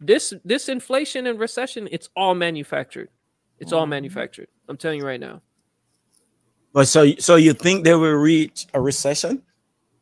This 0.00 0.32
this 0.44 0.68
inflation 0.68 1.26
and 1.26 1.38
recession, 1.38 1.88
it's 1.90 2.08
all 2.16 2.34
manufactured. 2.34 3.10
It's 3.60 3.72
all 3.72 3.86
Mhm. 3.86 3.90
manufactured. 3.90 4.48
I'm 4.68 4.76
telling 4.76 4.98
you 4.98 5.06
right 5.06 5.20
now. 5.20 5.42
but 6.72 6.86
so 6.86 7.14
so 7.18 7.36
you 7.36 7.52
think 7.52 7.84
they 7.84 7.94
will 7.94 8.14
reach 8.14 8.66
a 8.74 8.80
recession? 8.80 9.42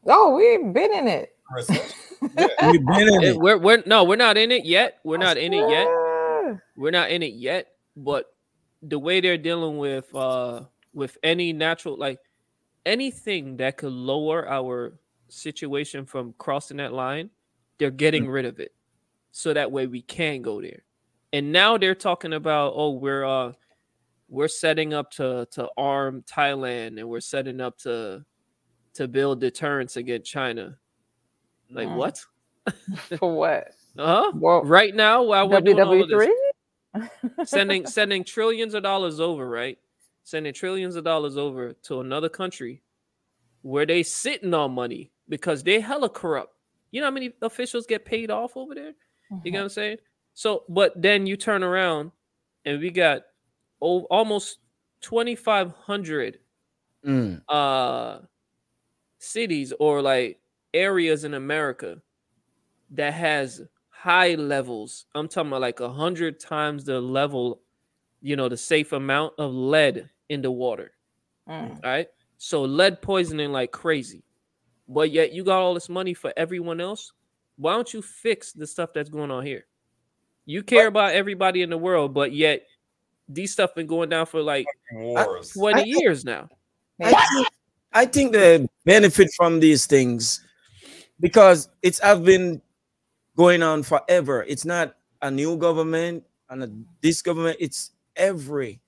oh, 0.07 0.35
we've 0.37 0.73
been 0.73 0.93
in 0.95 1.07
it. 1.09 1.35
Recession. 1.55 1.97
We've 2.21 2.85
been 2.87 3.09
in 3.09 3.23
It- 3.23 3.29
it. 3.35 3.37
we're 3.37 3.59
we're 3.59 3.83
no, 3.87 4.05
we're 4.05 4.17
not 4.17 4.37
in 4.37 4.51
it 4.51 4.65
yet. 4.65 4.99
We're 5.05 5.19
not 5.19 5.37
in 5.39 5.53
it 5.55 5.69
yet. 5.71 5.87
We're 6.77 6.91
not 6.91 7.11
in 7.11 7.23
it 7.23 7.35
yet. 7.35 7.75
But 7.97 8.27
the 8.83 8.99
way 8.99 9.21
they're 9.21 9.39
dealing 9.39 9.79
with 9.79 10.13
uh 10.15 10.65
with 10.95 11.17
any 11.23 11.53
natural 11.53 11.97
like 11.97 12.19
anything 12.87 13.57
that 13.59 13.77
could 13.77 13.93
lower 13.93 14.49
our 14.49 14.99
situation 15.29 16.07
from 16.07 16.35
crossing 16.39 16.79
that 16.79 16.93
line, 16.93 17.31
they're 17.79 17.91
getting 17.91 18.29
rid 18.29 18.45
of 18.47 18.59
it. 18.61 18.73
So 19.31 19.53
that 19.55 19.71
way 19.71 19.87
we 19.87 20.03
can 20.03 20.43
go 20.43 20.61
there. 20.61 20.83
And 21.33 21.53
now 21.53 21.77
they're 21.77 21.95
talking 21.95 22.33
about, 22.33 22.73
oh, 22.75 22.91
we're 22.93 23.25
uh 23.25 23.53
we're 24.29 24.49
setting 24.49 24.93
up 24.95 25.11
to 25.13 25.47
to 25.53 25.69
arm 25.77 26.23
Thailand 26.23 26.99
and 26.99 27.09
we're 27.09 27.21
setting 27.21 27.61
up 27.61 27.79
to 27.79 28.25
to 28.95 29.09
build 29.09 29.41
deterrence 29.41 29.97
against 29.97 30.31
China. 30.31 30.77
Like 31.71 31.89
Mm. 31.89 31.97
what? 31.97 32.25
For 33.19 33.35
what? 33.35 33.69
Uh-huh. 33.97 34.33
Well, 34.35 34.63
Right 34.65 34.95
now, 34.95 35.23
while 35.23 35.49
we're 35.49 35.61
doing 35.61 35.81
all 35.81 36.03
of 36.03 36.09
this, 36.09 36.29
sending 37.45 37.87
sending 37.87 38.25
trillions 38.25 38.75
of 38.75 38.83
dollars 38.83 39.21
over, 39.21 39.49
right? 39.49 39.79
Sending 40.25 40.53
trillions 40.53 40.97
of 40.97 41.05
dollars 41.05 41.37
over 41.37 41.73
to 41.73 42.01
another 42.01 42.29
country 42.29 42.83
where 43.63 43.87
they 43.87 44.03
sitting 44.03 44.53
on 44.55 44.73
money 44.73 45.11
because 45.29 45.63
they 45.63 45.81
hella 45.81 46.09
corrupt. 46.09 46.55
You 46.91 47.01
know 47.01 47.07
how 47.07 47.11
many 47.13 47.33
officials 47.43 47.87
get 47.87 48.05
paid 48.05 48.31
off 48.31 48.57
over 48.57 48.75
there? 48.75 48.93
You 49.45 49.53
know 49.53 49.59
what 49.61 49.65
I'm 49.65 49.69
saying? 49.71 49.99
So, 50.39 50.63
but 50.69 50.93
then 50.95 51.27
you 51.27 51.37
turn 51.37 51.65
around 51.65 52.13
and 52.65 52.81
we 52.81 52.93
got 52.93 53.23
oh, 53.83 54.03
almost 54.05 54.59
2,500 55.01 56.39
Mm. 57.05 57.43
uh 57.49 58.19
cities 59.19 59.73
or 59.81 60.01
like 60.01 60.41
areas 60.75 61.25
in 61.25 61.35
America 61.35 62.01
that 62.91 63.15
has 63.15 63.63
high 63.91 64.37
levels. 64.37 65.07
I'm 65.17 65.27
talking 65.29 65.49
about 65.49 65.61
like 65.61 65.81
a 65.81 65.91
hundred 65.91 66.39
times 66.39 66.85
the 66.85 67.01
level, 67.01 67.63
you 68.21 68.37
know, 68.37 68.49
the 68.49 68.57
safe 68.57 68.93
amount 68.93 69.35
of 69.39 69.53
lead 69.53 70.09
in 70.29 70.41
the 70.43 70.53
water. 70.53 70.93
Mm. 71.49 71.71
All 71.71 71.81
right. 71.83 72.09
So 72.37 72.63
lead 72.63 73.03
poisoning 73.03 73.51
like 73.51 73.73
crazy. 73.73 74.23
But 74.89 75.11
yet 75.11 75.33
you 75.33 75.43
got 75.43 75.59
all 75.61 75.75
this 75.75 75.89
money 75.89 76.15
for 76.15 76.33
everyone 76.37 76.81
else. 76.81 77.13
Why 77.57 77.75
don't 77.75 77.93
you 77.93 78.03
fix 78.03 78.53
the 78.53 78.69
stuff 78.69 78.91
that's 78.95 79.11
going 79.11 79.33
on 79.33 79.45
here? 79.45 79.67
You 80.49 80.63
care 80.63 80.87
about 80.87 81.13
everybody 81.13 81.61
in 81.61 81.69
the 81.69 81.77
world, 81.77 82.15
but 82.15 82.33
yet 82.33 82.67
these 83.29 83.53
stuff 83.53 83.75
been 83.75 83.87
going 83.87 84.09
down 84.09 84.25
for 84.25 84.41
like 84.41 84.65
Wars. 84.95 85.51
20 85.51 85.83
I- 85.83 85.85
years 85.85 86.25
now. 86.25 86.49
I 87.03 87.13
think, 87.13 87.49
I 87.93 88.07
think 88.07 88.33
they 88.33 88.67
benefit 88.87 89.29
from 89.37 89.61
these 89.61 89.85
things 89.85 90.43
because 91.21 91.69
it's 91.83 91.99
have 91.99 92.25
been 92.25 92.63
going 93.37 93.63
on 93.63 93.83
forever. 93.83 94.43
It's 94.49 94.65
not 94.65 94.95
a 95.21 95.31
new 95.31 95.59
government 95.59 96.25
and 96.49 96.65
a, 96.65 96.71
this 97.03 97.21
government. 97.21 97.59
It's 97.61 97.91
every 98.17 98.81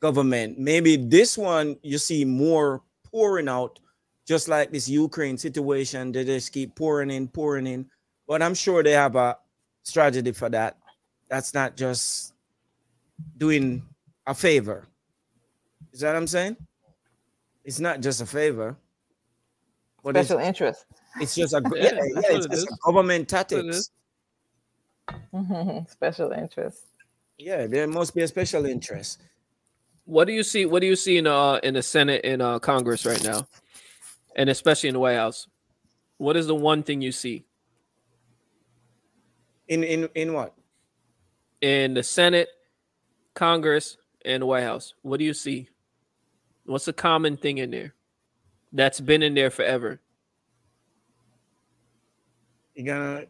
government. 0.00 0.58
Maybe 0.58 0.96
this 0.96 1.38
one 1.38 1.78
you 1.82 1.96
see 1.96 2.26
more 2.26 2.82
pouring 3.10 3.48
out, 3.48 3.78
just 4.28 4.46
like 4.46 4.72
this 4.72 4.90
Ukraine 4.90 5.38
situation. 5.38 6.12
They 6.12 6.24
just 6.26 6.52
keep 6.52 6.76
pouring 6.76 7.10
in, 7.10 7.28
pouring 7.28 7.66
in. 7.66 7.86
But 8.28 8.42
I'm 8.42 8.54
sure 8.54 8.82
they 8.82 8.92
have 8.92 9.16
a 9.16 9.38
strategy 9.82 10.32
for 10.32 10.48
that. 10.50 10.76
That's 11.28 11.54
not 11.54 11.76
just 11.76 12.34
doing 13.38 13.82
a 14.26 14.34
favor. 14.34 14.86
Is 15.92 16.00
that 16.00 16.08
what 16.10 16.16
I'm 16.16 16.26
saying? 16.26 16.56
It's 17.64 17.80
not 17.80 18.00
just 18.00 18.20
a 18.20 18.26
favor, 18.26 18.76
but 20.02 20.16
it's, 20.16 20.28
Special 20.28 20.40
interest. 20.44 20.86
it's 21.20 21.34
just 21.34 21.52
a 21.52 21.62
Yeah, 21.74 21.82
yeah, 21.82 21.90
yeah, 21.92 22.20
it's 22.36 22.46
just 22.46 22.68
is. 22.68 22.78
government 22.84 23.28
That's 23.28 23.52
it 23.52 23.62
tactics. 23.62 23.90
Special 25.92 26.32
interest. 26.32 26.86
Yeah, 27.38 27.66
there 27.66 27.86
must 27.86 28.14
be 28.14 28.22
a 28.22 28.28
special 28.28 28.66
interest. 28.66 29.20
What 30.04 30.26
do 30.26 30.32
you 30.32 30.42
see? 30.42 30.66
What 30.66 30.80
do 30.80 30.86
you 30.86 30.96
see 30.96 31.18
in 31.18 31.26
uh 31.26 31.60
in 31.62 31.74
the 31.74 31.82
Senate 31.82 32.22
and 32.24 32.40
uh 32.42 32.58
Congress 32.58 33.04
right 33.06 33.22
now? 33.22 33.46
And 34.36 34.48
especially 34.48 34.88
in 34.88 34.94
the 34.94 35.00
White 35.00 35.16
House? 35.16 35.46
What 36.18 36.36
is 36.36 36.46
the 36.46 36.54
one 36.54 36.82
thing 36.82 37.00
you 37.00 37.12
see 37.12 37.44
In 39.70 39.84
in 39.84 40.08
in 40.14 40.32
what? 40.34 40.54
in 41.60 41.94
the 41.94 42.02
Senate, 42.02 42.48
Congress, 43.34 43.96
and 44.24 44.42
the 44.42 44.46
White 44.46 44.64
House? 44.64 44.94
What 45.02 45.18
do 45.18 45.24
you 45.24 45.34
see? 45.34 45.68
What's 46.64 46.88
a 46.88 46.92
common 46.92 47.36
thing 47.36 47.58
in 47.58 47.70
there 47.70 47.94
that's 48.72 49.00
been 49.00 49.22
in 49.22 49.34
there 49.34 49.50
forever? 49.50 50.00
You 52.74 52.84
gonna 52.84 53.24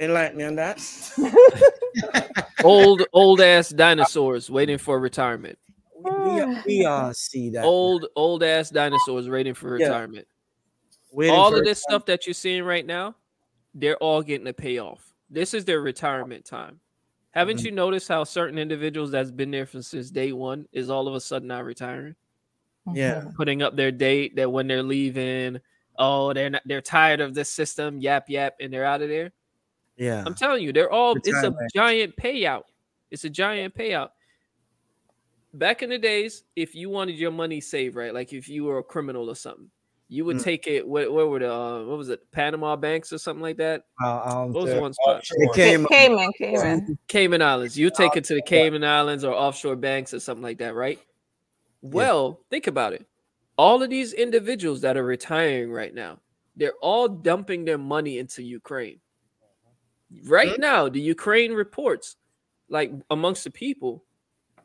enlighten 0.00 0.38
me 0.38 0.44
on 0.44 0.54
that? 0.56 0.78
Old 2.64 3.04
old 3.12 3.40
ass 3.40 3.68
dinosaurs 3.68 4.50
waiting 4.50 4.78
for 4.78 4.98
retirement. 4.98 5.58
We, 5.96 6.44
we, 6.66 6.84
all 6.86 7.14
see 7.14 7.50
that. 7.50 7.64
Old 7.64 8.06
old 8.16 8.42
ass 8.42 8.70
dinosaurs 8.70 9.28
waiting 9.28 9.54
for 9.54 9.78
Yeah. 9.78 9.86
retirement. 9.86 10.26
Waiting 11.12 11.34
all 11.34 11.50
for 11.50 11.58
of 11.58 11.64
this 11.64 11.80
stuff 11.80 12.04
that 12.06 12.26
you're 12.26 12.34
seeing 12.34 12.64
right 12.64 12.84
now, 12.84 13.14
they're 13.74 13.96
all 13.96 14.22
getting 14.22 14.46
a 14.48 14.52
payoff. 14.52 15.07
This 15.30 15.54
is 15.54 15.64
their 15.64 15.80
retirement 15.80 16.44
time. 16.44 16.80
Haven't 17.32 17.58
Mhm. 17.60 17.64
you 17.66 17.70
noticed 17.72 18.08
how 18.08 18.24
certain 18.24 18.58
individuals 18.58 19.10
that's 19.10 19.30
been 19.30 19.50
there 19.50 19.66
from 19.66 19.82
since 19.82 20.10
day 20.10 20.32
one 20.32 20.66
is 20.72 20.88
all 20.90 21.06
of 21.06 21.14
a 21.14 21.20
sudden 21.20 21.48
not 21.48 21.64
retiring, 21.64 22.16
Yeah. 22.94 23.30
putting 23.36 23.62
up 23.62 23.76
their 23.76 23.92
date 23.92 24.36
that 24.36 24.50
when 24.50 24.66
they're 24.66 24.82
leaving, 24.82 25.60
oh 25.98 26.32
they're 26.32 26.50
not 26.50 26.62
they're 26.64 26.80
tired 26.80 27.20
of 27.20 27.34
this 27.34 27.50
system, 27.50 28.00
yap 28.00 28.28
yap, 28.30 28.56
and 28.60 28.72
they're 28.72 28.84
out 28.84 29.02
of 29.02 29.08
there. 29.08 29.32
Yeah. 29.96 30.22
I'm 30.26 30.34
telling 30.34 30.62
you, 30.64 30.72
they're 30.72 30.90
all 30.90 31.16
it's 31.16 31.28
a 31.28 31.54
giant 31.74 32.16
payout. 32.16 32.64
It's 33.10 33.24
a 33.24 33.30
giant 33.30 33.74
payout. 33.74 34.10
Back 35.54 35.82
in 35.82 35.90
the 35.90 35.98
days, 35.98 36.44
if 36.56 36.74
you 36.74 36.90
wanted 36.90 37.16
your 37.16 37.30
money 37.32 37.60
saved, 37.60 37.96
right? 37.96 38.14
Like 38.14 38.32
if 38.32 38.48
you 38.48 38.64
were 38.64 38.78
a 38.78 38.82
criminal 38.84 39.28
or 39.30 39.34
something, 39.36 39.70
you 40.08 40.24
would 40.24 40.36
Mm. 40.38 40.44
take 40.44 40.66
it. 40.66 40.86
What, 40.88 41.12
what 41.12 41.28
were 41.28 41.38
the 41.38 41.52
uh, 41.52 41.84
what 41.84 41.98
was 41.98 42.08
it? 42.08 42.20
Panama 42.32 42.76
banks 42.76 43.12
or 43.12 43.18
something 43.18 43.42
like 43.42 43.58
that. 43.58 43.84
Uh, 44.02 44.20
um, 44.24 44.52
What 44.52 44.62
was 44.62 44.70
the- 44.70 44.76
the 44.76 44.80
one? 44.80 44.90
It 44.92 45.10
Offshore. 45.10 45.52
came 45.54 45.86
Cayman, 45.86 46.32
Cayman. 46.38 46.98
Cayman 47.08 47.42
Islands. 47.52 47.76
You 47.78 47.90
take 47.90 48.16
it 48.16 48.24
to 48.24 48.34
the 48.34 48.42
Cayman 48.42 48.84
Islands 48.84 49.22
or 49.24 49.34
offshore 49.34 49.76
banks 49.76 50.14
or 50.14 50.20
something 50.20 50.42
like 50.42 50.58
that, 50.58 50.74
right? 50.74 50.98
Well, 51.82 52.40
think 52.50 52.66
about 52.66 52.92
it. 52.94 53.06
All 53.56 53.82
of 53.82 53.90
these 53.90 54.12
individuals 54.12 54.80
that 54.82 54.96
are 54.96 55.04
retiring 55.04 55.70
right 55.70 55.92
now, 55.94 56.20
they're 56.56 56.74
all 56.80 57.08
dumping 57.08 57.64
their 57.64 57.78
money 57.78 58.18
into 58.18 58.42
Ukraine. 58.42 59.00
Right 60.24 60.58
now, 60.58 60.88
the 60.88 61.00
Ukraine 61.00 61.52
reports, 61.52 62.16
like 62.70 62.92
amongst 63.10 63.44
the 63.44 63.50
people, 63.50 64.04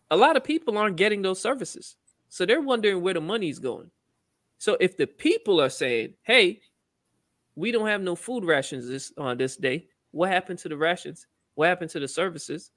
a 0.09 0.15
lot 0.15 0.37
of 0.37 0.43
people 0.43 0.77
aren't 0.77 0.95
getting 0.95 1.21
those 1.21 1.41
services. 1.41 1.95
So 2.29 2.45
they're 2.45 2.61
wondering 2.61 3.01
where 3.01 3.13
the 3.13 3.21
money's 3.21 3.59
going. 3.59 3.91
So 4.63 4.77
if 4.79 4.95
the 4.95 5.07
people 5.07 5.59
are 5.59 5.69
saying, 5.69 6.13
hey, 6.21 6.61
we 7.57 7.69
don't 7.73 7.85
have 7.85 8.01
no 8.01 8.15
food 8.15 8.45
rations 8.45 8.87
this 8.87 9.11
on 9.17 9.37
this 9.37 9.57
day, 9.57 9.89
what 10.11 10.29
happened 10.29 10.57
to 10.59 10.69
the 10.69 10.77
rations? 10.77 11.27
What 11.55 11.67
happened 11.67 11.89
to 11.89 11.99
the 11.99 12.07
services? 12.07 12.71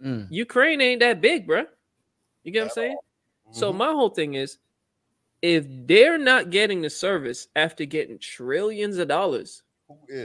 Mm. 0.00 0.28
Ukraine 0.30 0.80
ain't 0.80 1.00
that 1.00 1.20
big, 1.20 1.48
bruh. 1.48 1.66
You 2.44 2.52
get 2.52 2.60
what 2.60 2.64
I'm 2.66 2.70
saying? 2.70 2.98
So 3.50 3.72
Mhm. 3.72 3.76
my 3.78 3.90
whole 3.90 4.10
thing 4.10 4.34
is, 4.34 4.58
if 5.42 5.66
they're 5.68 6.18
not 6.18 6.50
getting 6.50 6.82
the 6.82 6.88
service 6.88 7.48
after 7.56 7.84
getting 7.84 8.20
trillions 8.20 8.98
of 8.98 9.08
dollars, 9.08 9.64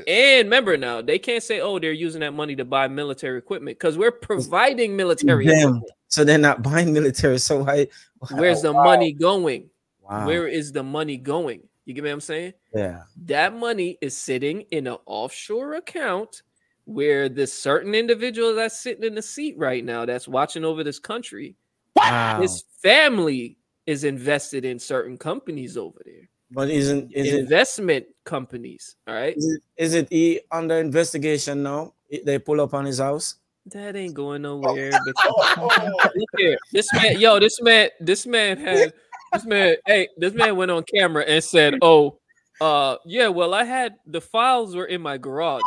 and 0.05 0.45
remember 0.45 0.78
now, 0.78 1.01
they 1.01 1.18
can't 1.18 1.41
say, 1.41 1.60
"Oh, 1.60 1.80
they're 1.80 1.91
using 1.91 2.22
that 2.22 2.36
money 2.36 2.55
to 2.55 2.66
buy 2.66 2.88
military 2.88 3.39
equipment," 3.39 3.80
because 3.80 3.97
we're 3.97 4.12
providing 4.12 4.95
military. 4.95 5.47
Them. 5.47 5.57
equipment. 5.57 5.91
So 6.10 6.24
they're 6.24 6.38
not 6.38 6.62
buying 6.62 6.93
military. 6.93 7.39
So 7.39 7.64
why? 7.64 7.88
Where's 8.30 8.62
the 8.62 8.74
money 8.74 9.12
going? 9.12 9.72
Wow. 10.10 10.26
Where 10.26 10.47
is 10.47 10.72
the 10.72 10.84
money 10.84 11.18
going? 11.18 11.62
You 11.86 11.93
get 11.93 12.03
what 12.03 12.12
I'm 12.12 12.22
saying? 12.22 12.53
yeah. 12.74 13.03
That 13.26 13.55
money 13.55 13.97
is 14.01 14.16
sitting 14.16 14.62
in 14.72 14.88
an 14.88 14.97
offshore 15.05 15.74
account 15.76 16.43
where 16.86 17.30
this 17.30 17.53
certain 17.53 17.93
individual 17.95 18.55
that's 18.55 18.80
sitting 18.80 19.03
in 19.03 19.14
the 19.16 19.22
seat 19.22 19.55
right 19.57 19.84
now 19.86 20.05
that's 20.05 20.28
watching 20.28 20.66
over 20.66 20.84
this 20.84 20.97
country 20.99 21.55
Wow. 21.95 22.41
his 22.41 22.64
family 22.82 23.57
is 23.86 24.03
invested 24.03 24.66
in 24.66 24.80
certain 24.80 25.18
companies 25.18 25.78
over 25.78 25.99
there 26.05 26.30
But 26.51 26.70
isn't 26.70 27.12
is 27.12 27.34
it 27.34 27.39
investment 27.41 28.05
companies 28.24 28.95
all 29.07 29.14
right 29.14 29.36
is 29.38 29.45
it, 29.45 29.62
is 29.78 29.93
it 29.95 30.07
he 30.10 30.41
under 30.51 30.76
investigation 30.80 31.62
now? 31.64 31.93
They 32.26 32.39
pull 32.39 32.60
up 32.62 32.74
on 32.74 32.86
his 32.86 32.97
house. 32.99 33.36
that 33.68 33.95
ain't 33.95 34.14
going 34.16 34.43
oh. 34.45 34.60
nowhere 34.62 34.91
but 34.91 35.16
look 36.16 36.30
here 36.38 36.57
this 36.72 36.88
man 36.93 37.20
yo 37.20 37.39
this 37.39 37.62
man 37.62 37.89
this 37.99 38.26
man 38.26 38.57
had 38.66 38.93
this 39.34 39.46
man 39.46 39.76
hey 39.86 40.08
this 40.18 40.34
man 40.34 40.56
went 40.56 40.72
on 40.72 40.84
camera 40.84 41.24
and 41.24 41.44
said 41.44 41.76
oh 41.82 42.18
uh 42.62 42.96
yeah 43.06 43.28
well 43.28 43.54
i 43.54 43.64
had 43.64 43.96
the 44.06 44.22
files 44.22 44.76
were 44.76 44.86
in 44.86 45.02
my 45.02 45.18
garage 45.18 45.62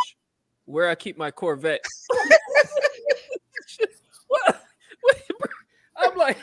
where 0.65 0.89
i 0.89 0.95
keep 0.95 1.19
my 1.19 1.31
corvette. 1.31 1.85
What, 4.29 4.63
i'm 5.99 6.17
like 6.17 6.39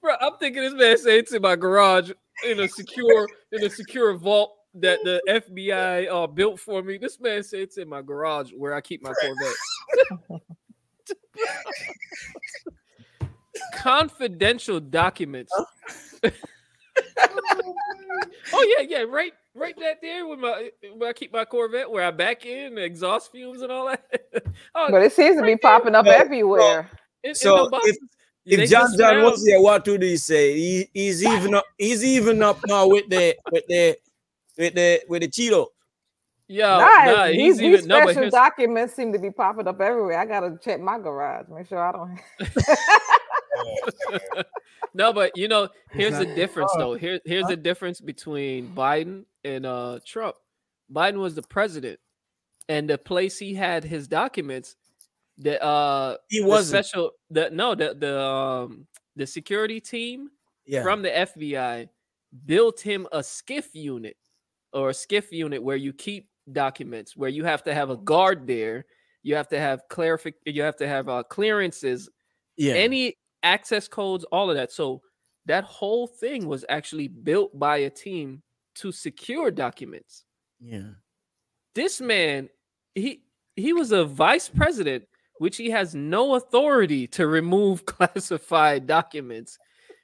bro 0.00 0.14
i'm 0.20 0.36
thinking 0.38 0.62
this 0.62 0.74
man 0.74 0.96
said 0.98 1.14
it's 1.14 1.32
in 1.32 1.42
my 1.42 1.56
garage 1.56 2.12
in 2.46 2.60
a 2.60 2.68
secure 2.68 3.28
in 3.50 3.64
a 3.64 3.70
secure 3.70 4.14
vault 4.14 4.54
that 4.74 5.00
the 5.02 5.20
fbi 5.28 6.08
uh 6.08 6.28
built 6.28 6.60
for 6.60 6.80
me. 6.82 6.96
This 6.96 7.18
man 7.18 7.42
said 7.42 7.60
it's 7.60 7.76
in 7.76 7.88
my 7.88 8.02
garage 8.02 8.52
where 8.56 8.72
i 8.72 8.80
keep 8.80 9.02
my 9.02 9.12
corvette 9.14 10.40
confidential 13.74 14.80
documents. 14.80 15.52
Oh. 15.56 15.64
oh 18.52 18.74
yeah, 18.78 18.84
yeah, 18.88 19.02
right, 19.08 19.32
right 19.54 19.74
that 19.78 19.98
there 20.02 20.26
with 20.26 20.38
my 20.38 20.70
where 20.96 21.10
I 21.10 21.12
keep 21.12 21.32
my 21.32 21.44
Corvette, 21.44 21.90
where 21.90 22.04
I 22.04 22.10
back 22.10 22.44
in 22.46 22.74
the 22.74 22.82
exhaust 22.84 23.30
fumes 23.32 23.62
and 23.62 23.70
all 23.72 23.86
that. 23.88 24.04
oh, 24.74 24.88
But 24.90 25.02
it 25.02 25.12
seems 25.12 25.36
to 25.36 25.42
be 25.42 25.52
right 25.52 25.58
there. 25.62 25.70
popping 25.78 25.94
up 25.94 26.06
No, 26.06 26.10
everywhere. 26.12 26.90
in- 27.22 27.30
in 27.30 27.34
So 27.34 27.64
the 27.64 27.70
boxes. 27.70 27.98
They 28.46 28.62
If 28.62 28.70
John 28.70 28.88
John 28.96 29.14
found- 29.14 29.24
was 29.24 29.44
here, 29.46 29.60
what 29.60 29.86
would 29.86 30.02
he 30.02 30.16
say? 30.16 30.54
He, 30.56 30.88
he's 30.94 31.22
even 31.32 31.54
up. 31.54 31.64
He's 31.76 32.02
even 32.04 32.42
up 32.42 32.58
now 32.66 32.86
with 32.88 33.08
the 33.10 33.36
with 33.52 33.64
the 33.68 33.98
with 34.56 34.74
the 34.74 35.02
with 35.08 35.22
the 35.22 35.28
Cheeto. 35.28 35.66
Yo, 36.50 36.66
nah, 36.78 36.86
nah, 37.04 37.26
these, 37.26 37.34
he's 37.36 37.58
these 37.58 37.66
even 37.74 37.88
no, 37.88 37.96
but 37.98 38.02
special 38.04 38.22
here's- 38.22 38.32
documents 38.32 38.94
seem 38.94 39.12
to 39.12 39.18
be 39.18 39.30
popping 39.30 39.68
up 39.68 39.78
everywhere. 39.82 40.18
I 40.18 40.24
gotta 40.24 40.58
check 40.62 40.80
my 40.80 40.98
garage, 40.98 41.46
make 41.50 41.66
sure 41.68 41.78
I 41.78 41.92
don't. 41.92 42.18
no, 44.94 45.12
but 45.12 45.36
you 45.36 45.48
know, 45.48 45.68
here's 45.90 46.18
the 46.18 46.26
difference 46.26 46.72
though. 46.76 46.94
Here, 46.94 47.20
here's 47.24 47.46
the 47.46 47.56
difference 47.56 48.00
between 48.00 48.68
Biden 48.74 49.24
and 49.44 49.66
uh 49.66 49.98
Trump. 50.06 50.36
Biden 50.92 51.16
was 51.18 51.34
the 51.34 51.42
president, 51.42 51.98
and 52.68 52.88
the 52.88 52.98
place 52.98 53.38
he 53.38 53.54
had 53.54 53.84
his 53.84 54.08
documents, 54.08 54.76
the 55.36 55.62
uh 55.62 56.16
He 56.28 56.40
wasn't. 56.40 56.84
special 56.86 57.10
the 57.30 57.50
no 57.50 57.74
the 57.74 57.94
the 57.94 58.20
um 58.20 58.86
the 59.16 59.26
security 59.26 59.80
team 59.80 60.30
Yeah. 60.66 60.82
from 60.82 61.02
the 61.02 61.10
FBI 61.10 61.88
built 62.46 62.80
him 62.80 63.06
a 63.12 63.18
SCIF 63.20 63.68
unit 63.74 64.16
or 64.72 64.90
a 64.90 64.92
SCIF 64.92 65.32
unit 65.32 65.62
where 65.62 65.76
you 65.76 65.92
keep 65.92 66.28
documents 66.52 67.16
where 67.16 67.28
you 67.30 67.44
have 67.44 67.62
to 67.64 67.74
have 67.74 67.90
a 67.90 67.96
guard 67.96 68.46
there 68.46 68.84
you 69.22 69.34
have 69.34 69.48
to 69.48 69.58
have 69.58 69.82
clarific 69.90 70.34
you 70.46 70.62
have 70.62 70.76
to 70.76 70.86
have 70.88 71.08
uh, 71.08 71.22
clearances 71.24 72.08
yeah. 72.56 72.72
any 72.74 73.14
access 73.42 73.88
codes 73.88 74.24
all 74.32 74.50
of 74.50 74.56
that 74.56 74.72
so 74.72 75.02
that 75.46 75.64
whole 75.64 76.06
thing 76.06 76.46
was 76.46 76.64
actually 76.68 77.08
built 77.08 77.58
by 77.58 77.78
a 77.78 77.90
team 77.90 78.42
to 78.76 78.92
secure 78.92 79.50
documents. 79.50 80.24
Yeah. 80.60 80.90
This 81.74 82.00
man, 82.00 82.48
he 82.94 83.22
he 83.56 83.72
was 83.72 83.92
a 83.92 84.04
vice 84.04 84.48
president, 84.48 85.04
which 85.38 85.56
he 85.56 85.70
has 85.70 85.94
no 85.94 86.34
authority 86.36 87.06
to 87.08 87.26
remove 87.26 87.86
classified 87.86 88.86
documents, 88.86 89.58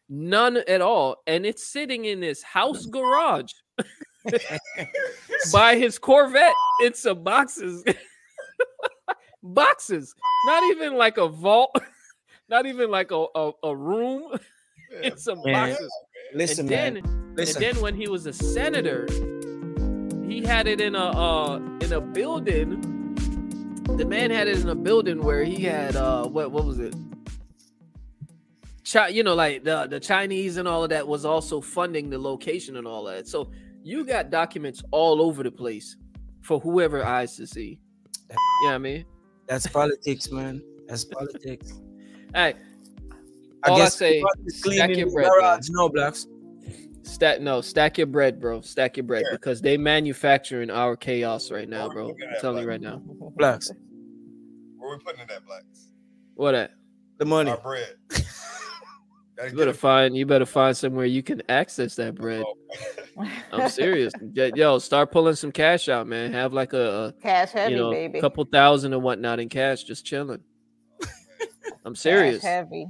none 0.09 0.57
at 0.69 0.81
all, 0.81 1.17
and 1.27 1.47
it's 1.47 1.67
sitting 1.67 2.05
in 2.07 2.23
his 2.23 2.43
house 2.43 2.87
garage 2.87 3.53
by 5.53 5.77
his 5.77 5.99
Corvette 5.99 6.55
It's 6.81 7.03
some 7.03 7.23
boxes. 7.23 7.85
boxes, 9.43 10.15
not 10.47 10.63
even 10.71 10.95
like 10.95 11.19
a 11.19 11.29
vault, 11.29 11.77
not 12.55 12.67
even 12.67 12.89
like 12.89 13.11
a, 13.11 13.27
a, 13.35 13.51
a 13.65 13.77
room. 13.77 14.39
in 15.03 15.17
some 15.19 15.43
Man, 15.45 15.71
boxes. 15.71 15.93
Listen, 16.35 16.61
and 16.61 16.69
then, 16.69 16.95
man. 16.95 17.35
Listen. 17.37 17.65
and 17.65 17.75
then 17.75 17.83
when 17.83 17.95
he 17.97 18.07
was 18.07 18.27
a 18.27 18.33
senator, 18.33 19.09
he 20.29 20.41
had 20.45 20.69
it 20.69 20.81
in 20.81 20.95
a 20.95 21.07
uh, 21.07 21.57
in 21.81 21.93
a 21.93 22.01
building. 22.01 22.81
The 23.97 24.05
man 24.05 24.31
had 24.31 24.47
it 24.47 24.61
in 24.61 24.69
a 24.69 24.75
building 24.75 25.21
where 25.23 25.45
he 25.45 25.63
had 25.65 25.97
uh 25.97 26.27
what 26.27 26.53
what 26.53 26.65
was 26.65 26.79
it? 26.79 26.95
Chi- 28.91 29.09
you 29.09 29.25
know, 29.25 29.35
like 29.35 29.65
the 29.65 29.89
the 29.89 29.99
Chinese 29.99 30.57
and 30.57 30.69
all 30.69 30.85
of 30.85 30.91
that 30.91 31.07
was 31.07 31.25
also 31.25 31.61
funding 31.61 32.09
the 32.09 32.19
location 32.19 32.77
and 32.77 32.87
all 32.87 33.03
that. 33.05 33.27
So 33.27 33.51
you 33.83 34.05
got 34.05 34.31
documents 34.31 34.81
all 34.93 35.21
over 35.21 35.43
the 35.43 35.51
place 35.51 35.97
for 36.41 36.61
whoever 36.61 37.05
eyes 37.05 37.37
to 37.37 37.49
see. 37.49 37.81
You 38.31 38.69
know 38.69 38.75
I 38.75 38.79
mean? 38.79 39.05
That's 39.49 39.67
politics, 39.67 40.31
man. 40.31 40.63
That's 40.87 41.05
politics. 41.05 41.81
Hey, 42.35 42.55
I 43.65 43.71
all 43.71 43.77
I 43.77 43.79
guess 43.79 43.97
say, 43.97 44.23
stack 44.49 44.91
your 44.97 45.11
bread, 45.11 45.27
man. 45.27 45.41
garage, 45.41 45.69
No 45.71 45.89
blacks. 45.89 46.27
Stack 47.03 47.41
no, 47.41 47.61
stack 47.61 47.99
your 47.99 48.07
bread, 48.07 48.41
bro. 48.41 48.61
Stack 48.63 48.97
your 48.97 49.05
bread 49.05 49.25
because 49.31 49.61
they 49.61 49.77
manufacturing 49.77 50.71
our 50.71 50.97
chaos 50.97 51.51
right 51.51 51.69
now, 51.69 51.89
bro. 51.89 52.09
I'm 52.09 52.41
telling 52.41 52.63
you 52.63 52.69
right 52.69 52.81
now. 52.81 53.03
Blacks. 53.37 53.71
Where 54.79 54.97
we 54.97 55.05
putting 55.05 55.21
it 55.21 55.31
at, 55.31 55.45
blacks? 55.47 55.89
What 56.35 56.53
that? 56.53 56.73
The 57.19 57.25
money. 57.27 57.51
Our 57.51 57.59
bread. 57.59 57.95
You 59.51 59.57
better 59.57 59.73
find 59.75 60.17
you 60.17 60.27
better 60.27 60.47
find 60.47 60.77
somewhere 60.77 61.07
you 61.07 61.21
can 61.21 61.43
access 61.49 61.97
that 61.97 62.15
bread. 62.15 62.45
Oh, 62.47 63.29
I'm 63.53 63.69
serious. 63.69 64.13
Yo- 64.33 64.53
Yo, 64.55 64.79
start 64.79 65.11
pulling 65.11 65.35
some 65.35 65.51
cash 65.51 65.89
out, 65.89 66.07
man. 66.07 66.33
Have 66.33 66.53
like 66.53 66.73
a, 66.73 67.13
Cash 67.21 67.53
a 67.55 67.59
heavy, 67.59 67.73
you 67.73 67.79
know 67.81 67.91
baby. 67.91 68.21
couple 68.21 68.45
thousand 68.45 68.93
and 68.93 69.03
whatnot 69.03 69.41
in 69.41 69.49
cash, 69.49 69.83
just 69.83 70.07
chilling. 70.07 70.41
I'm 71.85 71.95
Cash 71.95 72.01
serious. 72.03 72.43
heavy. 72.43 72.87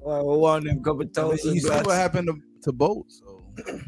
Well, 0.00 0.26
we 0.26 0.36
want 0.36 0.64
them 0.64 0.82
couple 0.82 1.06
thousand. 1.06 1.54
you 1.54 1.60
see 1.60 1.68
what 1.68 1.86
happened 1.90 2.28
to, 2.28 2.36
to 2.62 2.72
boats. 2.72 3.22
So 3.24 3.42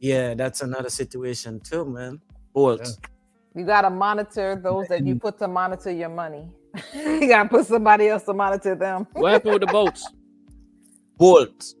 Yeah, 0.00 0.34
that's 0.34 0.60
another 0.62 0.90
situation 0.90 1.60
too, 1.60 1.84
man. 1.84 2.20
Bolts. 2.52 2.98
You 3.54 3.64
gotta 3.64 3.90
monitor 3.90 4.60
those 4.62 4.86
that 4.88 5.04
you 5.06 5.14
mm. 5.14 5.20
put 5.20 5.38
to 5.38 5.48
monitor 5.48 5.90
your 5.90 6.10
money. 6.10 6.50
you 6.94 7.26
gotta 7.26 7.48
put 7.48 7.66
somebody 7.66 8.08
else 8.08 8.24
to 8.24 8.34
monitor 8.34 8.74
them. 8.74 9.06
What 9.12 9.32
happened 9.32 9.54
with 9.54 9.62
the 9.62 9.72
boats? 9.72 10.06
Bolts. 11.18 11.74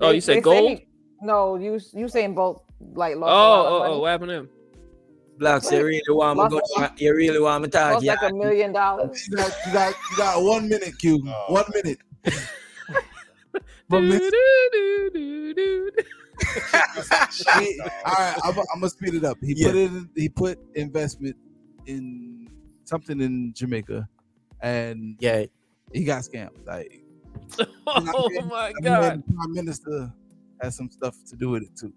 Oh, 0.00 0.10
you 0.10 0.20
said 0.20 0.36
they 0.36 0.40
say 0.40 0.42
gold? 0.42 0.80
no, 1.22 1.56
you 1.56 1.80
you 1.94 2.08
saying 2.08 2.34
both 2.34 2.62
like 2.94 3.16
Oh, 3.16 3.20
lost 3.20 3.30
a 3.30 3.32
oh, 3.32 3.38
lot 3.38 3.66
of 3.66 3.72
oh, 3.72 3.74
oh 3.74 3.78
money. 3.80 3.92
oh, 3.94 3.98
what 4.00 4.10
happened 4.10 4.28
to 4.28 4.34
him? 4.34 4.48
Blacks, 5.40 5.72
you 5.72 5.82
really 5.84 6.02
want 6.10 6.36
me 6.38 6.42
Lost- 6.58 6.72
go, 6.76 6.88
You 6.98 7.16
really 7.16 7.40
want 7.40 7.62
me 7.64 7.70
talk? 7.70 7.94
lost 7.94 8.04
Yeah. 8.04 8.16
like 8.20 8.30
a 8.30 8.34
million 8.34 8.72
dollars. 8.74 9.26
you 9.26 9.36
got, 9.38 9.52
you 9.66 9.72
got 9.72 9.94
you 10.10 10.16
got 10.18 10.42
one 10.42 10.68
minute, 10.68 10.98
Q. 10.98 11.24
Oh. 11.26 11.44
One 11.54 11.64
minute. 11.74 11.98
Do, 13.90 14.00
miss- 14.02 14.20
do, 14.20 14.30
do, 14.72 15.10
do, 15.12 15.54
do. 15.54 15.90
he- 17.58 17.80
all 18.04 18.14
right, 18.18 18.38
I'm, 18.44 18.58
I'm 18.58 18.64
gonna 18.80 18.88
speed 18.90 19.14
it 19.14 19.24
up. 19.24 19.36
He 19.42 19.54
Yeah. 19.56 19.68
put 19.68 19.76
it. 19.76 19.90
In, 19.90 20.10
he 20.14 20.28
put 20.28 20.58
investment 20.76 21.36
in 21.86 22.48
something 22.84 23.20
in 23.20 23.52
Jamaica, 23.56 24.06
and 24.60 25.16
Yeah. 25.20 25.46
he 25.92 26.04
got 26.04 26.22
scammed. 26.22 26.64
Like 26.66 27.02
Oh 27.86 28.28
mean- 28.28 28.46
my 28.48 28.66
I 28.68 28.72
mean, 28.74 28.82
god. 28.84 29.22
the 29.26 29.32
prime 29.34 29.52
minister 29.54 30.12
has 30.62 30.76
some 30.76 30.90
stuff 30.90 31.16
to 31.30 31.34
do 31.36 31.48
with 31.48 31.62
it 31.64 31.74
too. 31.76 31.92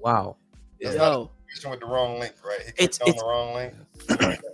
Wow. 0.00 0.38
Yeah. 0.80 0.94
Yo, 0.94 1.20
Reaching 1.20 1.35
with 1.70 1.80
the 1.80 1.86
wrong 1.86 2.18
link, 2.20 2.34
right? 2.44 2.60
He 2.76 2.84
It's- 2.84 2.98
clicked 2.98 3.02
on 3.02 3.08
it's- 3.08 3.22
the 3.22 3.28
wrong 3.28 3.54
link. 3.54 4.40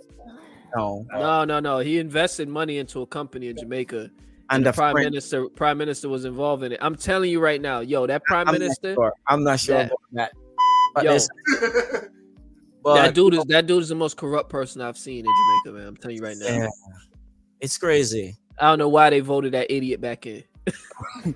No. 0.75 1.05
no, 1.11 1.45
no, 1.45 1.59
no. 1.59 1.77
He 1.79 1.99
invested 1.99 2.47
money 2.49 2.79
into 2.79 3.03
a 3.03 3.05
company 3.05 3.47
in 3.49 3.55
Jamaica. 3.55 4.09
And 4.49 4.65
the 4.65 4.71
the 4.71 4.75
prime 4.75 4.93
French- 4.93 5.05
minister 5.05 5.47
prime 5.49 5.77
minister 5.77 6.09
was 6.09 6.25
involved 6.25 6.63
in 6.63 6.71
it. 6.71 6.79
I'm 6.81 6.95
telling 6.95 7.29
you 7.29 7.39
right 7.39 7.61
now, 7.61 7.81
yo, 7.81 8.07
that 8.07 8.23
prime 8.23 8.47
I'm 8.47 8.53
minister, 8.53 8.89
Not 8.89 8.95
sure. 8.95 9.13
I'm 9.27 9.43
not 9.43 9.59
sure 9.59 9.75
that- 9.77 9.85
about 9.85 9.99
that. 10.13 10.31
But, 10.95 11.03
yo, 11.03 11.17
but 12.83 12.95
that 12.95 13.13
dude 13.13 13.35
is 13.35 13.43
that 13.49 13.67
dude 13.67 13.83
is 13.83 13.89
the 13.89 13.95
most 13.95 14.17
corrupt 14.17 14.49
person 14.49 14.81
I've 14.81 14.97
seen 14.97 15.19
in 15.25 15.31
Jamaica, 15.65 15.77
man. 15.77 15.87
I'm 15.89 15.95
telling 15.97 16.17
you 16.17 16.23
right 16.23 16.37
now. 16.37 16.47
yeah, 16.47 16.67
it's 17.61 17.77
crazy. 17.77 18.35
I 18.59 18.69
don't 18.69 18.79
know 18.79 18.89
why 18.89 19.11
they 19.11 19.19
voted 19.19 19.53
that 19.53 19.71
idiot 19.71 20.01
back 20.01 20.25
in. 20.25 20.43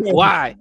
why? 0.00 0.56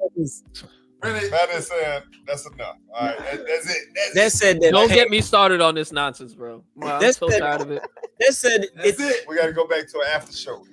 Really? 1.04 1.30
That 1.30 1.50
is 1.50 1.70
uh, 1.70 2.02
that's 2.26 2.46
enough. 2.48 2.78
All 2.94 3.08
right, 3.08 3.18
that, 3.18 3.46
that's 3.46 3.70
it. 3.70 3.78
That's 3.96 4.14
They 4.14 4.26
it. 4.26 4.30
said 4.32 4.62
that. 4.62 4.72
Don't 4.72 4.90
get 4.92 5.10
me 5.10 5.20
started 5.22 5.60
on 5.62 5.76
this 5.76 5.92
nonsense, 5.92 6.34
bro. 6.34 6.64
Wow, 6.76 6.96
I'm 6.96 7.02
That's 7.02 7.18
so 7.18 7.28
the- 7.28 7.40
tired 7.40 7.62
of 7.62 7.72
it. 7.72 7.82
They 8.20 8.28
said 8.28 8.68
That's 8.76 8.90
it's 8.90 9.00
it. 9.02 9.26
We 9.28 9.36
got 9.36 9.48
to 9.48 9.54
go 9.54 9.68
back 9.68 9.88
to 9.90 10.00
an 10.00 10.06
after 10.14 10.32
show 10.32 10.64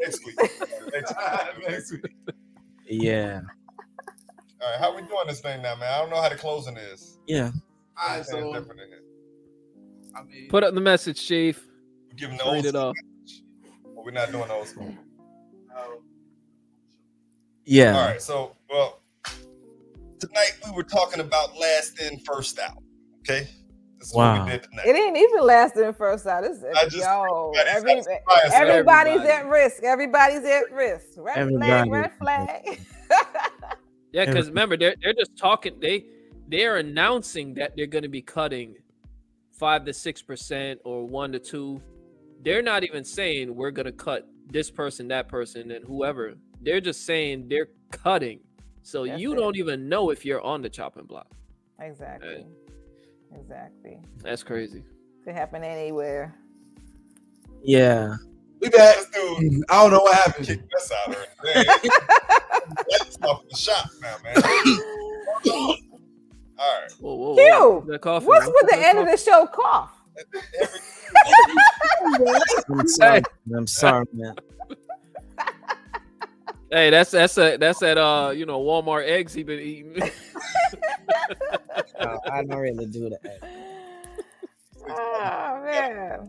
next 0.00 0.24
week. 0.24 0.36
Next 0.40 0.60
week. 0.90 1.68
Next 1.68 1.92
week. 1.92 2.04
yeah, 2.88 3.40
All 4.62 4.70
right, 4.70 4.78
how 4.80 4.94
we 4.96 5.02
doing 5.02 5.26
this 5.26 5.40
thing 5.40 5.60
now, 5.60 5.74
man? 5.76 5.92
I 5.92 5.98
don't 5.98 6.08
know 6.10 6.20
how 6.22 6.28
the 6.30 6.36
closing 6.36 6.76
is. 6.78 7.18
yeah. 7.26 7.50
All 8.00 8.16
right, 8.16 8.24
so 8.24 8.52
different 8.54 8.80
in 8.80 8.88
here. 8.88 9.02
I 10.16 10.22
mean, 10.22 10.48
Put 10.48 10.64
up 10.64 10.74
the 10.74 10.80
message, 10.80 11.24
Chief. 11.26 11.66
We're 12.08 12.14
giving 12.16 12.36
the 12.38 12.44
old 12.44 12.54
Read 12.54 12.64
it 12.66 12.74
off. 12.76 12.94
message, 13.20 13.42
but 13.94 14.04
we're 14.04 14.10
not 14.12 14.30
doing 14.32 14.50
old 14.50 14.66
school. 14.66 14.94
Yeah. 17.64 17.96
All 17.98 18.06
right, 18.08 18.22
so 18.22 18.56
well, 18.70 19.00
tonight 20.20 20.52
we 20.66 20.72
were 20.72 20.82
talking 20.82 21.20
about 21.20 21.56
last 21.58 22.00
in, 22.00 22.18
first 22.20 22.58
out. 22.58 22.78
Okay, 23.20 23.48
this 23.98 24.08
is 24.08 24.14
Wow. 24.14 24.38
what 24.38 24.44
we 24.46 24.50
did 24.52 24.62
tonight. 24.64 24.86
It 24.86 24.96
ain't 24.96 25.16
even 25.16 25.40
lasting 25.46 25.92
first 25.94 26.26
out. 26.26 26.42
This 26.42 26.62
I 26.76 26.84
just- 26.84 26.96
yo, 26.96 27.52
I 27.54 27.64
just- 27.64 27.68
every, 27.76 27.92
I'm 27.92 28.00
everybody's 28.52 29.12
Everybody. 29.20 29.28
at 29.30 29.46
risk. 29.46 29.82
Everybody's 29.82 30.44
at 30.44 30.72
risk. 30.72 31.06
Red 31.16 31.36
Everybody. 31.38 31.88
flag, 31.88 31.90
red 31.90 32.12
flag. 32.18 32.80
Yeah, 34.12 34.26
because 34.26 34.46
remember, 34.48 34.76
they're 34.76 34.94
they're 35.02 35.12
just 35.12 35.36
talking. 35.36 35.80
They 35.80 36.04
they're 36.46 36.76
announcing 36.76 37.54
that 37.54 37.72
they're 37.76 37.88
going 37.88 38.04
to 38.04 38.08
be 38.08 38.22
cutting 38.22 38.76
five 39.58 39.84
to 39.86 39.92
six 39.92 40.22
percent 40.22 40.78
or 40.84 41.04
one 41.04 41.32
to 41.32 41.40
two. 41.40 41.82
They're 42.42 42.62
not 42.62 42.84
even 42.84 43.02
saying 43.02 43.52
we're 43.52 43.72
going 43.72 43.86
to 43.86 43.92
cut 43.92 44.28
this 44.52 44.70
person, 44.70 45.08
that 45.08 45.26
person, 45.28 45.72
and 45.72 45.84
whoever. 45.84 46.34
They're 46.60 46.80
just 46.80 47.04
saying 47.04 47.46
they're 47.48 47.70
cutting. 47.90 48.38
So 48.84 49.06
That's 49.06 49.18
you 49.20 49.32
it. 49.32 49.36
don't 49.36 49.56
even 49.56 49.88
know 49.88 50.10
if 50.10 50.24
you're 50.26 50.42
on 50.42 50.60
the 50.62 50.68
chopping 50.68 51.06
block. 51.06 51.26
exactly. 51.80 52.44
Exactly. 53.34 53.98
That's 54.22 54.42
crazy. 54.44 54.84
Could 55.24 55.34
happen 55.34 55.64
anywhere. 55.64 56.34
Yeah. 57.62 58.14
we 58.60 58.68
back. 58.68 58.96
Dude 59.12 59.64
I 59.70 59.82
don't 59.82 59.90
know 59.90 60.00
what 60.00 60.14
happened. 60.14 60.46
kicked 60.46 60.72
us 60.74 60.92
out 60.92 61.08
of 61.16 61.26
it. 61.44 61.66
That's 62.90 63.18
off 63.22 63.42
the 63.50 63.56
shop 63.56 63.88
now, 64.00 64.16
man. 64.22 64.36
All 66.56 66.80
right. 66.80 66.92
Whoa, 67.00 67.14
whoa, 67.14 67.34
whoa. 67.34 67.84
That 67.88 68.00
coffee, 68.02 68.26
What's 68.26 68.46
with 68.46 68.70
the 68.70 68.76
That 68.76 68.94
end 68.94 68.98
of 68.98 69.06
the 69.10 69.16
show 69.16 69.46
cough? 69.46 69.90
I'm 72.70 72.86
sorry. 72.86 73.22
I'm 73.56 73.66
sorry, 73.66 74.04
man. 74.12 74.34
Hey, 76.74 76.90
that's 76.90 77.12
that's 77.12 77.38
a 77.38 77.56
that's 77.56 77.78
that 77.78 77.96
uh 77.98 78.32
you 78.34 78.46
know 78.46 78.60
Walmart 78.60 79.04
eggs 79.06 79.32
he 79.32 79.44
been 79.44 79.60
eating. 79.60 79.92
No, 82.00 82.20
I 82.32 82.42
don't 82.42 82.58
really 82.58 82.86
do 82.86 83.08
that. 83.10 83.38
Oh 84.86 85.62
man. 85.64 86.28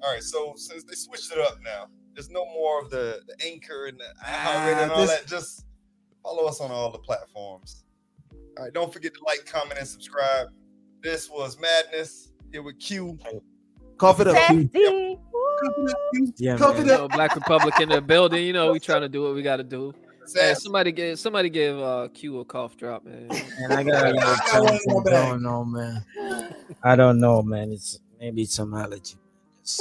All 0.00 0.12
right, 0.12 0.22
so 0.22 0.54
since 0.56 0.84
they 0.84 0.94
switched 0.94 1.30
it 1.32 1.38
up 1.38 1.58
now, 1.62 1.86
there's 2.14 2.30
no 2.30 2.46
more 2.46 2.80
of 2.80 2.88
the, 2.88 3.20
the 3.26 3.46
anchor 3.46 3.86
and 3.86 3.98
the 4.00 4.04
Ah, 4.24 4.54
iHeartRadio 4.78 4.82
and 4.84 4.90
all 4.92 5.00
this- 5.02 5.10
that. 5.10 5.26
Just 5.26 5.66
follow 6.22 6.46
us 6.46 6.60
on 6.62 6.70
all 6.70 6.90
the 6.90 6.98
platforms. 6.98 7.84
All 8.56 8.64
right, 8.64 8.72
don't 8.72 8.90
forget 8.92 9.12
to 9.14 9.20
like, 9.26 9.44
comment, 9.44 9.78
and 9.78 9.86
subscribe. 9.86 10.46
This 11.02 11.28
was 11.28 11.58
Madness 11.60 12.30
here 12.52 12.62
with 12.62 12.78
Q. 12.78 13.18
Cough 13.98 14.20
it 14.20 14.28
up. 14.28 14.36
Q. 14.72 15.20
Safety. 15.66 16.32
Yeah, 16.44 16.56
Cough 16.56 16.76
man. 16.76 16.86
it 16.86 16.88
you 16.88 16.92
up. 16.94 17.00
know, 17.00 17.08
Black 17.16 17.34
Republican 17.34 17.82
in 17.84 17.88
the 17.90 18.00
building. 18.00 18.44
You 18.46 18.52
know, 18.52 18.72
we 18.72 18.80
trying 18.80 19.02
to 19.02 19.08
do 19.08 19.22
what 19.22 19.34
we 19.34 19.42
got 19.42 19.56
to 19.56 19.64
do. 19.64 19.94
Hey, 20.34 20.54
somebody 20.54 20.92
give 20.92 21.18
somebody 21.18 21.50
give 21.50 21.78
uh 21.80 22.08
Q 22.14 22.40
a 22.40 22.44
cough 22.44 22.76
drop, 22.76 23.04
man. 23.04 23.28
And 23.58 23.72
I 23.72 23.82
got 23.82 24.06
a 24.06 24.10
little 24.12 24.20
I 24.52 24.60
want 24.60 24.68
something. 24.68 24.80
more 24.86 25.00
I 25.00 25.10
back. 25.10 25.28
don't 25.30 25.42
know, 25.42 25.64
man. 25.64 26.04
I 26.82 26.96
don't 26.96 27.18
know, 27.20 27.42
man. 27.42 27.72
It's 27.72 27.98
maybe 28.20 28.42
it's 28.42 28.54
some 28.54 28.72
allergy. 28.74 29.16
It's- 29.62 29.80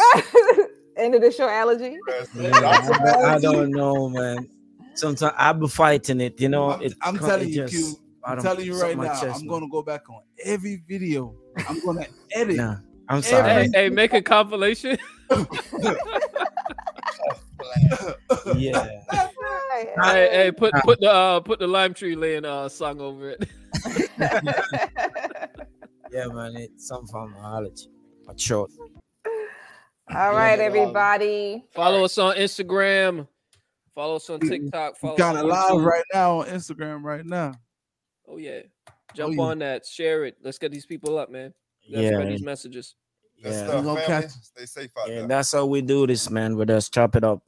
End 0.98 1.16
of 1.16 1.22
the 1.22 1.32
show 1.32 1.48
allergy. 1.48 1.98
Yeah, 2.36 2.52
I, 2.54 3.36
I 3.36 3.40
don't 3.40 3.72
know, 3.72 4.10
man. 4.10 4.48
sometimes 4.94 5.34
I 5.38 5.54
be 5.54 5.68
fighting 5.68 6.20
it. 6.20 6.40
You 6.42 6.50
know, 6.50 6.72
I'm, 6.72 6.82
it 6.82 6.94
I'm 7.02 7.18
co- 7.18 7.28
telling 7.28 7.48
it 7.48 7.54
you, 7.56 7.68
just 7.68 7.74
Q. 7.74 8.00
I'm 8.26 8.42
telling 8.42 8.66
you 8.66 8.80
right 8.80 8.98
now. 8.98 9.20
chest, 9.20 9.42
I'm 9.42 9.48
gonna 9.48 9.70
go 9.70 9.82
back 9.82 10.10
on 10.10 10.22
every 10.44 10.84
video. 10.88 11.34
I'm 11.68 11.80
gonna 11.86 12.06
edit. 12.32 12.58
Nah, 12.58 12.76
I'm 13.08 13.18
Every- 13.20 13.22
sorry. 13.30 13.50
Hey, 13.50 13.70
hey, 13.74 13.90
make 13.90 14.14
a 14.14 14.22
compilation. 14.22 14.98
Yeah. 18.56 18.88
hey, 20.04 20.30
hey, 20.32 20.52
put 20.56 20.74
put 20.84 21.00
the 21.00 21.12
uh, 21.12 21.40
put 21.40 21.60
the 21.60 21.68
lime 21.68 21.94
tree 21.94 22.16
laying 22.16 22.46
uh 22.46 22.70
song 22.70 23.00
over 23.02 23.30
it. 23.30 23.48
Yeah, 26.12 26.26
man. 26.28 26.58
It's 26.58 26.88
some 26.90 27.08
form 27.08 27.34
of 27.38 27.44
allergy. 27.44 27.88
A 28.28 28.38
short. 28.38 28.70
All 30.14 30.34
right, 30.34 30.60
everybody. 30.60 31.64
Follow 31.74 32.04
us 32.04 32.18
on 32.18 32.36
Instagram. 32.36 33.28
Follow 33.96 34.18
us 34.18 34.30
on 34.30 34.42
TikTok. 34.42 34.98
Follow 34.98 35.14
us 35.14 35.20
Kind 35.20 35.38
of 35.38 35.44
on 35.46 35.50
live 35.50 35.72
YouTube. 35.72 35.86
right 35.86 36.04
now 36.14 36.40
on 36.42 36.48
Instagram 36.48 37.04
right 37.04 37.26
now. 37.26 37.54
Oh 38.28 38.36
yeah, 38.36 38.60
jump 39.14 39.36
yeah. 39.38 39.42
on 39.42 39.60
that. 39.60 39.86
Share 39.86 40.26
it. 40.26 40.36
Let's 40.44 40.58
get 40.58 40.74
these 40.74 40.86
people 40.86 41.18
up, 41.18 41.30
man. 41.32 41.54
Let's 41.90 42.04
Yeah. 42.04 42.10
spread 42.12 42.28
these 42.28 42.44
messages. 42.44 42.96
Good 43.42 43.52
Yeah. 43.54 43.64
stuff, 43.66 43.76
We 43.80 43.86
gonna 43.86 44.02
family. 44.02 44.28
catch- 44.28 44.32
Stay 44.44 44.66
safe 44.66 44.92
out 44.98 45.10
Yeah, 45.10 45.16
there. 45.20 45.28
that's 45.28 45.52
how 45.52 45.66
we 45.66 45.82
do 45.82 46.06
this, 46.08 46.30
man. 46.30 46.56
With 46.56 46.70
us, 46.70 46.90
chop 46.90 47.16
it 47.16 47.24
up. 47.24 47.42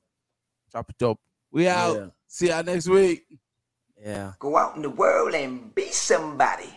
Chop 0.71 0.89
it 0.89 1.03
up. 1.03 1.19
We 1.51 1.67
out. 1.67 1.95
Yeah. 1.95 2.05
See 2.27 2.47
y'all 2.49 2.63
next 2.63 2.87
week. 2.87 3.25
Yeah. 4.03 4.33
Go 4.39 4.57
out 4.57 4.75
in 4.75 4.81
the 4.81 4.89
world 4.89 5.33
and 5.35 5.73
be 5.75 5.91
somebody. 5.91 6.69